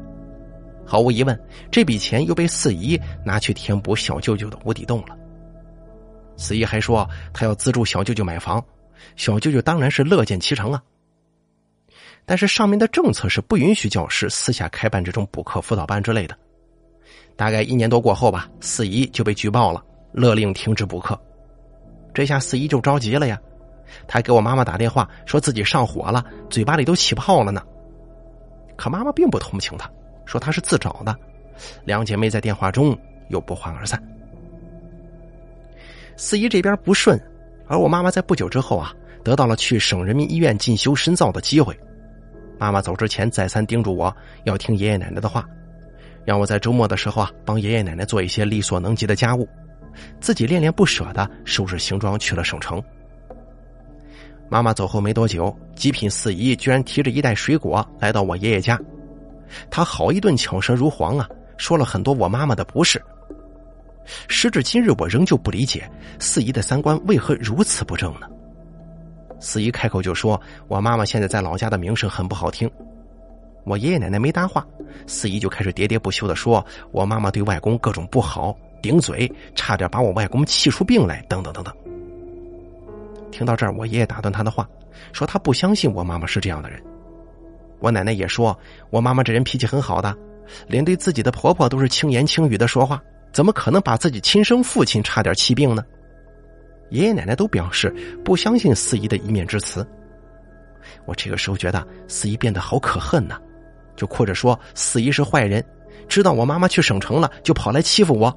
[0.86, 1.38] 毫无疑问，
[1.70, 5.16] 这笔钱又被四姨拿去填补小舅舅的无底洞了。
[6.36, 8.64] 四姨还说她要资助小舅舅买房，
[9.16, 10.82] 小舅舅当然是乐见其成啊。
[12.26, 16.36] 但是上面的政策是不允许教师私下开办这种补课辅导班之类的。
[17.36, 21.20] 大概一年多过后吧，四姨就被举报了，勒令停止补课。
[22.14, 23.38] 这下四姨就着急了呀，
[24.06, 27.62] 她给我妈妈打电话，说自己上火了，嘴巴里都起泡了呢。
[28.76, 29.90] 可妈妈并不同情她，
[30.24, 31.16] 说她是自找的。
[31.84, 32.96] 两姐妹在电话中
[33.28, 34.02] 又不欢而散。
[36.16, 37.20] 四姨这边不顺，
[37.66, 38.92] 而我妈妈在不久之后啊，
[39.22, 41.78] 得到了去省人民医院进修深造的机会。
[42.58, 44.14] 妈妈走之前再三叮嘱我
[44.44, 45.44] 要听爷爷奶奶的话。
[46.24, 49.46] 让我在周末的时候啊，帮爷爷奶奶做一些力所能及的家务，
[50.20, 52.82] 自己恋恋不舍的收拾行装去了省城。
[54.48, 58.80] 妈妈走后没多久，极品四姨居然提着一袋水果来到我爷爷家，
[59.70, 63.02] 她好一顿巧舌如簧啊，说了很多我妈妈的不是。
[64.28, 68.26] 时至今日，我仍旧不理解四姨的三观为何如此不正呢？
[69.40, 72.70] 四姨开口就说：“我妈妈现在在老家的名声很不好听。”
[73.64, 74.66] 我爷爷奶奶没搭话，
[75.06, 81.74] 四姨就开始喋喋不休的说：“我妈妈对外公各种不好，顶嘴，差点把我外公气出病来，等等等等。”
[83.32, 84.68] 听到这儿，我爷爷打断他的话，
[85.12, 86.82] 说他不相信我妈妈是这样的人。
[87.84, 88.58] 我奶奶也说，
[88.88, 90.16] 我妈妈这人脾气很好的，
[90.66, 92.98] 连对自己的婆婆都是轻言轻语的说话，
[93.30, 95.84] 怎么可能把自己亲生父亲差点气病呢？
[96.88, 97.94] 爷爷奶奶都表示
[98.24, 99.86] 不相信四姨的一面之词。
[101.04, 103.38] 我这个时候觉得四姨变得好可恨呐。
[103.94, 105.62] 就哭着说四姨是坏人，
[106.08, 108.34] 知道我妈妈去省城了，就跑来欺负我。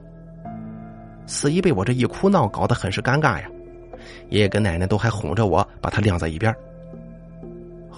[1.26, 3.50] 四姨被我这一哭闹搞得很是尴尬呀，
[4.28, 6.54] 爷爷跟奶奶都还哄着我，把她晾在一边。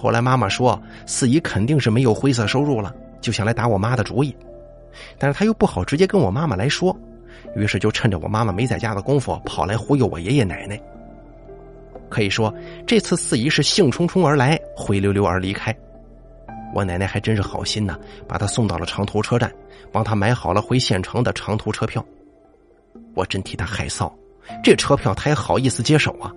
[0.02, 4.34] 后来妈妈说四姨肯定是没有灰色收入了，就想来打我妈的主意，
[5.18, 6.98] 但是她又不好直接跟我妈妈来说，
[7.54, 10.82] 于是就趁着我妈妈没在家的功夫，跑来忽悠我爷爷奶奶。
[12.08, 12.54] 可以说
[12.88, 15.76] 这次四姨是兴冲冲而来，灰溜溜而离开。
[16.74, 19.52] 我奶奶还真是好心呐，把她送到了长途车站，
[19.92, 22.02] 帮他买好了回县城的长途车票。
[23.16, 24.10] 我真替他害臊，
[24.64, 26.32] 这车票他也好意思接手啊！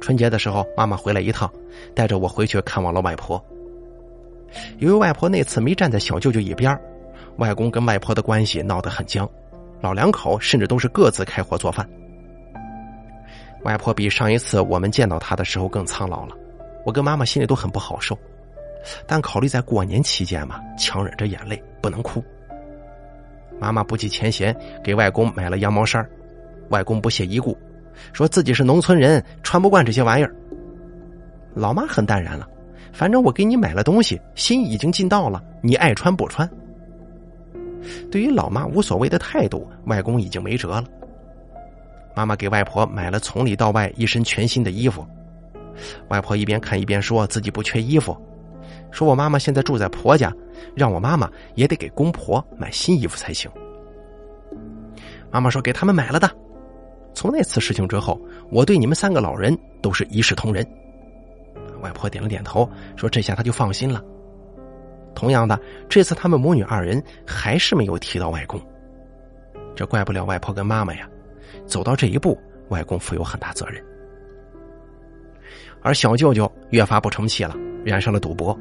[0.00, 1.50] 春节的时候，妈妈回来一趟，
[1.94, 3.42] 带着我回去看望了外婆。
[4.78, 6.78] 由于外婆那次没站在小舅舅一边，
[7.38, 9.28] 外公跟外婆的关系闹得很僵，
[9.80, 11.88] 老两口甚至都是各自开火做饭。
[13.64, 16.36] 外婆比上一次我们见到她的时候更苍老了，
[16.84, 18.16] 我跟妈妈心里都很不好受。
[19.06, 22.22] 但考虑在过年期间嘛，强忍着眼泪不能哭。
[23.58, 26.08] 妈妈不计前嫌给外公买了羊毛衫
[26.68, 27.58] 外公不屑一顾，
[28.12, 30.34] 说自己是农村人，穿不惯这些玩意儿。
[31.54, 32.46] 老妈很淡然了，
[32.92, 36.48] 反正我给你买了东西，心已经尽到了，你爱穿不穿。
[38.10, 40.84] 对于老妈无所谓的态度，外公已经没辙了。
[42.14, 45.06] 妈妈给外婆买了从里到外一身全新的衣服，
[46.08, 48.16] 外婆一边看一边说自己不缺衣服。
[48.90, 50.32] 说我妈妈现在住在婆家，
[50.74, 53.50] 让我妈妈也得给公婆买新衣服才行。
[55.30, 56.30] 妈妈说给他们买了的。
[57.16, 58.20] 从那次事情之后，
[58.50, 60.62] 我对你们三个老人都是一视同仁。
[61.80, 64.04] 外婆点了点头，说这下她就放心了。
[65.14, 68.60] 同样的，这次他们母女二人还是没有提到外公，
[69.74, 71.08] 这怪不了外婆跟妈妈呀。
[71.64, 72.38] 走到这一步，
[72.68, 73.82] 外公负有很大责任。
[75.80, 78.54] 而小舅舅越发不成器了，染上了赌博。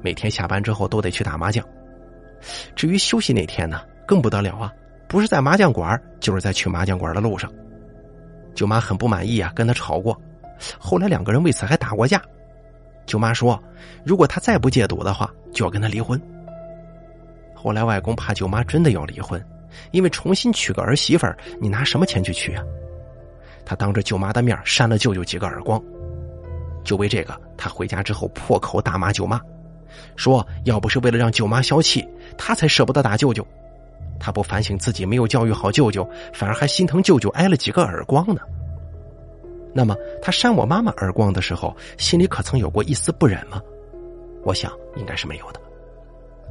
[0.00, 1.66] 每天下班之后都得去打麻将，
[2.76, 4.72] 至于休息那天呢，更不得了啊！
[5.08, 7.52] 不是在麻将馆，就是在去麻将馆的路上。
[8.56, 10.20] 舅妈很不满意啊，跟他吵过，
[10.78, 12.20] 后来两个人为此还打过架。
[13.04, 13.62] 舅妈说，
[14.04, 16.20] 如果他再不戒赌的话，就要跟他离婚。
[17.54, 19.40] 后来外公怕舅妈真的要离婚，
[19.92, 22.64] 因为重新娶个儿媳妇儿，你拿什么钱去娶啊？
[23.64, 25.80] 他当着舅妈的面扇了舅舅几个耳光。
[26.82, 29.40] 就为这个，他回家之后破口大骂舅妈，
[30.16, 32.06] 说要不是为了让舅妈消气，
[32.38, 33.46] 他才舍不得打舅舅。
[34.18, 38.40] 他不反省自己没有教育好舅舅，反而还心疼舅舅挨了几个耳光呢。
[39.74, 43.60] 那么他扇我妈妈耳光的时候，心里可曾有过一丝不忍吗？
[44.42, 45.60] 我想应该是没有的。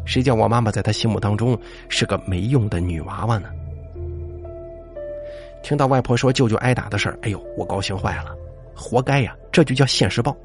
[0.06, 1.58] 谁叫我妈妈在他心目当中
[1.90, 3.50] 是个没用的女娃娃呢？
[5.64, 8.36] 听到外婆说舅舅挨打的事儿，哎呦，我高兴坏了，
[8.76, 9.36] 活该呀！
[9.52, 10.38] 这就叫现世报。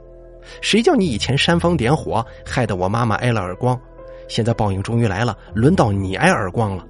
[0.63, 3.79] 谁叫你以前煽风点火，害得我妈妈挨了耳光？
[4.29, 6.87] 现在报应终于来了，轮到你挨耳光了。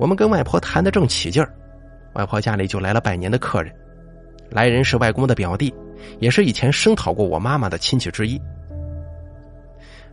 [0.00, 1.52] 我们跟外婆谈的正起劲儿，
[2.14, 3.70] 外婆家里就来了拜年的客人。
[4.48, 5.72] 来人是外公的表弟，
[6.20, 8.40] 也是以前声讨过我妈妈的亲戚之一。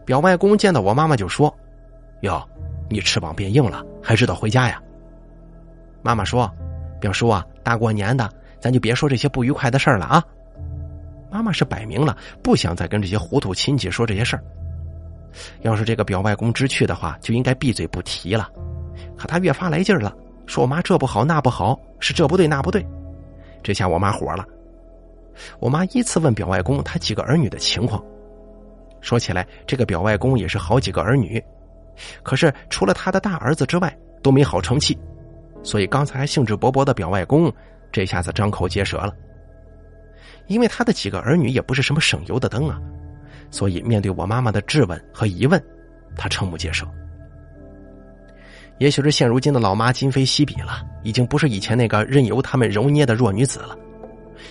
[0.04, 1.56] 表外公见到我妈妈就说
[2.20, 2.46] ：“哟，
[2.90, 4.78] 你翅膀变硬了，还知道回家呀？”
[6.04, 6.52] 妈妈说
[7.00, 10.22] ：“表叔啊，大过年的，咱就别说这些不愉快的事儿了啊。”
[11.32, 14.44] 妈妈是摆明了不想再跟这些糊涂亲戚说这些事儿。
[15.62, 18.50] 要是这个表外公知趣的话，就应该闭嘴不提了。
[19.18, 20.16] 可他越发来劲儿了，
[20.46, 22.86] 说我妈这不好那不好，是这不对那不对。
[23.64, 24.46] 这下我妈火了，
[25.60, 28.04] 我妈依次问表外公他几个儿女的情况。
[29.02, 31.44] 说起来，这个表外公也是好几个儿女，
[32.24, 34.98] 可是除了他的大儿子之外，都没好成器。
[35.64, 37.52] 所以刚才还兴致勃勃的表外公，
[37.92, 39.14] 这下子张口结舌了。
[40.46, 42.80] 因为他的几个儿女也不是什么省油的灯啊，
[43.52, 45.62] 所以面对我妈妈的质问和疑问，
[46.16, 46.88] 他瞠目结舌。
[48.80, 53.76] 也许是现如今的老妈今非昔比了，已经不是以前那个任由他们揉捏的弱女子了。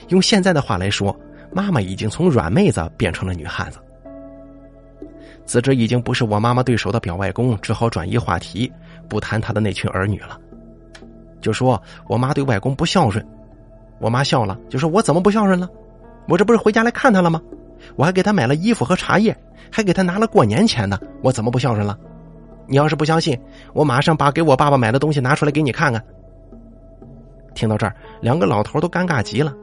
[0.08, 1.16] 用现在的话来说，
[1.52, 3.78] 妈妈已经从软妹子变成了女汉子。
[5.44, 8.70] 自知已经不是我妈妈对手的表外公，只好转移话题，
[9.08, 10.36] 不谈他的那群儿女了，
[11.40, 13.24] 就说我妈对外公不孝顺。
[14.00, 15.68] 我妈笑了，就说我怎么不孝顺了？
[16.28, 17.40] 我这不是回家来看他了吗？
[17.94, 19.36] 我还给他买了衣服和茶叶，
[19.70, 21.96] 还给他拿了过年钱呢，我怎么不孝顺了？
[22.68, 23.38] 你要是不相信，
[23.72, 26.02] 我马上把给我爸爸买的东西拿出来给你看看。
[27.54, 29.54] 听到这儿，两个老头都尴尬极了，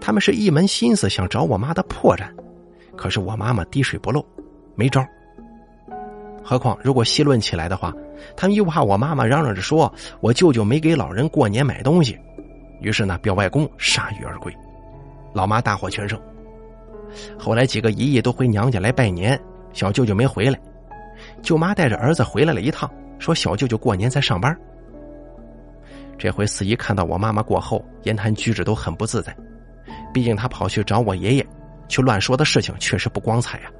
[0.00, 2.28] 他们是一门心思想找我妈的破绽，
[2.96, 4.24] 可是我妈妈滴水不漏，
[4.74, 5.04] 没招。
[6.44, 7.92] 何况如果细论起来的话，
[8.36, 12.18] 他们又怕我妈妈嚷嚷着说我舅舅没给老人过年买东西，
[12.80, 14.54] 于是呢，表外公铩羽而归，
[15.32, 16.20] 老妈大获全胜。
[17.38, 19.40] 后来几个姨姨都回娘家来拜年，
[19.72, 20.58] 小舅舅没回来。
[21.42, 24.56] 舅妈带着儿子回来了一趟，说小舅舅过年在上班。
[26.16, 29.36] 这回四姨看到我妈妈过后，言谈举止都很不自在。
[30.14, 31.46] 毕竟她跑去找我爷爷，
[31.88, 33.70] 去乱说的事情确实不光彩呀。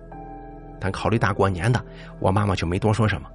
[0.81, 1.81] 但考虑大过年的，
[2.19, 3.29] 我妈妈就没多说什么。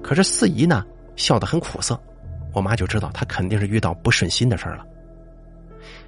[0.00, 0.84] 可是四姨呢，
[1.16, 2.00] 笑得很苦涩，
[2.52, 4.86] 我妈就知道她肯定是遇到不顺心的事了。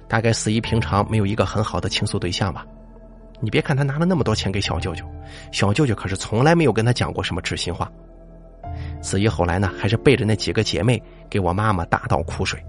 [0.07, 2.65] 大概四姨平常没有一个很好的倾诉对象吧。
[3.45, 5.05] 你别看他拿了那么多钱给小舅舅，
[5.51, 7.91] 小舅舅可是从来没有跟他讲过什么知心话。
[8.99, 10.99] 子怡后来呢，还是背着那几个姐妹
[11.29, 12.59] 给我妈妈大倒苦水。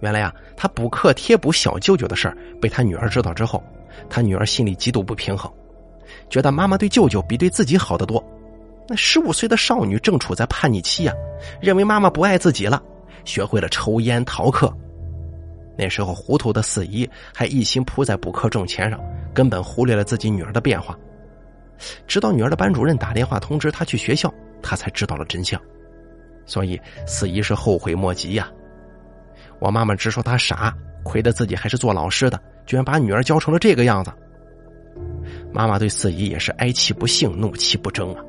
[0.00, 3.62] 原来啊，他补课贴补小舅舅的事儿被他女儿知道之后，
[4.10, 5.48] 他女儿心里极度不平衡，
[6.28, 8.20] 觉得妈妈对舅舅比对自己好得多。
[8.88, 11.14] 那十五岁的少女正处在叛逆期呀，
[11.60, 12.82] 认为妈妈不爱自己了，
[13.24, 14.76] 学会了抽烟逃课。
[15.78, 19.00] 那时候糊涂的四姨还一心扑在补课挣钱上。
[19.32, 20.98] 根本忽略了自己女儿的变化，
[22.08, 25.60] 直到女儿的班主任打电话通知她去学校，她才知道了真相。
[26.44, 28.50] 所以四姨是后悔莫及呀。
[29.60, 30.74] 我妈妈直说她傻，
[31.04, 34.12] 亏得自己还是做老师的，居然把女儿教成了这个样子。
[35.52, 38.24] 妈妈对四姨也是哀其不幸，怒其不争啊。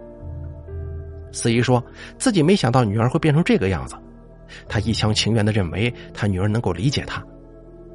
[1.32, 1.84] 四姨说
[2.20, 3.96] 自己没想到女儿会变成这个样子，
[4.68, 7.26] 她一厢情愿的认为她女儿能够理解她。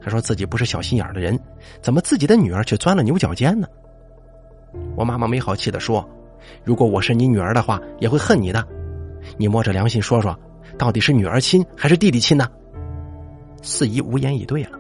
[0.05, 1.39] 他说自己不是小心眼的人，
[1.81, 3.66] 怎么自己的女儿却钻了牛角尖呢？
[4.94, 6.06] 我妈妈没好气的说
[6.62, 8.62] ：“如果我是你女儿的话，也会恨你的。
[9.39, 10.39] 你摸着良心说说，
[10.76, 12.47] 到底是女儿亲还是弟弟亲呢？”
[13.62, 14.78] 四姨无言以对了。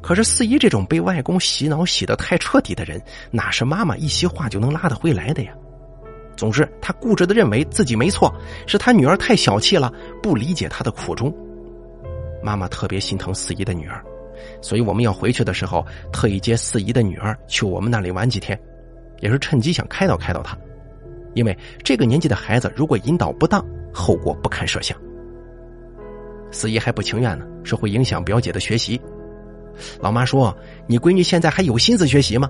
[0.00, 3.02] 可是四姨这种被外公洗脑洗的太彻底的人，
[3.32, 5.52] 哪是妈妈一席话就能拉得回来的呀？
[6.36, 8.32] 总之，他固执的认为自己没错，
[8.64, 9.92] 是他女儿太小气了，
[10.22, 11.34] 不理解他的苦衷。
[12.44, 14.04] 妈妈特别心疼四姨的女儿，
[14.60, 18.60] 所以我们要回去的时候，特意接四姨的女儿去我们那里玩几天，
[19.20, 20.54] 也是趁机想开导开导她。
[21.32, 23.64] 因为这个年纪的孩子如果引导不当，
[23.94, 24.96] 后果不堪设想。
[26.50, 29.00] 四姨还不情愿呢，说会影响表姐的学习。
[29.98, 30.54] 老妈说
[30.86, 32.46] ：“你闺女现在还有心思学习吗？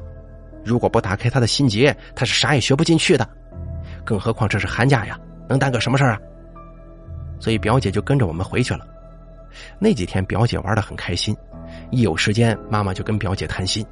[0.65, 3.27] 如果不打开她的心结，她是啥也学不进去的。
[4.05, 5.17] 更何况这是寒假呀，
[5.49, 6.21] 能耽搁什么事儿啊？”
[7.41, 8.87] 所以表姐就跟着我们回去了。
[9.79, 11.37] 那几天表姐玩的很开心，
[11.91, 13.85] 一有时间妈妈就跟表姐谈心。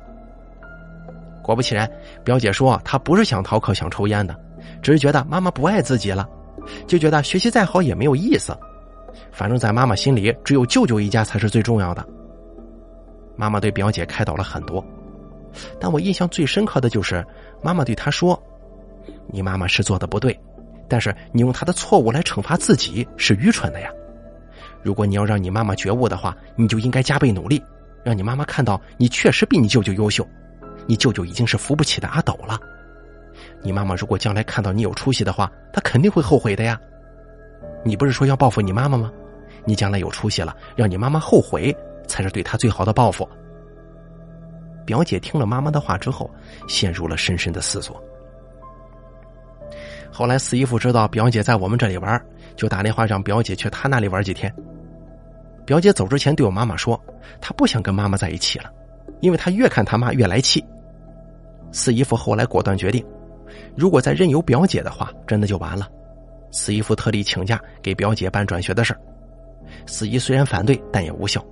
[1.42, 1.90] 果不其然，
[2.24, 4.38] 表姐说她不是想逃课、想抽烟的，
[4.80, 6.28] 只是觉得妈妈不爱自己了，
[6.86, 8.56] 就觉得学习再好也没有意思。
[9.32, 12.06] 反正，在妈妈心里，只有舅舅一家才是最重要的。
[13.34, 14.84] 妈妈对表姐开导了很多，
[15.80, 17.24] 但我印象最深刻的就是
[17.62, 18.40] 妈妈对她说
[19.26, 20.38] ：“你妈妈是做的不对，
[20.86, 23.90] 但是你用她的错误来惩罚自己是愚蠢的呀。
[24.82, 27.62] 如果你要让你妈妈觉悟的话，你就应该加倍努力，
[28.04, 30.26] 让你妈妈看到你确实比你舅舅优秀，
[30.86, 32.58] 你舅舅已经是扶不起的阿斗了。
[33.62, 36.78] 你妈妈如果将来看到你有出息的话，她肯定会后悔的呀。
[37.84, 39.10] 你不是说要报复你妈妈吗？”
[39.64, 41.72] 你将来有出息了，让你妈妈后悔，
[42.08, 43.28] 才是对她最好的报复。
[44.84, 46.28] 表姐听了妈妈的话之后，
[46.66, 48.02] 陷入了深深的思索。
[50.10, 52.20] 后来四姨夫知道表姐在我们这里玩，
[52.56, 54.52] 就打电话让表姐去他那里玩几天。
[55.64, 57.00] 表姐走之前对我妈妈说，
[57.40, 58.70] 她不想跟妈妈在一起了，
[59.20, 60.64] 因为她越看她妈越来气。
[61.70, 63.04] 四姨夫后来果断决定，
[63.76, 65.88] 如果再任由表姐的话，真的就完了。
[66.50, 69.00] 四姨夫特地请假给表姐办转学的事儿。
[69.86, 71.42] 四姨虽然反对，但也无效。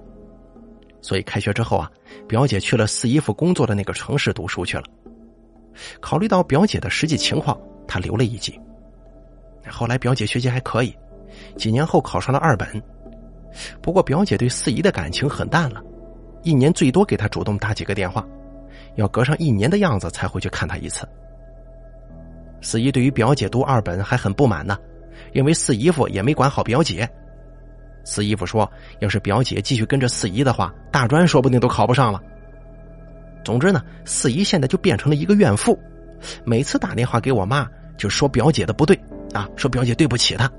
[1.00, 1.90] 所以开学之后啊，
[2.28, 4.82] 表姐去了四姨夫工作的那个城市读书去了。
[6.00, 8.60] 考虑到表姐的实际情况，她留了一级。
[9.70, 10.94] 后来表姐学习还可以，
[11.56, 12.68] 几年后考上了二本。
[13.80, 15.82] 不过表姐对四姨的感情很淡了，
[16.42, 18.26] 一年最多给她主动打几个电话，
[18.96, 21.08] 要隔上一年的样子才会去看她一次。
[22.60, 24.78] 四姨对于表姐读二本还很不满呢，
[25.32, 27.08] 认为四姨夫也没管好表姐。
[28.04, 28.70] 四姨夫说
[29.00, 32.20] ：“要是表姐继续跟着四姨的话，大专说不定都考不上了。”
[33.44, 35.78] 总之呢，四姨现在就变成了一个怨妇，
[36.44, 37.66] 每次打电话给我妈
[37.96, 38.98] 就说表姐的不对
[39.32, 40.50] 啊，说表姐对不起她。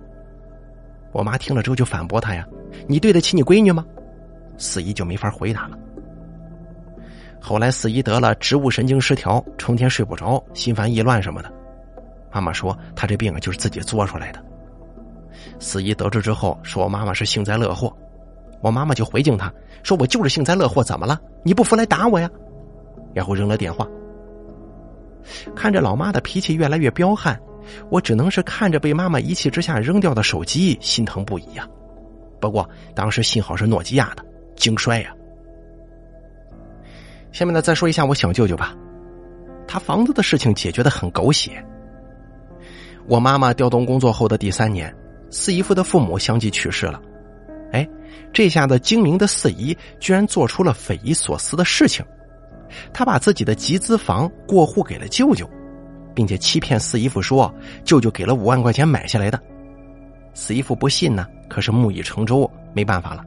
[1.11, 2.48] 我妈听了之后就反驳她呀
[2.88, 3.84] ：“你对得起你闺女吗？”
[4.57, 5.77] 四姨就没法回答了。
[7.39, 11.52] 后来四姨得了植物神经失调，成天睡不着，心烦意乱什么的。
[12.31, 14.39] 妈妈说她这病啊就是自己作出来的。
[15.60, 17.91] 四姨得知之后，说我妈妈是幸灾乐祸，
[18.61, 19.52] 我妈妈就回敬她，
[19.84, 21.19] 说我就是幸灾乐祸，怎么了？
[21.43, 22.30] 你不服来打我呀！
[23.14, 23.88] 然后扔了电话。
[25.56, 27.39] 看着老妈的脾气越来越彪悍，
[27.90, 31.68] 我只能是看着被妈妈一气之下扔掉的手机，心疼不已呀。
[32.40, 34.26] 不过当时幸好是诺基亚的，
[34.56, 35.14] 经摔呀。
[37.32, 38.76] 下面呢，再说一下我小舅舅吧，
[39.68, 41.64] 他房子的事情解决的很狗血。
[43.08, 44.94] 我妈妈调动工作后的第三年。
[45.34, 47.02] 四姨夫的父母相继去世了，
[47.72, 47.88] 哎，
[48.34, 52.06] 这下子精明的四姨居然做出了匪夷所思的事情，
[52.92, 55.50] 他把自己的集资房过户给了舅舅，
[56.14, 59.40] 并且欺骗四姨夫说舅舅给了五万块钱买下来的。
[60.34, 63.24] 四姨夫不信呢，可是木已成舟，没办法了。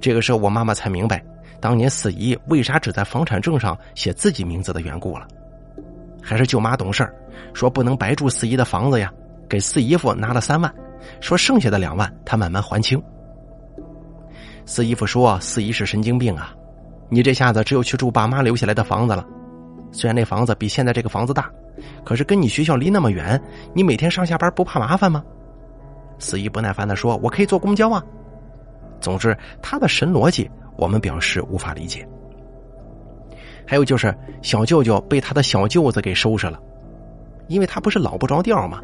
[0.00, 1.24] 这个时候我妈妈才明白，
[1.60, 5.26] 当年四姨为啥只在房产证上写自己名字的缘故了，
[6.20, 7.14] 还是舅妈懂事儿
[7.54, 9.12] 说不能白住四姨的房子呀。
[9.48, 10.74] 给四姨夫拿了三万，
[11.20, 13.00] 说剩下的两万他慢慢还清。
[14.64, 16.54] 四姨夫说：“四姨是神经病啊，
[17.10, 19.26] 你这下子只有去住爸妈留下来的房子了。
[19.92, 21.48] 虽然那房子比现在这个房子大，
[22.04, 23.40] 可是跟你学校离那么远，
[23.74, 25.22] 你每天上下班不怕麻烦吗？”
[26.18, 28.02] 四姨不耐烦的说：“我可以坐公交啊。”
[29.00, 32.06] 总之，他的神逻辑我们表示无法理解。
[33.66, 36.58] 还有就是小舅舅被他的小舅子给收拾了，
[37.48, 38.80] 因为他不是老不着调吗？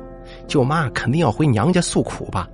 [0.47, 2.49] 舅妈肯定要回娘家诉苦吧？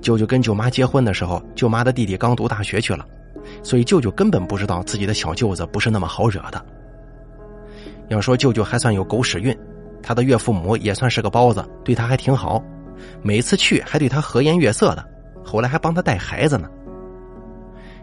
[0.00, 3.04] 舅舅跟舅妈结婚的时候，舅妈的弟弟刚读大学去了，
[3.62, 6.64] 所以舅舅根本不知道自己的小舅子不是那么好惹的。
[8.10, 9.56] 要说舅舅还算有狗屎运，
[10.02, 12.60] 他的岳父母也算是个包子，对他还挺好，
[13.22, 15.08] 每次去还对他和颜悦色的，
[15.44, 16.68] 后来还帮他带孩子呢。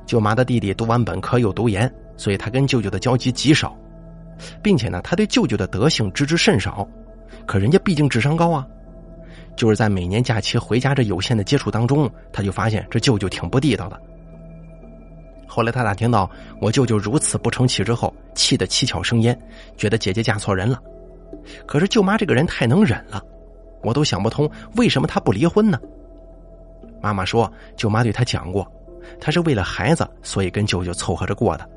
[0.05, 3.77] 舅妈的弟弟读完本科又读研，所以他跟舅舅的交集极少，
[4.63, 6.87] 并且呢，他对舅舅的德行知之甚少。
[7.45, 8.65] 可人家毕竟智商高啊，
[9.57, 14.01] 就是在每年假期回家这有限的接触当中，他就发现这舅舅挺不地道的。
[15.57, 16.29] 后来他打听到
[16.61, 19.35] 我舅舅如此不成器之后，气得七窍生烟，
[19.75, 20.79] 觉得姐姐嫁错人了。
[21.65, 23.19] 可是舅妈这个人太能忍了，
[23.81, 25.79] 我都想不通为什么她不离婚呢？
[27.01, 28.71] 妈妈说，舅妈对她讲过，
[29.19, 31.67] 她是为了孩子，所以跟舅舅凑合着过的。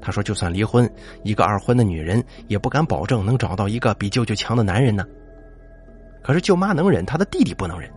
[0.00, 0.90] 她说：“就算离婚，
[1.22, 5.04] 一个二婚的女人也不敢保证能找到一个比舅舅强的男人呢。”
[6.24, 7.90] 可是舅妈能忍，她的弟弟不能忍。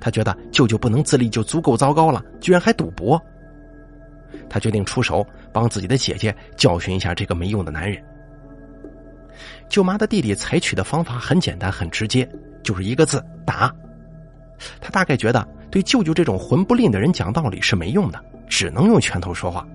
[0.00, 3.20] 他觉得舅舅不能自立就足够糟糕了，居然还赌博。
[4.48, 8.02] 他决定出手帮自己的姐姐教训一下这个没用的男人。
[9.68, 12.28] 舅妈的弟弟采取的方法很简单，很直接，
[12.62, 13.74] 就是一个字：打。
[14.80, 18.18] 他大概觉得对舅舅这种混不吝的人讲道理是没用的，
[18.48, 19.66] 只能用拳头说话。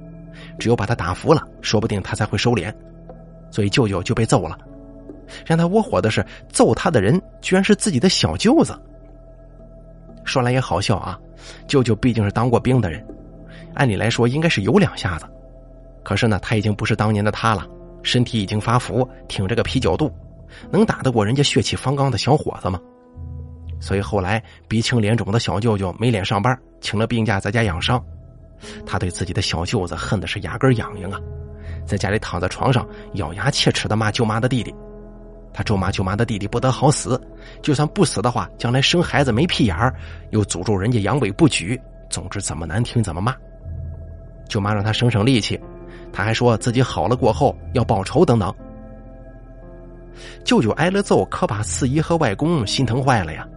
[0.59, 2.73] 只有把他打服了，说不定他才会收敛。
[3.49, 4.57] 所以舅舅就被揍了。
[5.45, 8.77] 让他窝火的是，揍他的人居然是自己的小舅子。
[10.25, 11.19] 说来也好笑啊，
[11.67, 13.05] 舅舅毕竟是当过兵的人，
[13.75, 15.25] 按理来说应该是有两下子。
[16.03, 17.65] 可是呢，他已经不是当年的他了，
[18.01, 20.11] 身体已经发福，挺着个啤酒肚，
[20.69, 22.79] 能打得过人家血气方刚的小伙子吗？
[23.79, 28.03] 所以后来鼻青脸肿的小舅舅没脸上班，请了病假在家养伤。
[28.85, 31.19] 他对自己的小舅子恨的是牙根痒痒啊，
[31.85, 34.73] 在家里躺在床上咬牙切齿的骂舅妈的弟弟。
[35.53, 37.21] 他咒骂舅妈的弟弟不得好死，
[37.61, 39.93] 就算不死的话，将来生孩子没屁眼儿，
[40.31, 41.79] 又诅咒人家阳痿不举。
[42.09, 43.35] 总之怎么难听怎么骂。
[44.47, 45.59] 舅妈让他省省力气，
[46.11, 48.53] 他还说自己好了过后要报仇等等。
[50.43, 53.47] 舅舅挨了揍，可把四姨和外公心疼坏了呀。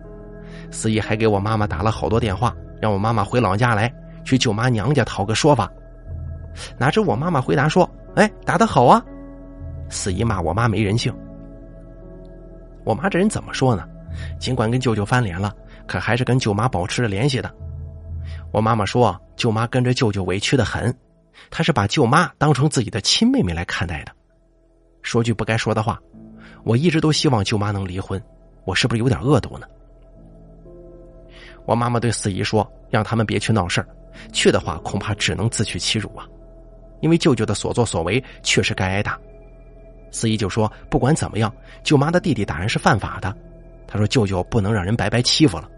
[0.70, 3.92] 四姨还给我妈妈打了好多电话，让我妈妈回老家来，
[4.24, 5.70] 去舅妈娘家讨个说法。
[6.78, 9.04] 哪知我妈妈回答说：“哎，打得好啊。”
[9.90, 11.14] 四姨骂我妈没人性。
[12.84, 13.84] 我妈这人怎么说呢？
[14.38, 15.52] 尽管跟舅舅翻脸了，
[15.86, 17.52] 可还是跟舅妈保持着联系的。
[18.50, 20.94] 我妈妈说，舅妈跟着舅舅委屈的很，
[21.50, 24.12] 她是把舅妈当成自己的亲妹妹来看待的。
[25.02, 26.00] 说句不该说的话，
[26.64, 28.20] 我一直都希望舅妈能离婚，
[28.64, 29.66] 我是不是有点恶毒呢？
[31.64, 33.84] 我妈妈对四姨说，让他们别去闹事
[34.32, 36.26] 去的话恐怕只能自取其辱啊，
[37.00, 39.18] 因为舅舅的所作所为确实该挨打。
[40.10, 43.36] 四姨就说：“不管怎么样，舅妈的弟弟打人是犯法的。”
[43.86, 45.68] 他说：“舅舅不能让人白白欺负了。”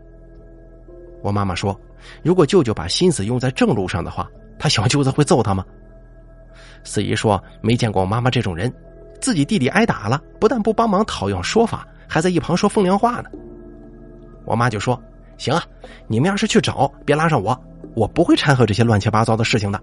[1.22, 1.78] 我妈妈说
[2.22, 4.28] ：“如果舅舅把心思用在正路上的话，
[4.58, 5.64] 他小舅子会揍他吗？”
[6.84, 8.72] 四姨说：“没见过我妈妈这种人，
[9.20, 13.30] 自己弟弟挨打了，不但不帮忙讨要说法，还在一旁说风凉话呢。”
[14.46, 15.00] 我妈就说
[15.36, 15.62] ：“行啊，
[16.06, 17.58] 你们要是去找，别拉上我，
[17.94, 19.82] 我不会掺和这些乱七八糟的事情的。”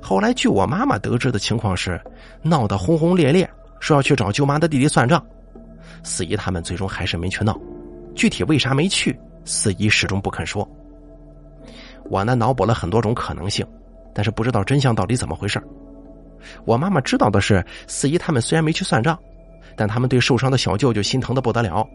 [0.00, 2.00] 后来，据我妈妈得知的情况是，
[2.42, 3.48] 闹得轰轰烈烈，
[3.80, 5.24] 说要去找舅妈的弟弟算账。
[6.02, 7.58] 四姨他们最终还是没去闹，
[8.14, 10.68] 具体为啥没去，四姨始终不肯说。
[12.04, 13.66] 我呢，脑补了很多种可能性，
[14.14, 15.62] 但是不知道真相到底怎么回事。
[16.64, 19.18] 我妈妈知道的是，四姨他们虽然没去算账，
[19.76, 21.86] 但他们对受伤的小舅舅心疼的不得了。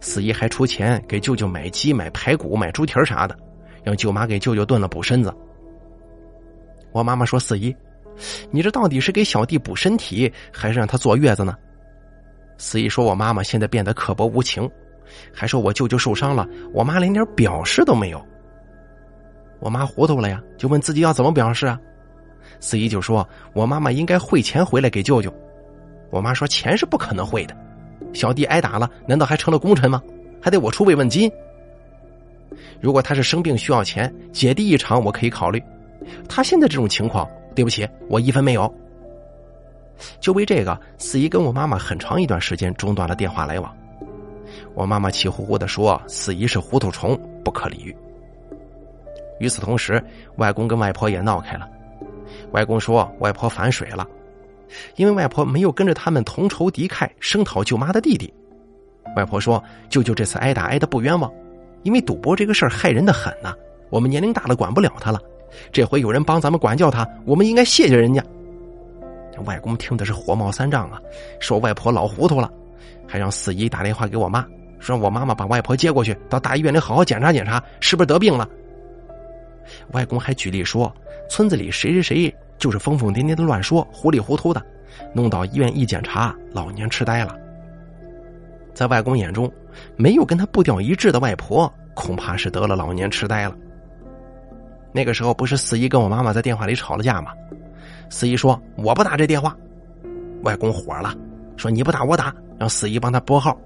[0.00, 3.36] 四姨还出钱给舅舅买鸡、买排骨、买猪蹄儿啥的，
[3.84, 5.32] 让舅妈给舅舅炖了补身子。
[6.92, 7.74] 我妈妈说：“四姨，
[8.50, 11.56] 你这到底是给小弟补身体，还是让他坐月子呢？”
[12.58, 14.68] 四姨说：“我妈妈现在变得刻薄无情，
[15.32, 18.24] 还说我舅舅受伤了，我妈连点表示都没有。”
[19.58, 21.80] 我妈糊涂了呀，就问自己要怎么表示啊？
[22.60, 25.32] 四姨就说：“我妈妈应该汇钱回来给舅舅。”
[26.10, 27.56] 我妈说：“钱是不可能汇的，
[28.12, 30.02] 小弟挨打了，难道还成了功臣吗？
[30.40, 31.30] 还得我出慰问金？
[32.80, 35.62] 如果他是生病需要钱，姐弟一场，我可以考虑。”
[36.28, 38.72] 他现在这种情况，对不起，我一分没有。
[40.20, 43.74] 就为这个，四姨跟我妈妈很长一段时间中断了电话来往。
[44.74, 47.96] 我妈妈气呼呼的说：“四姨是糊涂虫，不可理喻。”
[49.40, 50.02] 与此同时，
[50.36, 51.68] 外公跟外婆也闹开了。
[52.52, 54.06] 外公说：“外婆反水了，
[54.96, 58.32] 因为外婆没有跟着他们同仇敌忾，声讨舅妈的弟弟。”
[59.16, 61.30] 外婆说：“舅舅这次挨打挨的不冤枉，
[61.82, 63.54] 因为赌博这个事儿害人的很呐。
[63.90, 65.20] 我们年龄大了，管不了他了。”
[65.72, 68.22] 这回有人帮咱们管教他，我们应该谢谢人家。
[69.44, 71.00] 外公听的是火冒三丈啊，
[71.40, 72.50] 说外婆老糊涂了，
[73.06, 74.46] 还让四姨打电话给我妈，
[74.78, 78.48] 说我妈妈把外婆接过去，到大医院里好好检查检查，是不是得病了。
[79.92, 80.92] 外公还举例说，
[81.28, 84.64] 村子里谁谁谁就是疯疯癫癫的乱说，糊里糊涂的，
[85.12, 87.36] 弄到医院一检查，老年痴呆了。
[88.74, 89.50] 在外公眼中，
[89.96, 93.56] 没有跟他步调一致的外婆，恐怕是得了老年痴呆了。
[94.92, 97.32] 那个时候不是四姨跟我妈妈在电话里吵了架吗？
[98.08, 99.56] 四姨说我不打这电话，
[100.42, 101.14] 外公火了，
[101.56, 103.56] 说你不打我打，让四姨帮他拨号。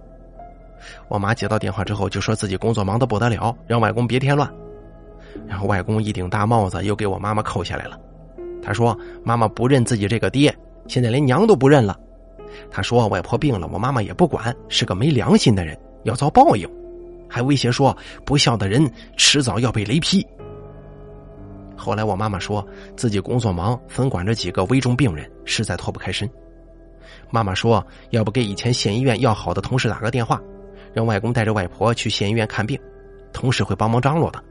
[1.08, 4.50] 我妈接到电话之后就说自己工作忙得不得了，让外公别添乱。
[5.46, 7.98] 然后外公一顶大帽子又给我妈妈扣下来了。
[8.62, 10.54] 他说妈妈不认自己这个爹，
[10.86, 11.98] 现在连娘都不认了。
[12.70, 16.68] 他说外婆病了，我妈妈也不管，是个没良心的人，要遭报应，
[17.28, 20.26] 还威胁说不孝的人迟早要被雷劈。
[21.76, 26.28] 后来我妈妈说自己工作忙，分管着几个危重病人，实在脱不开身。
[27.30, 30.40] 妈妈说要不给以前县医院要好的同事打个电话，
[30.92, 32.78] 让外公带着外婆去县医院看病，
[33.32, 34.42] 同事会帮忙张罗的。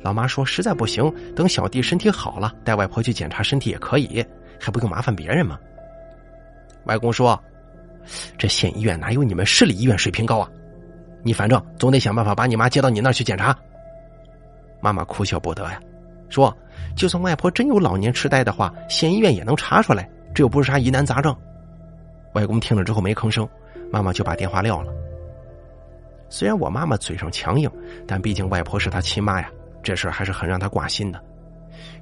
[0.00, 4.24] 老妈说实在不行，等小弟身体好了，带外婆去检查身体也可以，
[4.58, 5.58] 还不用麻烦别人吗？
[6.84, 7.38] 外公说
[8.38, 10.48] ：“这县医院哪有你们市里医院水平高啊？
[11.22, 13.54] 你反正总得想办法把你妈接到你那儿去检查。”
[14.80, 15.80] 妈妈哭笑不得呀。
[16.28, 16.56] 说
[16.96, 21.34] ：“就算外婆真有老年痴呆的话，县医院也能查出来，这又不是啥疑难杂症。”
[22.34, 23.48] 外公听了之后没吭声，
[23.90, 24.92] 妈妈就把电话撂了。
[26.28, 27.70] 虽然我妈妈嘴上强硬，
[28.06, 29.50] 但毕竟外婆是她亲妈呀，
[29.82, 31.18] 这事还是很让她挂心的。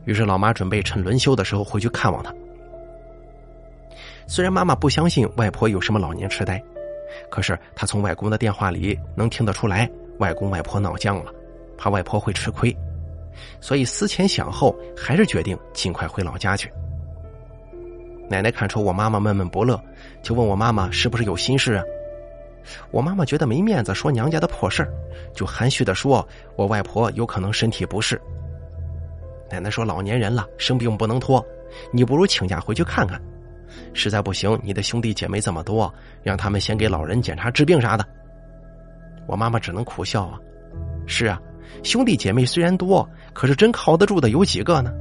[0.05, 2.35] 于是老妈准备趁轮休的时候回去看望她。
[4.27, 6.61] 虽然妈妈不相信外婆有什么老年痴呆，
[7.31, 9.89] 可是她从外公的电话里能听得出来，
[10.19, 11.33] 外公外婆闹僵了，
[11.79, 12.77] 怕外婆会吃亏。
[13.61, 16.69] 所以思前想后，还是决定尽快回老家去。
[18.29, 19.81] 奶奶看出我妈妈闷闷不乐，
[20.23, 21.85] 就问我妈妈是不是有心事啊？
[22.91, 24.91] 我妈妈觉得没面子说娘家的破事儿，
[25.35, 26.27] 就含蓄的说
[26.57, 28.21] ：“我外婆有可能身体不适。”
[29.51, 31.45] 奶奶说：“老年人了，生病不能拖，
[31.93, 33.21] 你不如请假回去看看。
[33.93, 35.93] 实在不行，你的兄弟姐妹这么多，
[36.23, 38.07] 让他们先给老人检查治病啥的。”
[39.29, 40.41] 我妈妈只能苦笑啊
[41.07, 41.39] ：“是啊，
[41.83, 44.93] 兄弟姐妹虽然多。”可是真靠得住的有几个呢？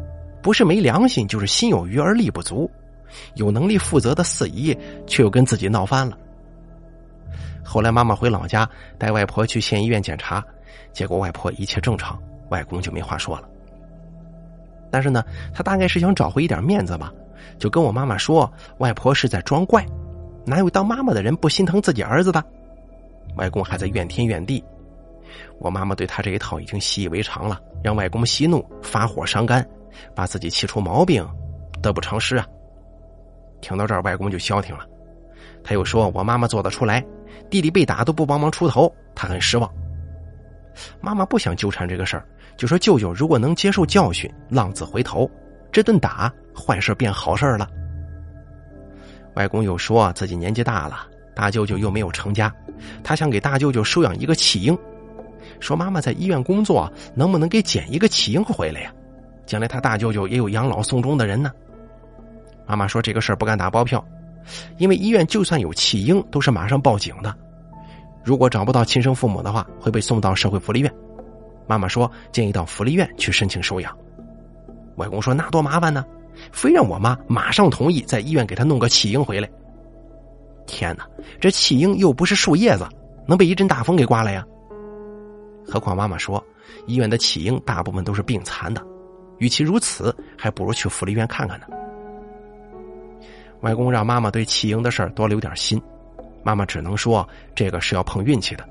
[0.42, 2.70] 不是没良心，就是心有余而力不足。
[3.36, 4.78] 有能力负责的四姨，
[5.08, 6.18] 却又跟自己闹翻了。
[7.64, 10.44] 后来妈妈回老家带外婆去县医院检查，
[10.92, 13.48] 结果外婆一切正常，外公就没话说了。
[14.92, 15.24] 但是呢，
[15.54, 17.12] 他大概是想找回一点面子吧，
[17.58, 19.84] 就跟我妈妈说，外婆是在装怪，
[20.46, 22.44] 哪有当妈妈的人不心疼自己儿子的？
[23.38, 24.64] 外公还在怨天怨地。
[25.58, 29.68] 我妈妈对他这一套已经习以为常了，让外公息怒、发火、伤肝，
[30.14, 31.28] 把自己气出毛病，
[31.82, 32.46] 得不偿失啊！
[33.64, 34.86] 听到这儿，外公就消停了。
[35.64, 37.04] 他又说：“我妈妈做得出来，
[37.50, 39.68] 弟弟被打都不帮忙出头，他很失望。”
[41.00, 42.26] 妈妈不想纠缠这个事儿，
[42.58, 45.30] 就说：“舅舅如果能接受教训，浪子回头，
[45.72, 47.68] 这顿打坏事变好事了。”
[49.36, 52.54] 外公又说自己年纪大了，大舅舅又没有成家，
[53.04, 54.78] 他想给大舅舅收养一个弃婴。
[55.60, 58.94] 说妈妈在医院工作，能不能给捡一个弃婴回来呀？
[59.46, 61.52] 将来他大舅舅也有养老送终的人呢。
[62.66, 64.04] 妈妈说这个事儿不敢打包票，
[64.78, 67.34] 因为医院就算有弃婴，都是马上报警的。
[68.24, 70.94] 如果找不到亲生父母的话，会被送到社会福利院。
[71.68, 73.98] 妈妈说建议到福利院去申请收养。
[74.96, 76.06] 外公说那多麻烦呢，
[76.52, 79.50] 非让我妈马上同意在医院给他弄个弃婴回来。
[80.66, 81.06] 天哪，
[81.42, 82.88] 这弃婴又不是树叶子，
[83.28, 84.46] 能被一阵大风给刮了呀？
[85.66, 86.42] 何况妈妈说，
[86.86, 88.82] 医院的弃婴大部分都是病残的，
[89.40, 91.66] 与其如此，还不如去福利院看看呢。
[93.64, 95.82] 外公让妈妈对弃婴的事儿多留点心，
[96.44, 98.68] 妈妈只能说这个是要碰运气的。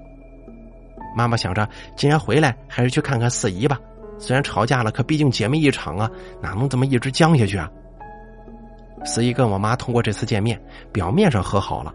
[1.17, 3.81] 妈妈想着，既然回来，还是去看看四姨吧。
[4.19, 6.11] 虽然吵架了，可毕竟姐妹一场啊，
[6.41, 7.69] 哪能这么一直僵下去啊？
[9.05, 10.61] 四姨跟我妈通过这次见面，
[10.93, 11.93] 表面上和好了，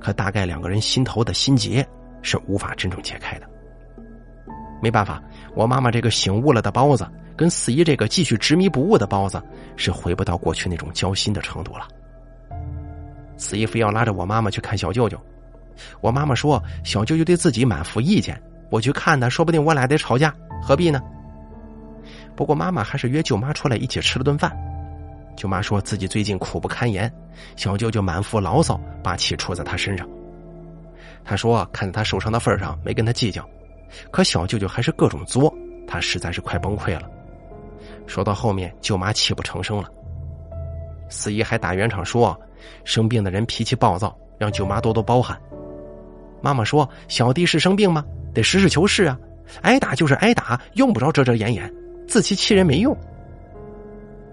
[0.00, 1.86] 可大概两个人心头的心结
[2.20, 3.46] 是无法真正解开的。
[4.82, 5.22] 没办法，
[5.54, 9.40] 我妈妈这个醒悟了的包子，跟四姨这个继续执迷不悟的包子，
[9.76, 11.86] 是回不到过去那种交心的程度了。
[13.42, 15.20] 四姨非要拉着我妈妈去看小舅舅，
[16.00, 18.40] 我妈妈说小舅舅对自己满腹意见，
[18.70, 20.32] 我去看他，说不定我俩得吵架，
[20.62, 21.02] 何必呢？
[22.36, 24.56] 不过妈妈还是约舅妈出来一起吃了顿饭。
[25.36, 27.12] 舅妈说自己最近苦不堪言，
[27.56, 30.08] 小舅舅满腹牢骚，把气出在他身上。
[31.24, 33.44] 他说看在他受伤的份上，没跟他计较。
[34.12, 35.52] 可小舅舅还是各种作，
[35.88, 37.10] 他实在是快崩溃了。
[38.06, 39.88] 说到后面，舅妈泣不成声了。
[41.08, 42.38] 四姨还打圆场说，
[42.84, 45.38] 生病的人脾气暴躁，让舅妈多多包涵。
[46.40, 48.04] 妈妈说，小弟是生病吗？
[48.34, 49.18] 得实事求是啊，
[49.62, 51.72] 挨打就是挨打，用不着遮遮掩掩，
[52.08, 52.96] 自欺欺人没用。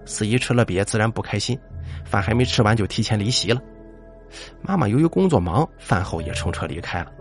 [0.04, 1.58] 四姨吃了瘪，自然不开心，
[2.04, 3.60] 饭还没吃完就提前离席了。
[4.62, 7.12] 妈妈由于工作忙，饭后也乘车离开了。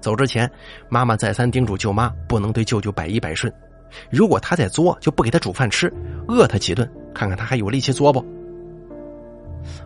[0.00, 0.50] 走之前，
[0.88, 3.52] 妈妈再三叮嘱舅妈不能对舅舅百依百顺，
[4.10, 5.92] 如果他在作，就不给他煮饭吃，
[6.28, 8.24] 饿他几顿，看看他还有力气作不。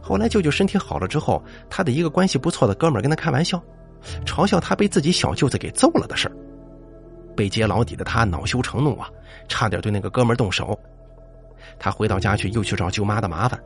[0.08, 3.62] 后来舅舅身体好了之后，他的一个关系不错的哥们跟他开玩笑，
[4.24, 6.34] 嘲笑他被自己小舅子给揍了的事
[7.36, 9.10] 被揭老底的他恼羞成怒啊，
[9.48, 10.78] 差点对那个哥们动手。
[11.78, 13.60] 他回到家去，又去找舅妈的麻烦，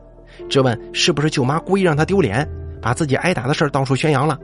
[0.51, 2.45] 质问是不是舅妈故意让他丢脸，
[2.81, 4.37] 把自己挨打的事到处宣扬了。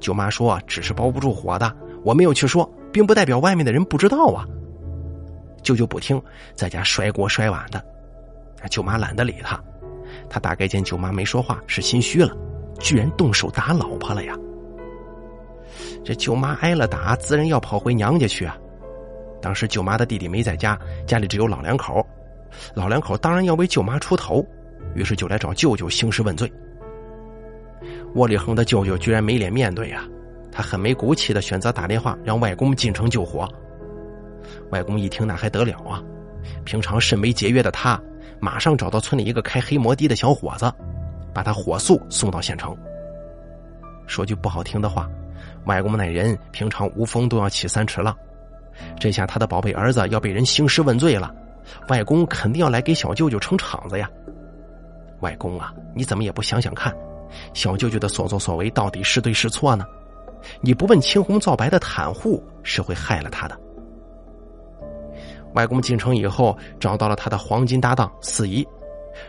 [0.00, 1.72] 舅妈说：“只是包不住火的，
[2.02, 4.44] 我没有去说，并不代表外面的人不知道啊。”
[5.62, 6.20] 舅舅不听，
[6.56, 7.80] 在家摔锅摔碗的。
[8.68, 9.62] 舅妈懒得理他，
[10.28, 12.36] 他大概见舅妈没说话是心虚了，
[12.78, 14.34] 居然动手打老婆了呀！
[16.04, 18.56] 这舅妈挨了打，自然要跑回娘家去啊。
[19.40, 22.06] 当时舅妈的弟弟没在家，家里只有老两口，
[22.74, 24.44] 老两口当然要为舅妈出头，
[24.94, 26.52] 于是就来找舅舅兴师问罪。
[28.14, 30.04] 窝里横的舅舅居然没脸面对呀，
[30.50, 33.48] 他很没骨气的选择打电话让外公进城救火。
[34.70, 36.02] 外公一听那还得了啊，
[36.64, 38.00] 平常甚为节约的他，
[38.42, 40.70] 马上找到村里一个开黑摩的的小伙子，
[41.32, 42.76] 把他火速送到县城。
[44.08, 45.08] 说句不好听的话。
[45.66, 48.16] 外公那人平常无风都要起三尺浪，
[48.98, 51.32] 这下他的宝贝儿子要被人兴师问罪了，
[51.88, 54.10] 外公肯定要来给小舅舅撑场子呀。
[55.20, 56.92] 外公啊，你怎么也不想想看，
[57.54, 59.86] 小舅舅的所作所为到底是对是错呢？
[60.60, 63.56] 你不问青红皂白的袒护，是会害了他的。
[65.54, 68.66] 外公进城以后，找到了他的黄金搭档四姨，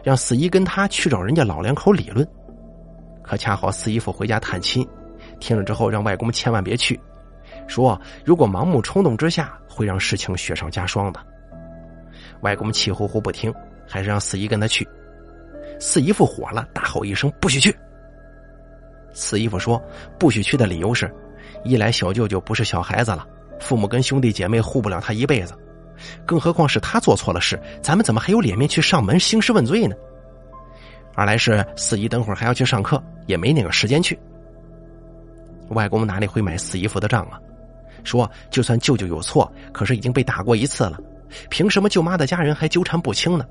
[0.03, 2.27] 让四姨跟他去找人家老两口理论，
[3.21, 4.87] 可恰好四姨夫回家探亲。
[5.39, 6.99] 听了之后，让外公千万别去，
[7.67, 11.19] 说如果盲目冲动之下，会让事情雪上加霜的。
[12.41, 13.53] 外公气呼呼不听，
[13.87, 14.87] 还是让四姨跟他去。
[15.79, 17.75] 四姨夫火了，大吼一声：“不许去！”
[19.11, 19.81] 四姨夫说
[20.19, 21.11] ：“不许去的理由是，
[21.63, 23.25] 一来小舅舅不是小孩子了，
[23.59, 25.53] 父母跟兄弟姐妹护不了他一辈子，
[26.25, 29.95] 更何况是他做错了事，咱们怎么还有脸面去上门兴师问罪呢？
[31.15, 34.17] 二来是四姨等会儿还要去上课，也没那个时间去。”
[35.69, 37.39] 外公哪里会买四姨夫的账啊？
[38.03, 40.99] 说就算舅舅有错，可是已经被打过一次了，
[41.49, 43.45] 凭什么舅妈的家人还纠缠不清呢？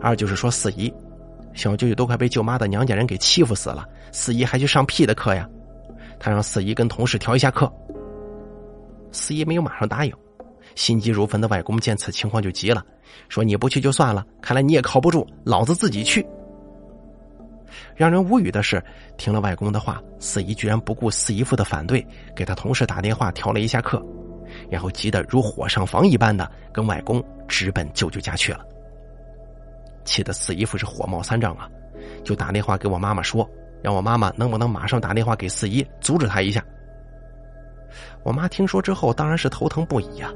[0.00, 0.92] 二就是说四姨，
[1.52, 5.48] 小舅舅都快被舅妈的娘家人给欺负死了，四姨还去上屁的课呀？
[6.18, 7.70] 他让四姨跟同事调一下课。
[9.12, 10.12] 四姨没有马上答应，
[10.74, 12.84] 心急如焚的外公见此情况就急了，
[13.28, 16.26] 说你不去就算了，看来你也靠不住，老子自己去。
[17.96, 18.82] 让人无语的是，
[19.16, 24.04] 听了外公的话，四姨居然不顾四姨夫的反对，给他同事打电话调了一下课，
[24.70, 28.64] 然后急得如火上房一般的跟外公直奔舅舅家去了。
[30.04, 31.68] 气得四姨夫是火冒三丈啊，
[32.24, 33.48] 就打电话给我妈妈说，
[33.82, 36.64] 让我妈妈能不能马上打电话给四姨阻止他一下。
[38.22, 40.32] 我妈听说之后当然是头疼不已呀，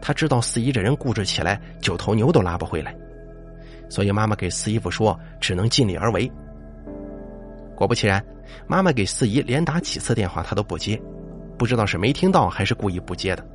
[0.00, 2.96] 他知道四姨这人固执起来，九头牛都拉不回来，
[3.88, 6.30] 所以妈妈给四姨夫说，只能尽力而为。
[7.74, 8.24] 果不其然，
[8.66, 11.00] 妈妈给四姨连打几次电话，她都不接，
[11.58, 13.46] 不知道是没听到还是故意不接的。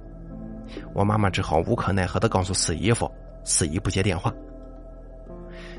[0.94, 3.12] 我妈妈只好无可奈何的告诉四姨夫，
[3.44, 4.34] 四姨不接电话。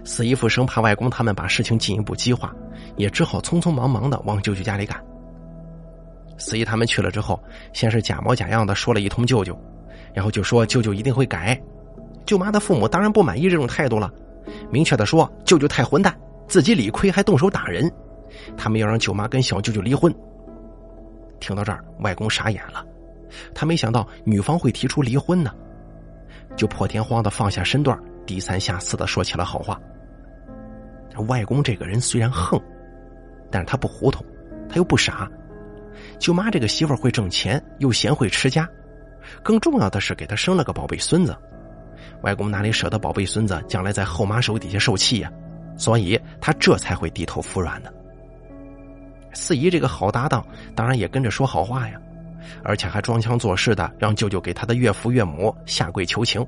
[0.05, 2.53] 四姨夫生怕外公他们把事情进一步激化，
[2.97, 5.01] 也只好匆匆忙忙的往舅舅家里赶。
[6.37, 7.41] 四姨他们去了之后，
[7.73, 9.57] 先是假模假样的说了一通舅舅，
[10.15, 11.61] 然后就说舅舅一定会改。
[12.25, 14.13] 舅妈的父母当然不满意这种态度了，
[14.71, 16.17] 明确的说舅舅太混蛋，
[16.47, 17.91] 自己理亏还动手打人。
[18.57, 20.15] 他们要让舅妈跟小舅舅离婚。
[21.41, 22.85] 听到这儿，外公傻眼了，
[23.55, 25.53] 他没想到女方会提出离婚呢，
[26.57, 29.79] 就破天荒的放下身段，低三下四的说起了好话。
[31.29, 32.59] 外公这个人虽然横，
[33.51, 34.25] 但是他不糊涂，
[34.69, 35.29] 他又不傻。
[36.19, 38.67] 舅妈这个媳妇会挣钱，又贤惠持家，
[39.43, 41.37] 更重要的是给他生了个宝贝孙子。
[42.23, 45.31] 外公哪里舍得宝贝孙子将来在后妈手底下受气呀？
[45.77, 47.93] 所以他这才会低头服软的。
[49.33, 51.99] 四姨这个好搭档，当然也跟着说好话呀，
[52.63, 56.47] 而且还装腔作势的让舅舅给他的岳父岳母下跪求情。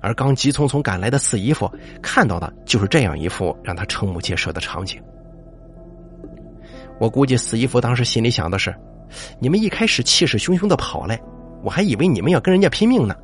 [0.00, 1.68] 而刚急匆匆赶来的四姨夫
[2.00, 5.02] 看到的就是这样一副让他瞠目结舌的场景。
[7.00, 8.72] 我估计四姨夫当时心里想的是：
[9.40, 11.20] 你们一开始气势汹汹的跑来，
[11.62, 13.14] 我还以为你们要跟人家拼命呢，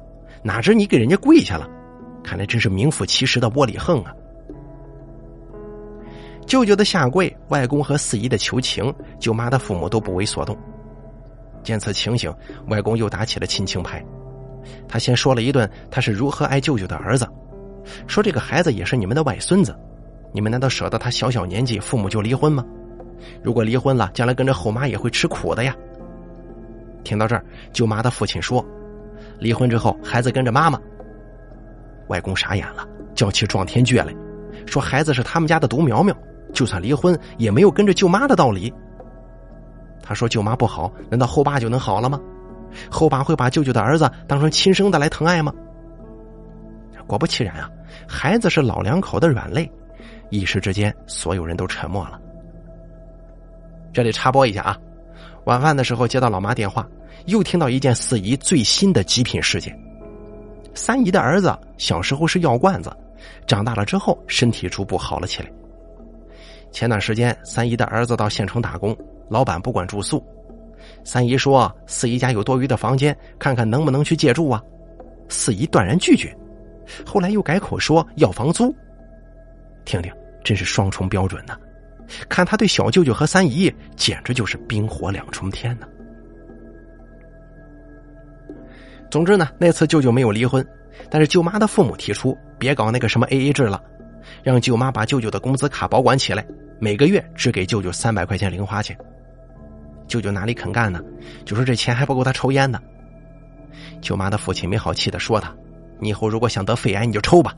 [0.43, 1.69] 哪知你给人家跪下了，
[2.23, 4.12] 看来真是名副其实的窝里横啊！
[6.47, 10.56] 舅舅的下跪，外公和四姨的求情，舅妈的父母都不为所动。
[11.62, 12.31] 见此情形，
[12.69, 14.05] 外公又打起了亲情牌。
[14.86, 17.27] 他先说了一顿他是如何爱舅舅的儿子，
[18.06, 19.74] 说这个孩子也是你们的外孙子，
[20.32, 22.65] 你们难道舍得他小小年纪父母就离婚吗？
[23.43, 25.74] 如果离婚了，将来跟着后妈也会吃苦的呀。
[27.05, 28.64] 听到这儿，舅妈的父亲说
[29.39, 30.81] ：“离婚之后，孩子跟着妈妈。”
[32.09, 34.12] 外公傻眼了，叫起撞天倔来，
[34.66, 36.16] 说：“孩子是他们家的独苗苗。”
[36.52, 38.72] 就算离婚，也没有跟着舅妈的道理。
[40.01, 42.20] 他说：“舅妈不好，难道后爸就能好了吗？
[42.90, 45.52] 后爸会把舅舅的儿子当成亲生的来疼爱吗？”
[47.06, 47.68] 果不其然啊，
[48.06, 49.70] 孩子是老两口的软肋。
[50.31, 52.20] 一时之间，所有人都沉默了。
[53.93, 54.78] 这里插播一下啊，
[55.44, 56.88] 晚饭的时候接到老妈电话，
[57.26, 59.78] 又听到一件四姨最新的极品事件。
[60.74, 62.90] 三姨的儿子小时候是药罐子，
[63.46, 65.50] 长大了之后身体逐步好了起来。
[66.72, 68.96] 前段时间，三姨的儿子到县城打工，
[69.28, 70.24] 老板不管住宿，
[71.04, 74.60] 三姨说四姨家有多余的房间，看看能不能去借住啊。
[75.28, 76.36] 四姨断然拒绝，
[77.06, 78.74] 后来又改口说要房租。
[79.84, 80.12] 听听，
[80.42, 81.56] 真是双重标准呢。
[82.28, 85.86] 看他对小舅舅和三姨，简直就是冰火两重天呢。
[89.10, 90.66] 总之呢，那次舅舅没有离婚，
[91.10, 93.81] 但是舅妈的父母提出别搞那个什么 A A 制了，
[94.43, 96.44] 让舅妈把舅舅的工资卡保管起来，
[96.81, 98.97] 每个月只给舅舅三百块钱零花钱。
[100.09, 101.01] 舅舅哪里肯干呢？
[101.44, 102.81] 就说这钱还不够他抽烟呢。
[104.01, 105.55] 舅妈的父亲没好气的说他
[105.98, 107.55] ：“你以后如果想得肺癌，你就抽吧。”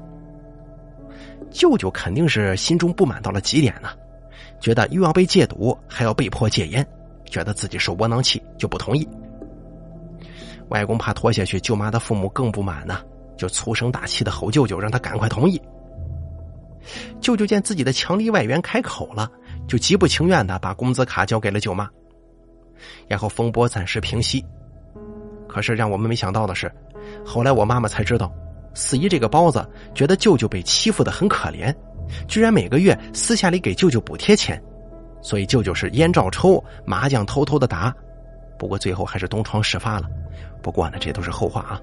[1.50, 3.88] 舅舅肯定是心中不满到了极点呢，
[4.60, 6.86] 觉得又要被戒毒，还要被迫戒烟，
[7.24, 9.08] 觉得自己是窝囊气，就不同意。
[10.68, 13.00] 外公怕拖下去，舅妈的父母更不满呢，
[13.36, 15.60] 就粗声大气的吼舅舅，让他赶快同意。
[17.20, 19.30] 舅舅见自己的强力外援开口了，
[19.68, 21.88] 就极不情愿的把工资卡交给了舅妈，
[23.06, 24.44] 然后风波暂时平息。
[25.48, 26.70] 可是让我们没想到的是，
[27.24, 28.32] 后来我妈妈才知道，
[28.74, 29.64] 四姨这个包子
[29.94, 31.74] 觉得舅舅被欺负的很可怜，
[32.28, 34.62] 居然每个月私下里给舅舅补贴钱，
[35.22, 37.94] 所以舅舅是烟照抽，麻将偷偷的打，
[38.58, 40.08] 不过最后还是东窗事发了。
[40.62, 41.80] 不过呢，这都是后话啊。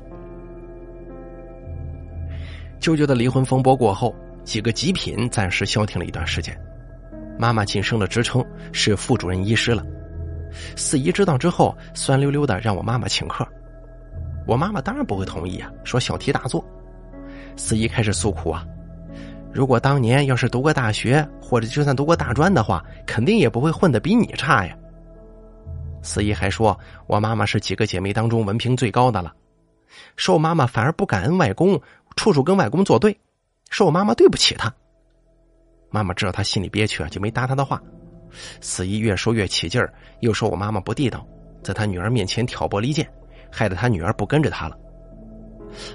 [2.79, 4.13] 舅舅的离婚风波过后，
[4.43, 6.57] 几个极品暂时消停了一段时间。
[7.39, 9.83] 妈妈晋升了职称，是副主任医师了。
[10.75, 13.47] 四姨知道之后，酸溜溜的让我妈妈请客。
[14.45, 16.63] 我妈妈当然不会同意啊，说小题大做。
[17.55, 18.65] 四姨开始诉苦啊，
[19.53, 24.75] 如果当年要是读过大学，或者就算读过大专的话，肯定也不会混得比你差呀。
[26.01, 29.31] 四姨还说，我妈妈是几个姐妹当中文凭最高的了，
[30.15, 31.79] 说我妈妈反而不感恩外公，
[32.15, 33.15] 处处跟外公作对，
[33.69, 34.73] 说我妈妈对不起她。
[35.91, 37.79] 妈妈知道她心里憋屈啊，就没搭她的话。
[38.59, 41.23] 四姨越说越起劲儿，又说我妈妈不地道，
[41.63, 43.07] 在她女儿面前挑拨离间，
[43.51, 44.75] 害得她女儿不跟着她了。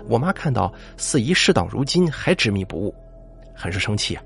[0.08, 2.94] 我妈看到四姨事到如今还执迷不悟，
[3.58, 4.22] 很是生气啊，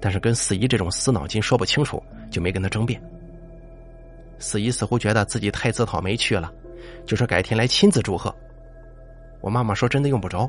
[0.00, 2.00] 但是跟四姨这种死脑筋说不清楚，
[2.30, 3.02] 就没跟她争辩。
[4.38, 6.52] 四姨似乎觉得自己太自讨没趣了，
[7.04, 8.34] 就说改天来亲自祝贺。
[9.40, 10.48] 我妈妈说真的用不着，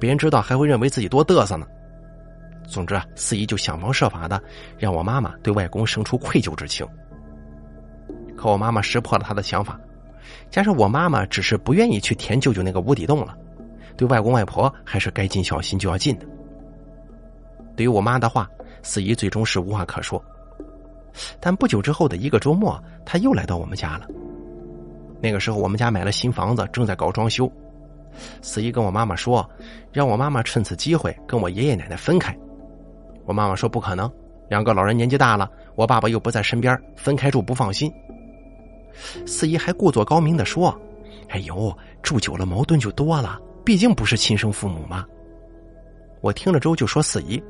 [0.00, 1.66] 别人知道还会认为自己多嘚瑟呢。
[2.66, 4.42] 总之啊，四姨就想方设法的
[4.78, 6.86] 让我妈妈对外公生出愧疚之情。
[8.36, 9.78] 可我妈妈识破了他的想法，
[10.50, 13.36] 加上我妈妈只是不愿意去填舅舅那个无底洞了，
[13.96, 16.26] 对外公外婆还是该尽孝心就要尽的。
[17.76, 18.48] 对于我妈的话，
[18.82, 20.22] 四姨最终是无话可说。
[21.40, 24.06] 但不久之后的一个周末，她又来到我们家了。
[25.20, 27.50] 那个时候，我们家买了新房子，正在搞装修。
[28.42, 29.48] 四姨跟我妈妈说，
[29.92, 32.36] 让我妈妈趁此机会跟我爷爷奶奶分开。
[33.24, 34.10] 我妈妈说不可能，
[34.48, 37.92] 两个老人年纪大了，我爸爸又不在身边，分开住不放心。
[39.26, 40.78] 四姨还故作高明的说
[41.30, 45.04] ：“哎呦，住久了矛盾就多了，毕竟不是亲生父母嘛。”
[46.20, 47.42] 我听了之后就说：“四姨，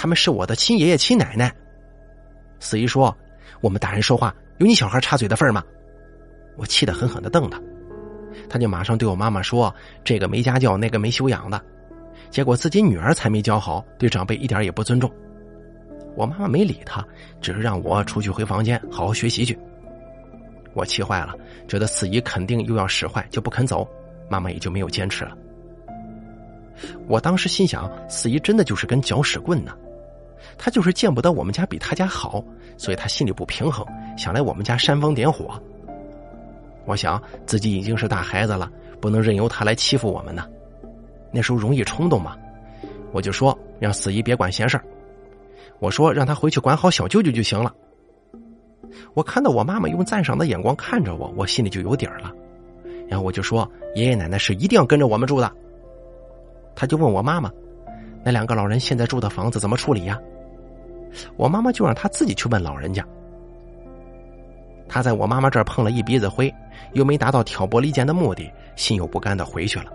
[0.00, 1.52] 他们是我的亲爷爷亲奶奶。”
[2.60, 3.12] 四姨说
[3.60, 5.60] ：“我们大人说话有你小孩插嘴的份吗？”
[6.56, 7.60] 我气得狠狠的瞪他，
[8.48, 11.60] 他就马上对我妈妈说：“这个没家教，那个没修养的。”
[12.30, 15.10] 结果自己女儿才没教好，对长辈一点也不尊重。
[16.14, 17.04] 我妈妈没理他，
[17.40, 19.58] 只是让我出去回房间好好学习去。
[20.74, 21.34] 我气坏了，
[21.66, 23.88] 觉得四姨肯定又要使坏，就不肯走。
[24.30, 25.36] 妈妈也就没有坚持了。
[27.08, 29.76] 我当时心想，四姨真的就是根搅屎棍呢。
[30.56, 32.42] 他就是见不得我们家比他家好，
[32.76, 33.86] 所以他心里不平衡，
[34.16, 35.60] 想来我们家煽风点火。
[36.84, 38.70] 我想自己已经是大孩子了，
[39.00, 40.46] 不能任由他来欺负我们呢。
[41.30, 42.36] 那时候容易冲动嘛，
[43.12, 44.80] 我就说让四姨别管闲事
[45.78, 47.74] 我说让他回去管好小舅舅就行了。
[49.12, 52.32] 我看到我妈妈用赞赏的眼光看着我，我心里就有底儿了。
[53.06, 55.52] 然后我就说爷爷奶奶是一定要跟着我们住的。
[56.74, 57.52] 他就问我妈妈，
[58.28, 60.20] 那两个老人现在住的房子怎么处理呀？
[61.38, 63.02] 我妈妈就让他自己去问老人家。
[64.86, 66.54] 他在我妈妈这儿碰了一鼻子灰，
[66.92, 69.90] 又没达到挑拨离间的目的，心有不甘的回去了。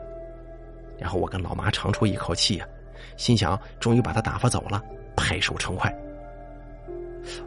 [0.98, 2.66] 然后我跟老妈长出一口气呀，
[3.18, 4.82] 心想终于把他打发走了，
[5.16, 5.96] 拍手称快。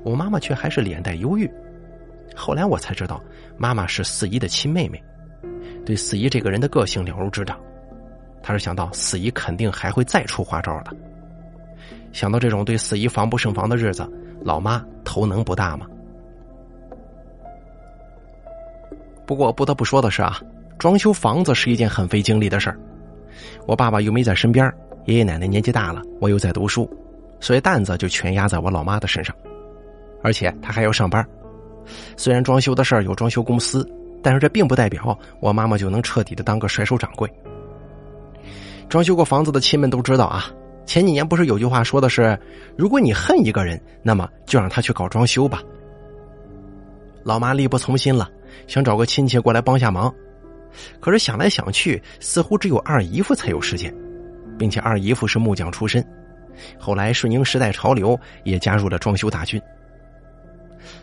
[0.04, 1.50] 我妈妈却还是脸带忧郁。
[2.32, 3.20] 后来我才知道，
[3.56, 5.02] 妈妈是四姨的亲妹妹，
[5.84, 7.58] 对四姨这个人的个性了如指掌。
[8.42, 10.94] 他是想到四姨肯定还会再出花招的。
[12.12, 14.08] 想到这种对四姨防不胜防的日子，
[14.42, 15.86] 老妈头能不大吗？
[19.26, 20.40] 不过不得不说的是啊，
[20.78, 22.78] 装修房子是一件很费精力的事儿。
[23.66, 24.72] 我爸爸又没在身边，
[25.04, 26.88] 爷爷奶奶年纪大了，我又在读书，
[27.40, 29.34] 所以担子就全压在我老妈的身上，
[30.22, 31.26] 而且她还要上班。
[32.16, 33.86] 虽然装修的事儿有装修公司，
[34.22, 37.30] 但是这并不代表我妈妈就能彻底的当个甩手掌柜。
[38.88, 40.46] 装修过房子的亲们都知道啊，
[40.86, 42.38] 前几年不是有句话说的是，
[42.76, 45.60] 如果你恨一个人，那么就让他去搞装修吧。
[47.24, 48.30] 老妈力不从心了，
[48.68, 50.14] 想找个亲戚过来帮下忙，
[51.00, 53.92] 可是想来想去，似乎只有二姨夫才有时间，
[54.56, 56.06] 并且二姨夫是木匠出身，
[56.78, 59.60] 后来顺应时代潮流，也加入了装修大军。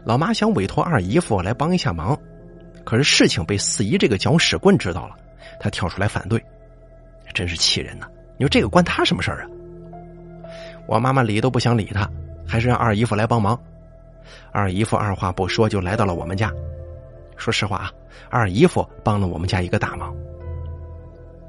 [0.06, 2.18] 老妈想委托二姨夫来帮一下忙，
[2.86, 5.16] 可是事情被四姨这个搅屎棍知道了，
[5.60, 6.42] 他跳出来反对。
[7.34, 8.08] 真是气人呐！
[8.38, 9.50] 你说这个关他什么事儿啊？
[10.88, 12.10] 我妈妈理都不想理他，
[12.48, 13.60] 还是让二姨夫来帮忙。
[14.52, 16.52] 二姨夫二话不说就来到了我们家。
[17.36, 17.92] 说实话啊，
[18.30, 20.14] 二姨夫帮了我们家一个大忙。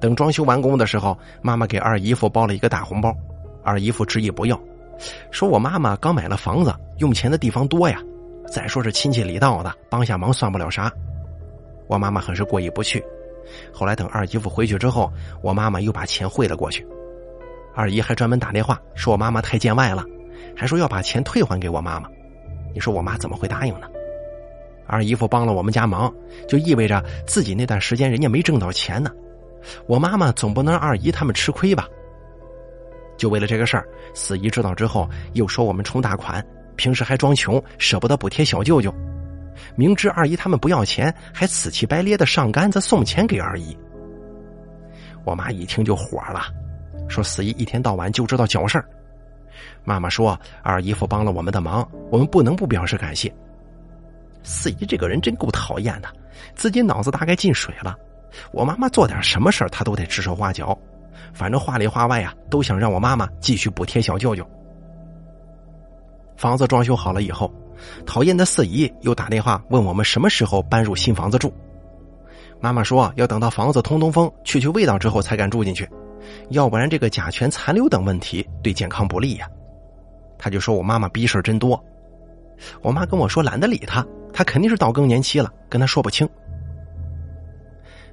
[0.01, 3.15] 等装修完工的时候，妈妈给二姨夫包了一个大红包，
[3.63, 4.61] 二姨夫执意不要，
[5.31, 8.01] 说我妈妈刚买了房子，用钱的地方多呀。
[8.47, 10.93] 再说是亲戚里道的，帮下忙算不了啥。
[11.87, 13.03] 我妈妈很是过意不去。
[13.73, 15.13] 后来等二姨夫回去之后，
[15.43, 16.87] 我妈妈又把钱汇了过去。
[17.75, 20.05] 二姨还专门打电话说我妈妈太见外了，
[20.57, 22.09] 还说要把钱退还给我妈妈。
[22.73, 23.89] 你说我妈怎么会答应呢？
[24.87, 26.13] 二姨夫帮了我们家忙，
[26.47, 29.11] 就意味着自己那段时间人家没挣到钱呢。
[29.87, 31.89] 我妈妈总不能让二姨他们吃亏吧？
[33.17, 36.45] 就为了这个事儿，四姨知道之后又说我们充大款，
[36.77, 38.93] 平时还装穷，舍不得补贴小舅舅。
[39.77, 43.77] 明知二姨他们不要钱，还死乞白咧的上杆子送钱给二姨。
[45.25, 46.43] 我妈一听就火了，
[47.09, 48.89] 说四姨一天到晚就知道搅事儿。
[49.85, 53.33] 妈妈说二姨夫帮了我们的忙，我们不能不表示感谢。
[54.43, 56.09] 四姨这个人真够讨厌的，
[56.55, 57.97] 自己脑子大概进水了。
[58.53, 60.77] 我妈妈做点什么事儿，她都得指手画脚，
[61.33, 64.45] 反正话里话外啊，都想让我妈妈继续补贴小舅舅。
[66.37, 67.51] 房子装修好了以后。
[68.07, 71.53] 讨厌的四姨又打电话问我们什么时候搬入新房子住。
[72.61, 75.89] 妈妈说要等到房子通通风、去去味道之后才敢住进去，
[76.51, 79.49] 要不然这个甲醛残留等问题对健康不利呀。
[80.39, 81.83] 他就说我妈妈逼事儿真多。
[82.81, 86.29] 我妈跟我说懒得理他，他肯定是到更年期了，跟他说不清。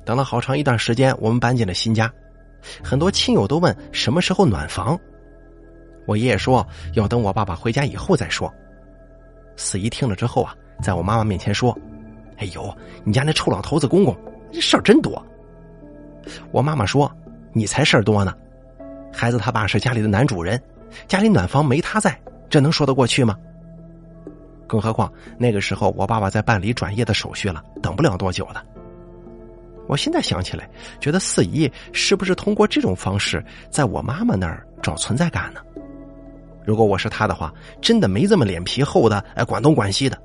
[0.03, 2.11] 等了好长一段时间，我们搬进了新家，
[2.83, 4.99] 很多亲友都问什么时候暖房。
[6.07, 8.51] 我爷爷说要等我爸爸回家以后再说。
[9.61, 11.77] 四姨听了之后啊，在我妈妈面前说
[12.37, 14.17] ：“哎呦，你家那臭老头子公公，
[14.51, 15.23] 这事儿真多。”
[16.51, 17.09] 我妈妈说
[17.53, 18.33] ：“你才事儿多呢，
[19.13, 20.59] 孩子他爸是家里的男主人，
[21.07, 22.19] 家里暖房没他在，
[22.49, 23.37] 这能说得过去吗？
[24.67, 28.65] 更何况那个时候我爸爸在办理转业的手续了，等不了多久的。
[29.87, 30.67] 我现在想起来，
[30.99, 35.61] 觉得四姨是不是通过这种方式在我妈妈那儿找存在感呢？”
[36.63, 40.17] 如果我是他的话，真的没这么脸皮厚的，哎，管东管西的。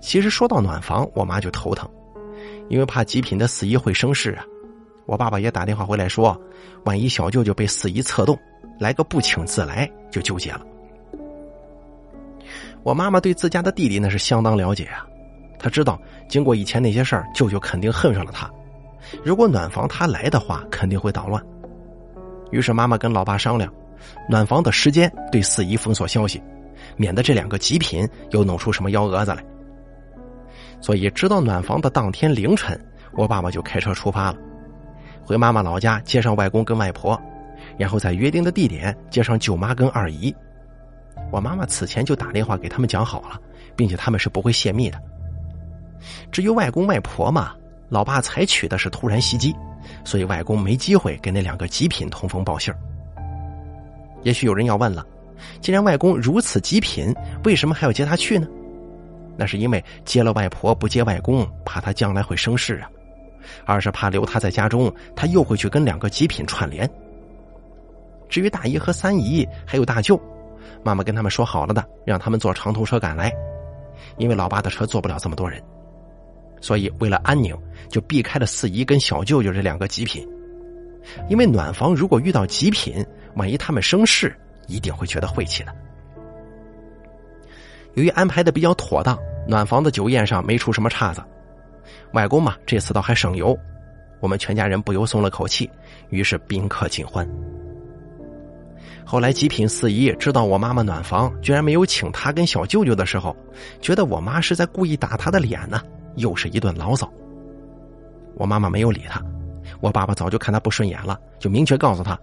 [0.00, 1.88] 其实说到暖房，我妈就头疼，
[2.68, 4.44] 因为怕极品的四姨会生事啊。
[5.06, 6.38] 我爸爸也打电话回来说，
[6.84, 8.38] 万一小舅舅被四姨策动，
[8.78, 10.60] 来个不请自来，就纠结了。
[12.82, 15.06] 我妈妈对自家的弟弟那是相当了解啊，
[15.58, 18.50] 他知道经过以前那些事儿，舅舅肯定恨上了他。
[19.24, 21.42] 如果暖房他来的话，肯定会捣乱。
[22.50, 23.72] 于是妈妈跟老爸商量。
[24.28, 26.42] 暖房的时间对四姨封锁消息，
[26.96, 29.44] 免得这两个极品又弄出什么幺蛾子来。
[30.80, 32.78] 所以，直到暖房的当天凌晨，
[33.12, 34.38] 我爸爸就开车出发了，
[35.24, 37.20] 回妈妈老家接上外公跟外婆，
[37.76, 40.34] 然后在约定的地点接上舅妈跟二姨。
[41.32, 43.40] 我妈妈此前就打电话给他们讲好了，
[43.74, 45.00] 并且他们是不会泄密的。
[46.30, 47.54] 至于外公外婆嘛，
[47.88, 49.52] 老爸采取的是突然袭击，
[50.04, 52.78] 所以外公没机会给那两个极品通风报信儿。
[54.22, 55.06] 也许有人要问了，
[55.60, 57.14] 既然外公如此极品，
[57.44, 58.46] 为什么还要接他去呢？
[59.36, 62.88] 那是因为接了外婆不接外公，怕他将来会生事啊；
[63.64, 66.90] 二是怕留他在家中，他又会去跟两个极品串联。
[68.28, 70.20] 至于大姨和三姨还有大舅，
[70.82, 73.32] 妈妈跟他们说好了的，让他们坐长途车赶来，
[74.16, 75.62] 因为老爸的车坐不了这么多人，
[76.60, 77.56] 所以为了安宁，
[77.88, 80.28] 就避开了四姨跟小舅舅这两个极品。
[81.30, 84.34] 因为暖房如果遇到极品，万一他们生事，
[84.66, 85.74] 一定会觉得晦气的。
[87.94, 91.22] 由于安排的比较妥当，暖房的酒宴上没出什么岔子。
[92.12, 93.58] 外公嘛，这次倒还省油，
[94.20, 95.68] 我们全家人不由松了口气，
[96.10, 97.28] 于是宾客尽欢。
[99.04, 103.34] 后来极品四姨知道我妈妈暖房居然没有请她跟小舅舅的时候，
[103.80, 105.80] 觉得我妈是在故意打她的脸呢，
[106.16, 107.10] 又是一顿牢骚。
[108.34, 109.20] 我妈妈没有理他。
[109.80, 112.18] 我爸爸早就看他不顺眼了，就明确告诉他：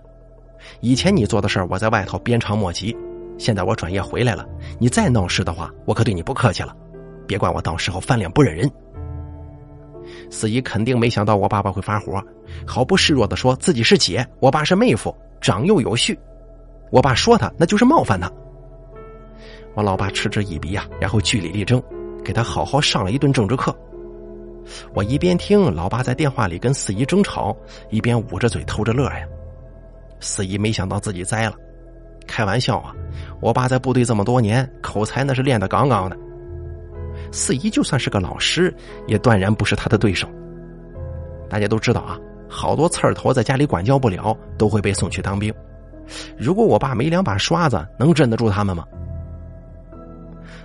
[0.82, 2.96] 以前你做的事儿，我在外头鞭长莫及；
[3.38, 4.46] 现在我转业回来了，
[4.80, 6.76] 你再闹事的话，我可对你不客气了。
[7.28, 8.70] 别怪我到时候翻脸不认人。
[10.30, 12.24] 四姨肯定没想到我爸爸会发火，
[12.66, 16.18] 毫不示弱的说自己是姐，我爸是妹夫，长幼有序。
[16.92, 18.32] 我爸说他那就是冒犯他。
[19.74, 21.82] 我老爸嗤之以鼻呀，然后据理力争，
[22.24, 23.76] 给他好好上了一顿政治课。
[24.94, 27.56] 我一边听老爸在电话里跟四姨争吵，
[27.90, 29.28] 一边捂着嘴偷着乐呀。
[30.26, 31.54] 四姨没想到自己栽了，
[32.26, 32.92] 开玩笑啊！
[33.40, 36.18] 我爸在部队这么多年，口才那是练得杠杠的。
[37.32, 38.74] 四姨就算是个老师，
[39.06, 40.28] 也断然不是他的对手。
[41.48, 42.18] 大家都知道啊，
[42.50, 45.54] 好多刺儿头在家里管教不了，都会被送去当兵。
[46.36, 48.84] 如果我爸没两把刷子，能镇得住他们吗？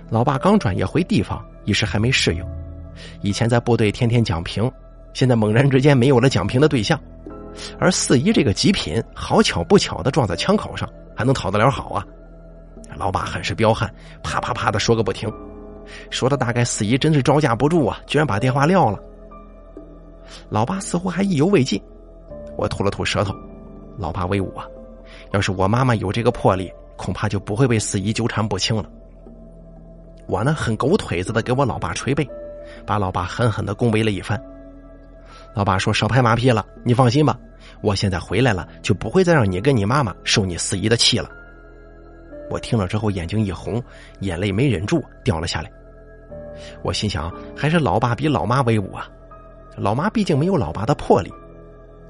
[0.09, 2.43] 老爸刚转业回地方，一时还没适应。
[3.21, 4.69] 以前在部队天天讲评，
[5.13, 6.99] 现在猛然之间没有了讲评的对象。
[7.79, 12.05] 而四姨这个极品，好巧不巧的撞在枪口上，还能讨得了好啊？
[12.95, 13.89] 老爸很是彪悍，
[14.23, 15.31] 啪啪啪的说个不停。
[16.09, 18.99] 说的大概四姨真是招架不住啊，居然把电话撂了。
[20.49, 21.81] 老爸似乎还意犹未尽，
[22.57, 23.33] 我吐了吐舌头。
[23.97, 24.65] 老爸威武啊！
[25.31, 28.85] 要是我妈妈有这个魄力，恐怕就不会被四姨纠缠不清了。
[30.27, 32.27] 我呢，很狗腿子的给我老爸捶背，
[32.85, 34.41] 把老爸狠狠的恭维了一番。
[35.53, 37.37] 老爸说：“少拍马屁了，你放心吧，
[37.81, 41.29] 我现在回来了，就不会再让你跟你妈妈受你四姨的气了。”
[42.49, 43.81] 我听了之后眼睛一红，
[44.19, 45.71] 眼泪没忍住掉了下来。
[46.83, 49.09] 我心想，还是老爸比老妈威武啊！
[49.77, 51.31] 老妈毕竟没有老爸的魄力，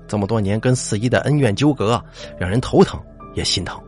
[0.07, 2.03] 这么多年跟四姨的恩怨纠葛，
[2.39, 2.99] 让人头疼
[3.33, 3.79] 也心疼。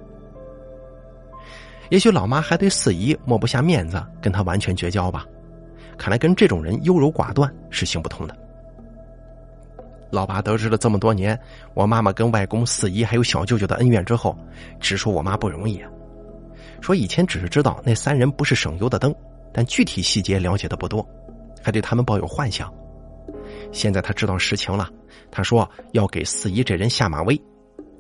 [1.90, 5.26] 也许老妈还对四姨抹不下面子，跟他完全绝交吧？
[5.98, 8.36] 看来跟这种人优柔寡断是行不通的。
[10.14, 11.38] 老爸得知了这么多年
[11.74, 14.38] 我妈妈跟外公、四姨还有小舅舅的恩怨之后，
[14.80, 15.84] 直说我妈不容易。
[16.82, 19.14] 说以前只是知道那三人不是省油的灯，
[19.52, 21.04] 但具体细节了解的不多，
[21.64, 22.72] 还对他们抱有幻想。
[23.72, 24.88] 现在他知道实情了，
[25.32, 27.42] 他说要给四姨这人下马威，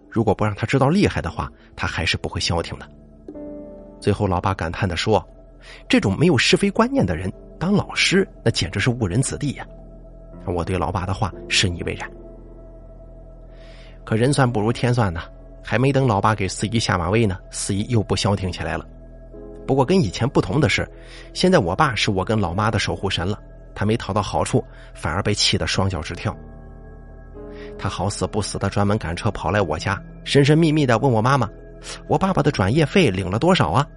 [0.07, 2.87] 如果不让他知道厉害的话，他还是不会消停的。
[3.99, 5.27] 最后，老爸感叹的说
[5.89, 9.65] ：“这种没有是非观念的人当老师，那简直是误人子弟呀！”
[10.51, 12.09] 我对老爸的话深以为然。
[14.03, 15.21] 可人算不如天算呐。
[15.65, 18.85] 还没等老爸给四姨下马威呢，四姨又不消停起来了。
[19.65, 20.85] 不过跟以前不同的是，
[21.33, 23.39] 现在我爸是我跟老妈的守护神了，
[23.73, 24.61] 他没讨到好处，
[24.93, 26.35] 反而被气得双脚直跳。
[27.79, 31.49] 他好死不死的专门赶车跑来我家，神神秘秘的问我妈妈
[32.09, 33.87] ：“我爸爸的转业费领了多少啊？”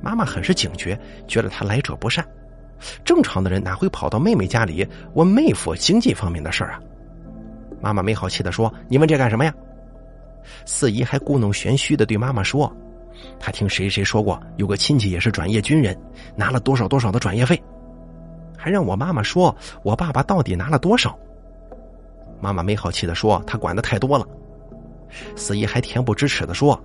[0.00, 0.98] 妈妈很是警觉，
[1.28, 2.26] 觉得他来者不善。
[3.04, 6.80] 正常的人哪会跑到妹妹家里问妹夫经济方面的事儿啊？
[7.80, 9.54] 妈妈没好气的说：“你问这干什么呀？”
[10.64, 12.74] 四姨还故弄玄虚的对妈妈说
[13.38, 15.96] ：“她听谁谁说过，有个亲戚也是转业军人，
[16.34, 17.62] 拿了多少多少的转业费，
[18.56, 21.18] 还让我妈妈说我爸爸到底拿了多少。”
[22.40, 24.26] 妈妈没好气的说：“他管的太多了。”
[25.36, 26.78] 四姨还恬不知耻的说：“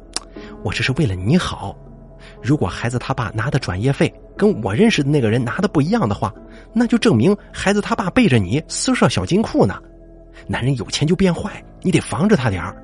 [0.64, 1.76] 我这是为了你好，
[2.42, 6.34] 如果孩子他爸拿的转业费跟我认识的那个人拿的不一样的话，
[6.74, 9.80] 那就证明孩子他爸背着你私设小金库呢。
[10.48, 12.76] 男人有钱就变坏，你得防着他点儿。”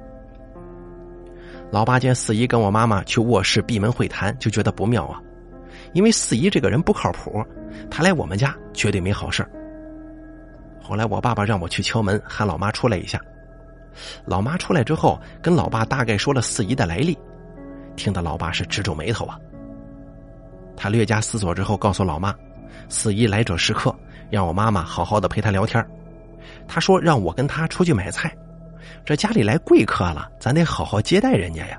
[1.72, 5.20] 老八见四姨跟我妈妈去卧室闭门会谈，就觉得不妙啊，
[5.92, 7.44] 因为四姨这个人不靠谱，
[7.90, 9.46] 她来我们家绝对没好事
[10.82, 13.20] 后来我爸爸让我去敲门，喊老妈出来一下。
[14.24, 17.18] 老妈出来之后，跟老爸大概说了四姨的来历，
[17.98, 19.38] 听得老爸是直皱眉头啊。
[20.78, 22.34] 他略加思索之后，告诉老妈，
[22.88, 23.94] 四姨来者是客，
[24.30, 25.86] 让我妈妈好好的陪她聊天。
[26.68, 28.34] 他说让我跟他出去买菜。
[29.04, 31.78] 这家里来贵客了，咱得好好接待人家呀。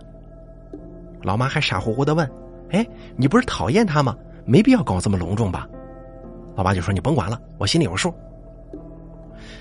[1.22, 2.28] 老妈还傻乎乎的问
[2.72, 4.16] ：“哎，你不是讨厌他吗？
[4.44, 5.66] 没必要搞这么隆重吧？”
[6.56, 8.12] 老爸就说：“你甭管了，我心里有数。”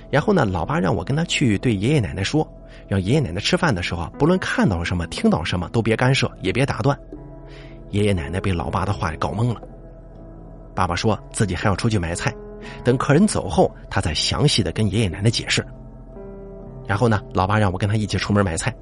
[0.10, 2.48] 然后呢，老爸让我跟他去对爷爷奶奶说，
[2.88, 6.98] 让爷爷奶奶吃饭的时候，不论看到什么、听到什么，都别干涉，也别打断。
[7.90, 9.62] 爷爷奶奶被老爸的话给搞懵了。
[10.76, 12.34] 爸爸说自己还要出去买菜，
[12.84, 15.66] 等客人走后，他再详细的跟爷爷奶奶解释。
[16.86, 18.74] 然后呢，老爸让我跟他一起出门买菜。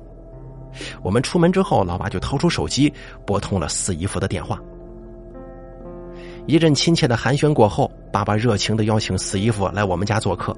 [1.02, 2.94] 我们出门之后，老爸就掏出手机
[3.26, 4.60] 拨通了四姨夫的电话。
[6.48, 10.56] 一阵亲切的寒暄过后，爸爸热情的邀请四姨夫来我们家做客，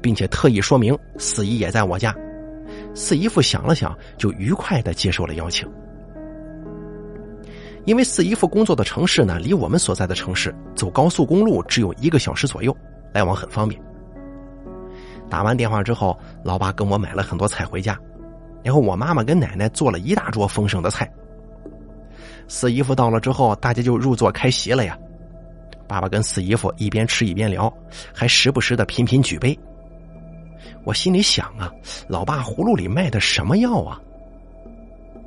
[0.00, 2.14] 并且特意说明四姨也在我家。
[2.94, 5.68] 四姨夫想了想，就愉快的接受了邀请。
[7.90, 12.72] 因为四姨夫工作的城市呢，离我们所在的城市走高速公路只有一个小时左右，
[13.12, 13.82] 来往很方便。
[15.28, 17.98] 打完电话之后，老爸跟我买了很多菜回家，
[18.62, 21.12] 然后我妈妈跟奶奶做了一大桌丰盛的菜。
[22.46, 24.96] 四姨夫到了之后，大家就入座开席了呀。
[25.88, 27.72] 爸爸跟四姨夫一边吃一边聊，
[28.14, 29.58] 还时不时的频频举杯。
[30.84, 31.68] 我心里想啊，
[32.06, 34.00] 老爸葫芦里卖的什么药啊？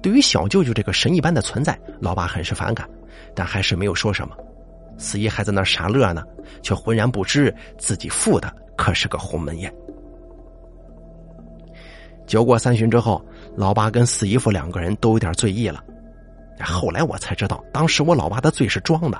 [0.03, 2.87] 对于小舅舅这个神一般的存在，老爸很是反感，
[3.33, 4.35] 但还是没有说什么。
[4.97, 6.21] 四姨还在那傻乐呢，
[6.61, 9.73] 却浑然不知自己赴的可是个鸿门宴。
[12.27, 13.25] 酒过三巡之后，
[13.55, 15.81] 老爸跟四姨夫两个人都有点醉意了。
[16.59, 19.17] 后来我才知道，当时我老爸的醉是装的。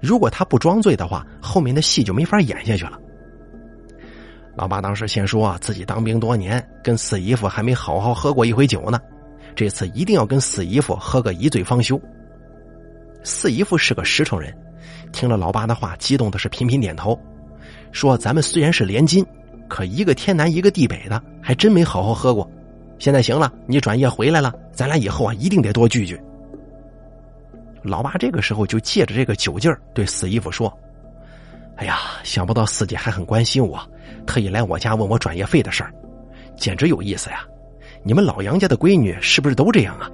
[0.00, 2.98] 如果他不装醉的话，后面的戏就没法演下去了。
[4.56, 9.00] 老爸当时先说自己当兵多年，跟四姨夫还没好好喝过一回酒呢，
[9.58, 12.00] 这次一定要跟四姨夫喝个一醉方休。
[13.24, 14.56] 四姨夫是个实诚人，
[15.10, 17.20] 听了老爸的话，激动的是频频点头，
[17.90, 19.26] 说：“咱们虽然是连襟，
[19.68, 22.48] 可一个天南一个地北的，还真没好好喝过。
[23.00, 26.16] 现在行了，你转业回来了，咱俩以后啊，一定得多聚聚。”
[27.82, 30.72] 老爸这个时候就借着这个酒劲儿对四姨夫说
[31.74, 33.80] ：“哎呀，想不到四姐还很关心我，
[34.24, 35.92] 特意来我家问我转业费的事儿，
[36.56, 37.44] 简直有意思呀！
[38.02, 40.10] 你们老杨家的闺女是不是都这样啊？”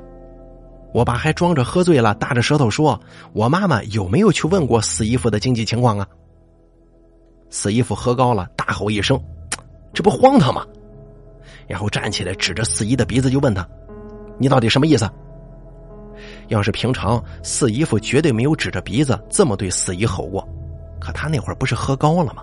[0.94, 3.00] 我爸还装着喝醉了，大着舌头说
[3.34, 6.06] ：“我妈妈有没有去问过四姨夫的经济情况啊？”
[7.50, 9.20] 四姨夫喝高了，大吼一声
[9.92, 10.64] ：“这不荒唐吗？”
[11.66, 13.66] 然后站起来，指着四姨的鼻子就问他
[14.38, 15.10] ：“你到底什么意思？”
[16.48, 20.46] 要是平常，四姨夫绝对没有指着鼻子这么对四姨吼过。
[21.00, 22.42] 可他那会儿不是喝高了吗？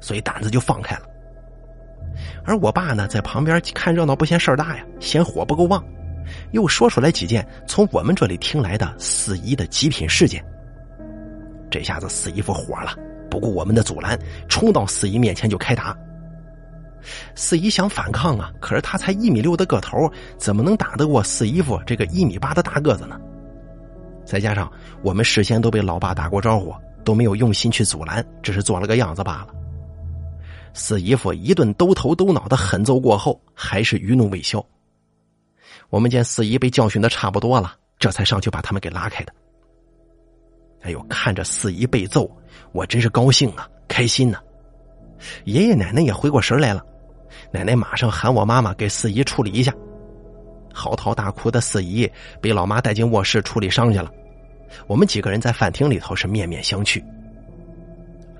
[0.00, 1.02] 所以胆子就放开了。
[2.44, 5.84] 而我爸呢，在旁边看热闹不嫌事儿大呀，嫌火不够旺，
[6.52, 10.44] 又说出来几件从我们这里听来的四姨的极品事件。
[11.70, 12.94] 这下子四姨夫火了，
[13.30, 14.18] 不顾我们的阻拦，
[14.48, 15.96] 冲到四姨面前就开打。
[17.34, 23.18] 四姨想反抗啊，可是他才一米六的个头，怎么能打得过四姨夫这个一米八的大个子呢？
[24.26, 24.70] 再加上
[25.02, 26.74] 我们事先都被老爸打过招呼，
[27.04, 29.59] 都没有用心去阻拦，只是做了个样子罢了。
[30.72, 34.64] 四姨夫一顿兜头兜脑的狠揍过后，还是余怒未消。
[35.88, 39.32] 我们见四姨被教训的差不多了，这才上去把他们给拉开的。
[40.82, 42.30] 哎呦，看着四姨被揍，
[42.72, 44.38] 我真是高兴啊，开心呢。
[45.44, 46.84] 爷爷奶奶也回过神来了，
[47.50, 49.74] 奶奶马上喊我妈妈给四姨处理一下。
[50.72, 52.10] 嚎啕大哭的四姨
[52.40, 54.10] 被老妈带进卧室处理伤去了。
[54.86, 57.02] 我们几个人在饭厅里头是面面相觑。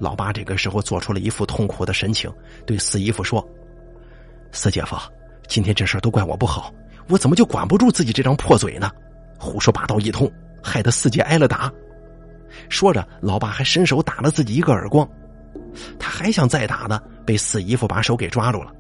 [0.01, 2.33] 老爸这个时候做出了一副痛苦的神情，
[2.67, 3.47] 对四姨夫说
[4.51, 4.97] ：“四姐夫，
[5.47, 6.73] 今天这事都怪我不好，
[7.09, 8.91] 我怎么就管不住自己这张破嘴呢？
[9.39, 10.29] 胡说八道一通，
[10.63, 11.71] 害得四姐挨了打。”
[12.71, 15.07] 说着，老爸还伸手打了自己一个耳光。
[15.99, 18.73] 他还想再打呢，被四姨夫把手给抓住了。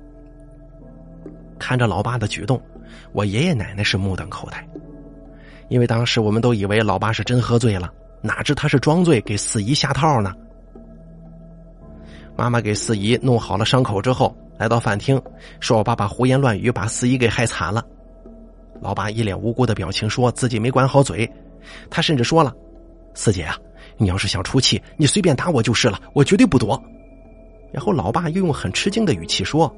[1.59, 2.60] 看着老爸的举动，
[3.12, 4.66] 我爷爷奶奶是目瞪口呆，
[5.68, 7.92] 因为当时我们都以为老爸是真喝醉了，
[8.22, 10.34] 哪知他是装醉给四姨下套呢。
[12.40, 15.20] 妈妈给四姨弄好了伤口之后，来到饭厅，
[15.60, 17.84] 说我爸爸胡言乱语，把四姨给害惨了。
[18.80, 21.30] 老爸一脸无辜的表情，说自己没管好嘴，
[21.90, 22.56] 他甚至说了
[23.12, 23.58] ：“四姐啊。”
[23.98, 26.82] 你要是想出气，你随便打我就是了，我绝对不躲。
[27.74, 29.70] 然后老爸又用很吃惊的语气说：“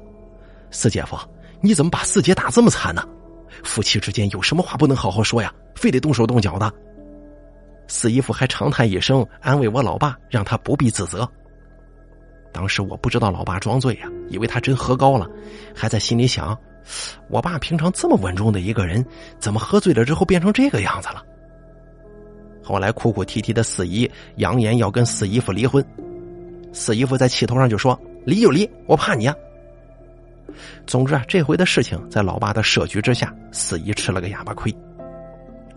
[0.71, 1.17] 四姐夫，
[1.59, 3.05] 你怎么把四姐打这么惨呢？
[3.65, 5.53] 夫妻之间有什么话不能好好说呀？
[5.75, 6.71] 非得动手动脚的。”
[7.89, 11.29] 四姨夫还长叹一声，安慰我老爸，让他不必自责。
[12.53, 15.27] 当时我不知道老爸装醉呀，以为他真喝高了，
[15.75, 16.57] 还在心里想：
[17.27, 19.03] 我爸平常这么稳重的一个人，
[19.39, 21.23] 怎么喝醉了之后变成这个样子了？
[22.63, 25.83] 后来哭哭啼啼的四姨扬言要跟四姨夫离婚，
[26.71, 29.35] 四姨夫在气头上就说：“离就离，我怕你啊。”
[30.87, 34.73] 总之啊，这回的事情在老爸的设局之下，四姨吃了个哑巴亏。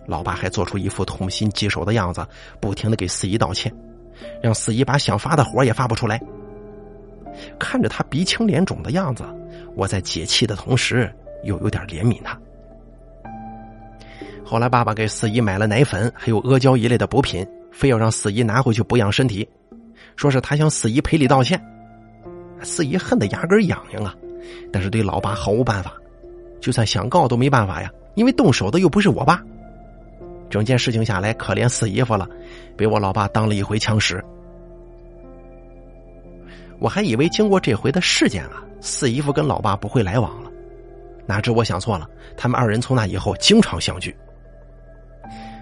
[0.06, 2.24] 老爸还做出一副痛心疾首的样子，
[2.60, 3.74] 不停的给四姨道歉，
[4.40, 6.20] 让四姨把想发的火也发不出来。
[7.58, 9.24] 看着他鼻青脸肿的样子，
[9.74, 11.12] 我在解气的同时
[11.44, 12.38] 又有点怜悯他。
[14.44, 19.48] 后来，爸爸给四姨买了奶粉，还有阿胶一类的补品，非要让四姨拿回去补养身体，
[20.14, 21.60] 说是他向四姨赔礼道歉。
[22.62, 24.14] 四姨恨得牙根痒痒啊，
[24.72, 25.92] 但是对老爸毫无办法，
[26.60, 29.42] 就算想告都没办法呀，因为动手的又不是我爸。
[30.48, 32.28] 整件事情下来，可怜四姨夫了，
[32.76, 34.24] 被我老爸当了一回枪使。
[36.78, 40.50] 我还以为经过这回的事件啊，四姨夫跟老爸不会来往了，
[41.26, 44.14] 哪知我想错了，他们二人从那以后经常相聚。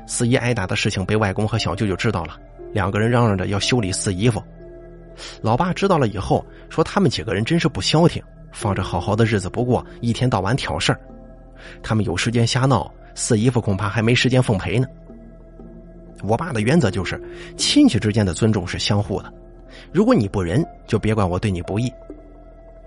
[0.07, 2.37] 四姨挨打的事情被外公和小舅舅知道了，
[2.73, 4.43] 两个人嚷嚷着要修理四姨夫。
[5.41, 8.23] 老爸知道了以后说：“他们几个人真是不消停，
[8.53, 11.01] 放着好好的日子不过，一天到晚挑事儿。
[11.83, 14.87] 他们有时间瞎闹，四姨夫恐怕还没时间奉陪呢。
[16.23, 17.23] 我爸的原则就是，
[17.57, 19.33] 亲戚之间的尊重是相互的，
[19.93, 21.93] 如果你不仁，就别怪我对你不义。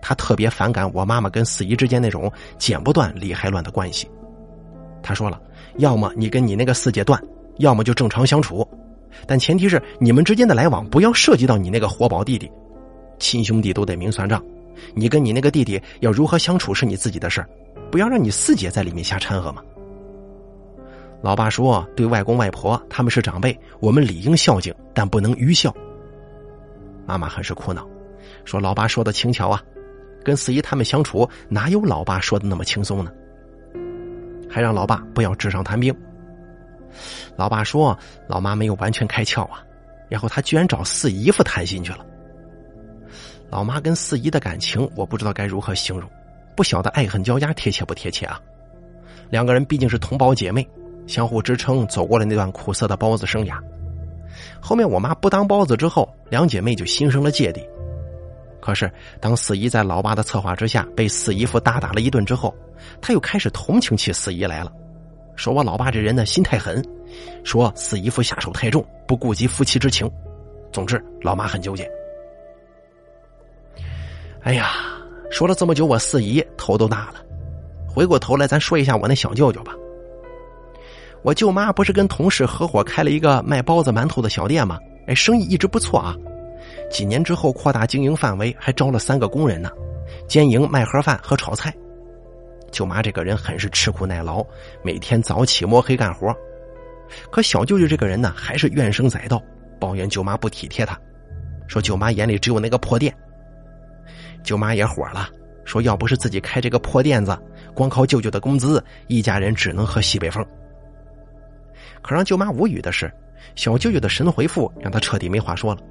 [0.02, 4.10] 他特别反感我妈妈跟四姨之间那种剪不断理还乱的关系。
[5.02, 5.42] 他说了，
[5.78, 7.22] 要么你跟你那个四姐断，
[7.58, 8.68] 要么就正常相处，
[9.26, 12.50] 但前提是你们之间的来往不要涉及到你那个活宝弟弟。
[13.20, 14.44] 亲兄弟都得明算账，
[14.94, 17.50] 你跟你那个弟弟要如何相处是你自己的事儿，
[17.90, 19.62] 不要让你四姐在里面瞎掺和嘛。
[21.22, 25.76] 老爸说：“对外公外婆他们是长辈，我们理应孝敬，但不能愚孝。”
[27.08, 27.88] 妈妈很是苦恼，
[28.44, 29.64] 说：“老爸说的轻巧啊，
[30.24, 33.12] 跟四姨他们相处哪有老爸说的那么轻松呢？
[34.50, 35.96] 还让老爸不要纸上谈兵。”
[37.38, 37.98] 老爸说
[38.28, 39.64] ：“老妈没有完全开窍啊，
[40.10, 42.06] 然后他居然找四姨夫谈心去了。”
[43.50, 46.10] 老妈跟四姨的感情，我不知道该如何形容，
[46.56, 48.38] 不晓得爱恨交加贴切不贴切啊？
[49.30, 50.68] 两个人毕竟是同胞姐妹。
[51.06, 53.58] 相互支撑，走过了那段苦涩的包子生涯。
[54.62, 57.62] 后面我妈不当包子之后，两姐妹就心生了芥蒂。
[58.60, 58.92] 可是
[59.22, 62.54] 当四姨在老爸的策划之下被四姨夫大打了一顿之后，
[63.02, 64.72] 她又开始同情起四姨来了，
[65.36, 66.84] 说我老爸这人呢心太狠，
[67.44, 70.10] 说四姨夫下手太重，不顾及夫妻之情。
[70.72, 71.90] 总之，老妈很纠结。
[74.44, 74.72] 哎呀，
[75.32, 77.24] 说了这么久，我四姨头都大了。
[77.88, 79.74] 回过头来，咱说一下我那小舅舅吧。
[81.24, 84.80] 我舅妈不是跟同事合伙开了一个卖包子馒头的小店吗？
[85.08, 86.16] 哎，生意一直不错啊。
[86.90, 89.70] 几年之后扩大经营范围，还招了三个工人呢，
[90.28, 91.74] 兼营卖盒饭和炒菜。
[92.72, 94.46] 舅妈这个人很是吃苦耐劳，
[94.84, 96.34] 每天早起摸黑干活。
[97.32, 99.42] 可小舅舅这个人呢，还是怨声载道，
[99.80, 100.98] 抱怨舅妈不体贴他，
[101.68, 103.14] 说舅妈眼里只有那个破店。
[104.44, 105.30] 舅妈也火了，
[105.66, 107.38] 说要不是自己开这个破店子，
[107.74, 110.46] 光靠舅舅的工资，一家人只能喝西北风。
[112.08, 113.12] 可让舅妈无语的是，
[113.56, 115.82] 小舅舅的神回复让他彻底没话说了。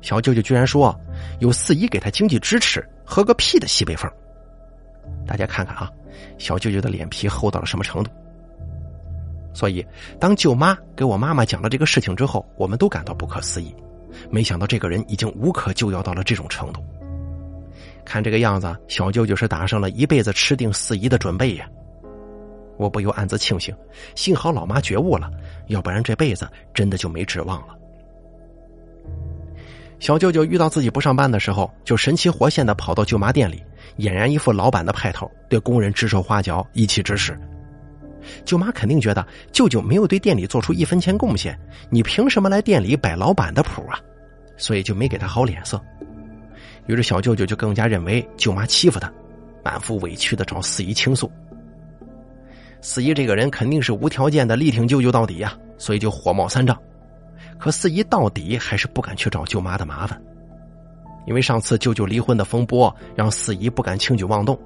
[0.00, 0.98] 小舅舅居然说
[1.40, 4.10] 有四姨给他经济支持，喝个屁的西北风！
[5.26, 5.90] 大家看看啊，
[6.38, 8.10] 小舅舅的脸皮厚到了什么程度？
[9.52, 9.84] 所以，
[10.18, 13.76] 当舅妈给我妈妈讲了这个事情之后，我们都感到不可思议。
[14.30, 16.82] 没想到这个人已经无可救药到了这种程度。
[18.06, 21.68] 看这个样子，小舅舅是打上了一辈子吃定四姨的准备呀。
[22.76, 23.74] 我不由暗自庆幸，
[24.14, 25.30] 幸好老妈觉悟了，
[25.68, 27.74] 要不然这辈子真的就没指望了。
[29.98, 33.62] 小舅舅遇到自己不上班的时候，就神气活现的跑到舅妈店里，
[33.96, 37.38] 俨然一副老板的派头，对工人指手画脚，一气指使。
[38.44, 41.58] 舅妈肯定觉得舅舅没有对店里做出一分钱贡献，
[41.88, 43.98] 你凭什么来店里摆老板的谱啊？
[44.58, 45.80] 所以就没给他好脸色。
[46.86, 49.10] 于是小舅舅就更加认为舅妈欺负他，
[49.64, 51.30] 满腹委屈的找四姨倾诉。
[52.88, 56.80] 四姨这个人肯定是无条件的力挺舅舅到底呀，所以就火冒三丈。
[57.58, 60.22] 可四姨到底还是不敢去找舅妈的麻烦，
[61.26, 64.56] 因为上次舅舅离婚的风波让四姨不敢轻举妄动，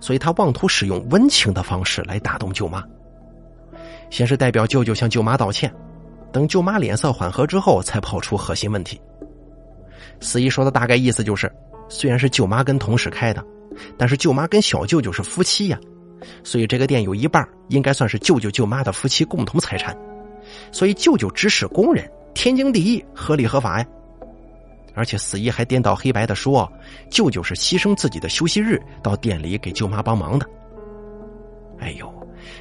[0.00, 2.84] 所以他妄图使用温情的方式来打动舅妈。
[4.10, 5.74] 先是代表舅舅向舅妈道歉，
[6.30, 9.00] 等舅妈脸色缓和之后，才抛出核心问题。
[10.20, 11.50] 四姨说的大概意思就是，
[11.88, 13.42] 虽然是舅妈跟同事开的，
[13.96, 15.80] 但是舅妈跟小舅舅是夫妻呀。
[16.42, 19.96] 所以这个店有一半应该算是舅舅舅妈的夫妻共同财产，
[20.72, 23.86] 所以舅舅指使工人，天经地义，合理合法呀。
[24.94, 26.70] 而且四姨还颠倒黑白的说，
[27.10, 30.48] 舅舅是牺牲自己的休息日到店里给舅妈帮忙的。
[31.78, 32.10] 哎呦，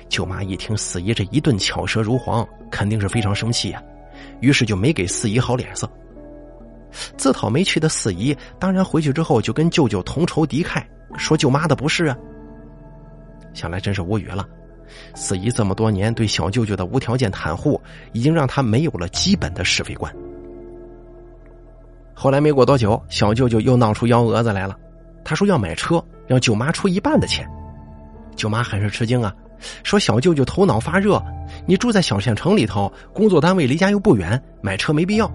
[0.10, 3.82] 舅妈一听四姨这一顿巧舌如簧，肯定是非常生气呀，
[4.42, 5.90] 于是就没给四姨好脸色。
[7.18, 10.84] 自讨没趣的四姨当然回去之后就跟舅舅同仇敌忾，
[11.18, 12.18] 说舅妈的不是啊。
[13.56, 14.48] 想来真是无语了，
[15.16, 20.14] 四姨这么多年对小舅舅的无条件袒护，已经让他没有了基本的是非观。
[22.14, 24.78] 后来没过多久，小舅舅又闹出幺蛾子来了，
[25.24, 27.50] 他说要买车，让舅妈出一半的钱。
[28.36, 29.34] 舅妈很是吃惊啊，
[29.84, 31.22] 说小舅舅头脑发热，
[31.66, 35.32] 你住在小县城里头，工作单位离家又不远，买车没必要。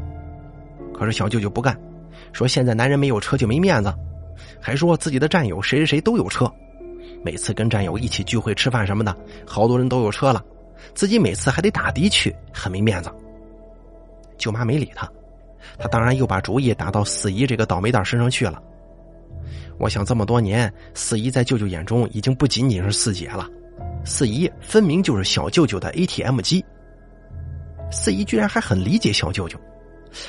[0.95, 1.75] 可是小舅舅不干，
[2.33, 3.91] 说现在男人没有车就没面子，
[4.61, 6.51] 还说自己的战友谁谁谁都有车。
[7.23, 9.15] 每次跟战友一起聚会吃饭什么的，
[9.47, 10.43] 好多人都有车了，
[10.95, 13.11] 自己每次还得打的去，很没面子。
[14.39, 15.07] 舅妈没理他，
[15.79, 18.63] 他当然又把主意打到四姨这个倒霉蛋身上去了。
[19.79, 23.47] 我想这么多年，四姨在舅舅眼中已经不仅仅是四姐了，
[24.05, 26.65] 四姨分明就是小舅舅的 ATM 机。
[27.91, 29.59] 四姨居然还很理解小舅舅，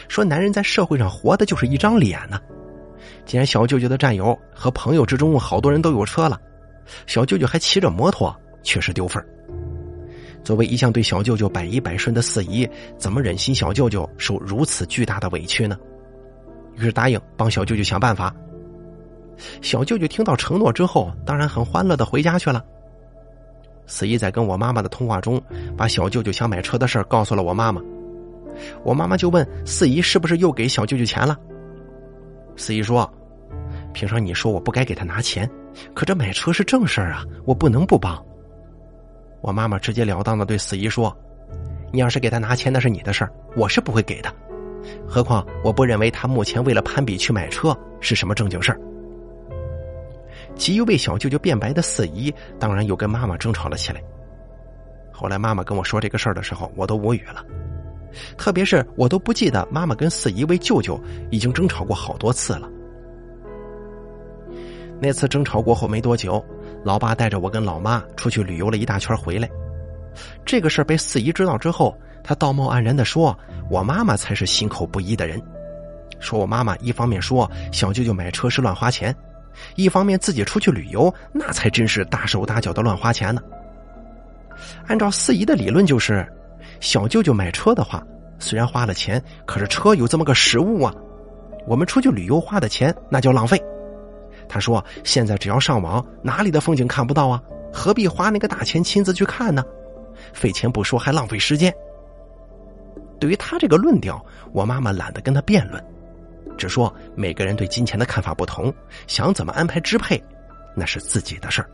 [0.08, 2.40] 说男人在社会上活的就是一张脸呢。
[3.26, 6.40] 既然小舅舅的战友和朋友之中好多人都有车了，
[7.08, 9.28] 小舅舅还骑着摩托，确实丢份儿
[10.44, 15.78] 作为一向对小舅舅百依百顺的四姨，怎么忍心小舅舅受如此巨大的委屈呢？
[16.76, 18.34] 于是答应帮小舅舅想办法。
[19.62, 22.64] 小舅舅听到承诺之后，当然很欢乐的回家去了。
[23.86, 25.42] 四姨在跟我妈妈的通话中，
[25.76, 27.82] 把小舅舅想买车的事儿告诉了我妈妈。
[28.84, 31.38] 我妈妈就问四姨是不是又给小舅舅钱了？
[32.56, 33.12] 四姨说
[33.94, 35.50] ：“平常你说我不该给他拿钱，
[35.94, 38.24] 可这买车是正事儿啊，我不能不帮。”
[39.42, 41.16] 我妈妈直截了当的对四姨说
[41.92, 44.32] ：“你要是给他拿钱，那是你的事儿，我是不会给的。
[45.08, 48.80] 何况我不认为他目前为了攀比去买车是什么正经事儿。”
[50.54, 54.04] 急于为小舅舅辩白的四姨，当然又跟妈妈争吵了起来。
[55.12, 57.44] 后来妈妈跟我说这个事儿的时候，我都无语了。
[58.38, 62.70] 特别是我都不记得妈妈跟四姨为舅舅已经争吵过好多次了。
[65.02, 66.44] 那次争吵过后没多久，
[66.84, 69.50] 老爸带着我跟老妈出去旅游了一大圈回来。
[70.46, 73.38] 这个事儿被四姨知道之后，她道貌岸然的说
[73.70, 75.42] ：“我妈妈才是心口不一的人，
[76.20, 79.16] 说我妈妈一方面说小舅舅买车是乱花钱，
[79.76, 83.42] 一方面自己出去旅游那才真是大手大脚的乱花钱呢。
[84.86, 86.26] 按照四姨的理论就是。”
[86.80, 88.04] 小舅舅买车的话，
[88.40, 90.92] 虽然花了钱，可是车有这么个实物啊。
[91.68, 93.62] 我们出去旅游花的钱，那叫浪费。
[94.54, 97.42] 他说：“现在只要上网，哪里的风景看不到啊？
[97.72, 99.64] 何必花那个大钱亲自去看呢？
[100.34, 101.74] 费钱不说，还浪费时间。”
[103.18, 104.22] 对于他这个论调，
[104.52, 105.82] 我妈妈懒得跟他辩论，
[106.58, 108.74] 只说每个人对金钱的看法不同，
[109.08, 110.22] 想怎么安排支配，
[110.76, 111.70] 那是自己的事儿。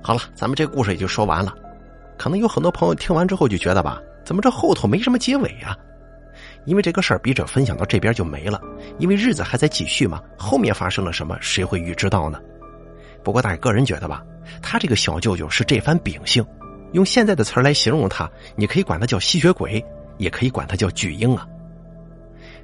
[0.00, 1.52] 好了，咱们这故事也就说完了。
[2.16, 5.76] 可能有很多朋友听完之后就觉得吧，怎么这后头没什么结尾啊？
[6.64, 8.60] 因为这个事儿笔者分享到这边就没了，
[8.98, 10.22] 因为日子还在继续嘛。
[10.36, 12.40] 后面发生了什么，谁会预知到呢？
[13.24, 14.22] 不过大家个人觉得吧，
[14.60, 16.44] 他这个小舅舅是这番秉性，
[16.92, 19.84] 用现在的词儿来形容他，你可以管他叫吸血鬼，
[20.18, 21.46] 也可以管他叫巨婴啊。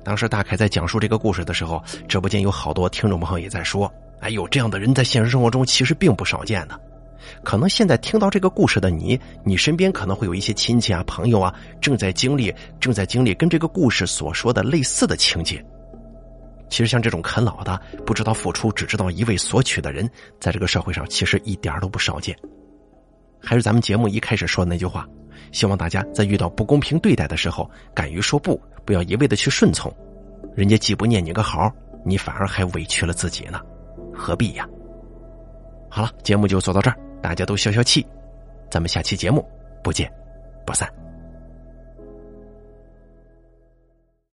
[0.05, 6.81] 当时大凯在讲述这个故事的时候，直播间有好多听众朋友也在说：“哎呦，这样的人在现实生活中其实并不少见的。”
[7.43, 15.65] 可能现在听到这个故事的你，你身边可能会有一些亲戚啊、朋友啊，正在经历、正在经历跟这个故事所说的类似的情节。
[16.69, 20.09] 其实像这种啃老的、不知道付出、只知道一味索取的人，
[20.39, 22.37] 在这个社会上其实一点都不少见。
[23.41, 25.07] 还是咱们节目一开始说的那句话，
[25.51, 29.91] 希望大家在遇到不公平对待的时候，敢于说不，不要一味的去顺从。
[30.55, 31.73] 人家既不念你个好，
[32.05, 33.61] 你反而还委屈了自己呢，
[34.13, 34.69] 何必呀？
[35.89, 37.08] 好了，节目就做到这儿。
[37.23, 38.07] 大家都消消气，
[38.71, 39.47] 咱们下期节目
[39.83, 40.13] 不见
[40.65, 41.08] 不散。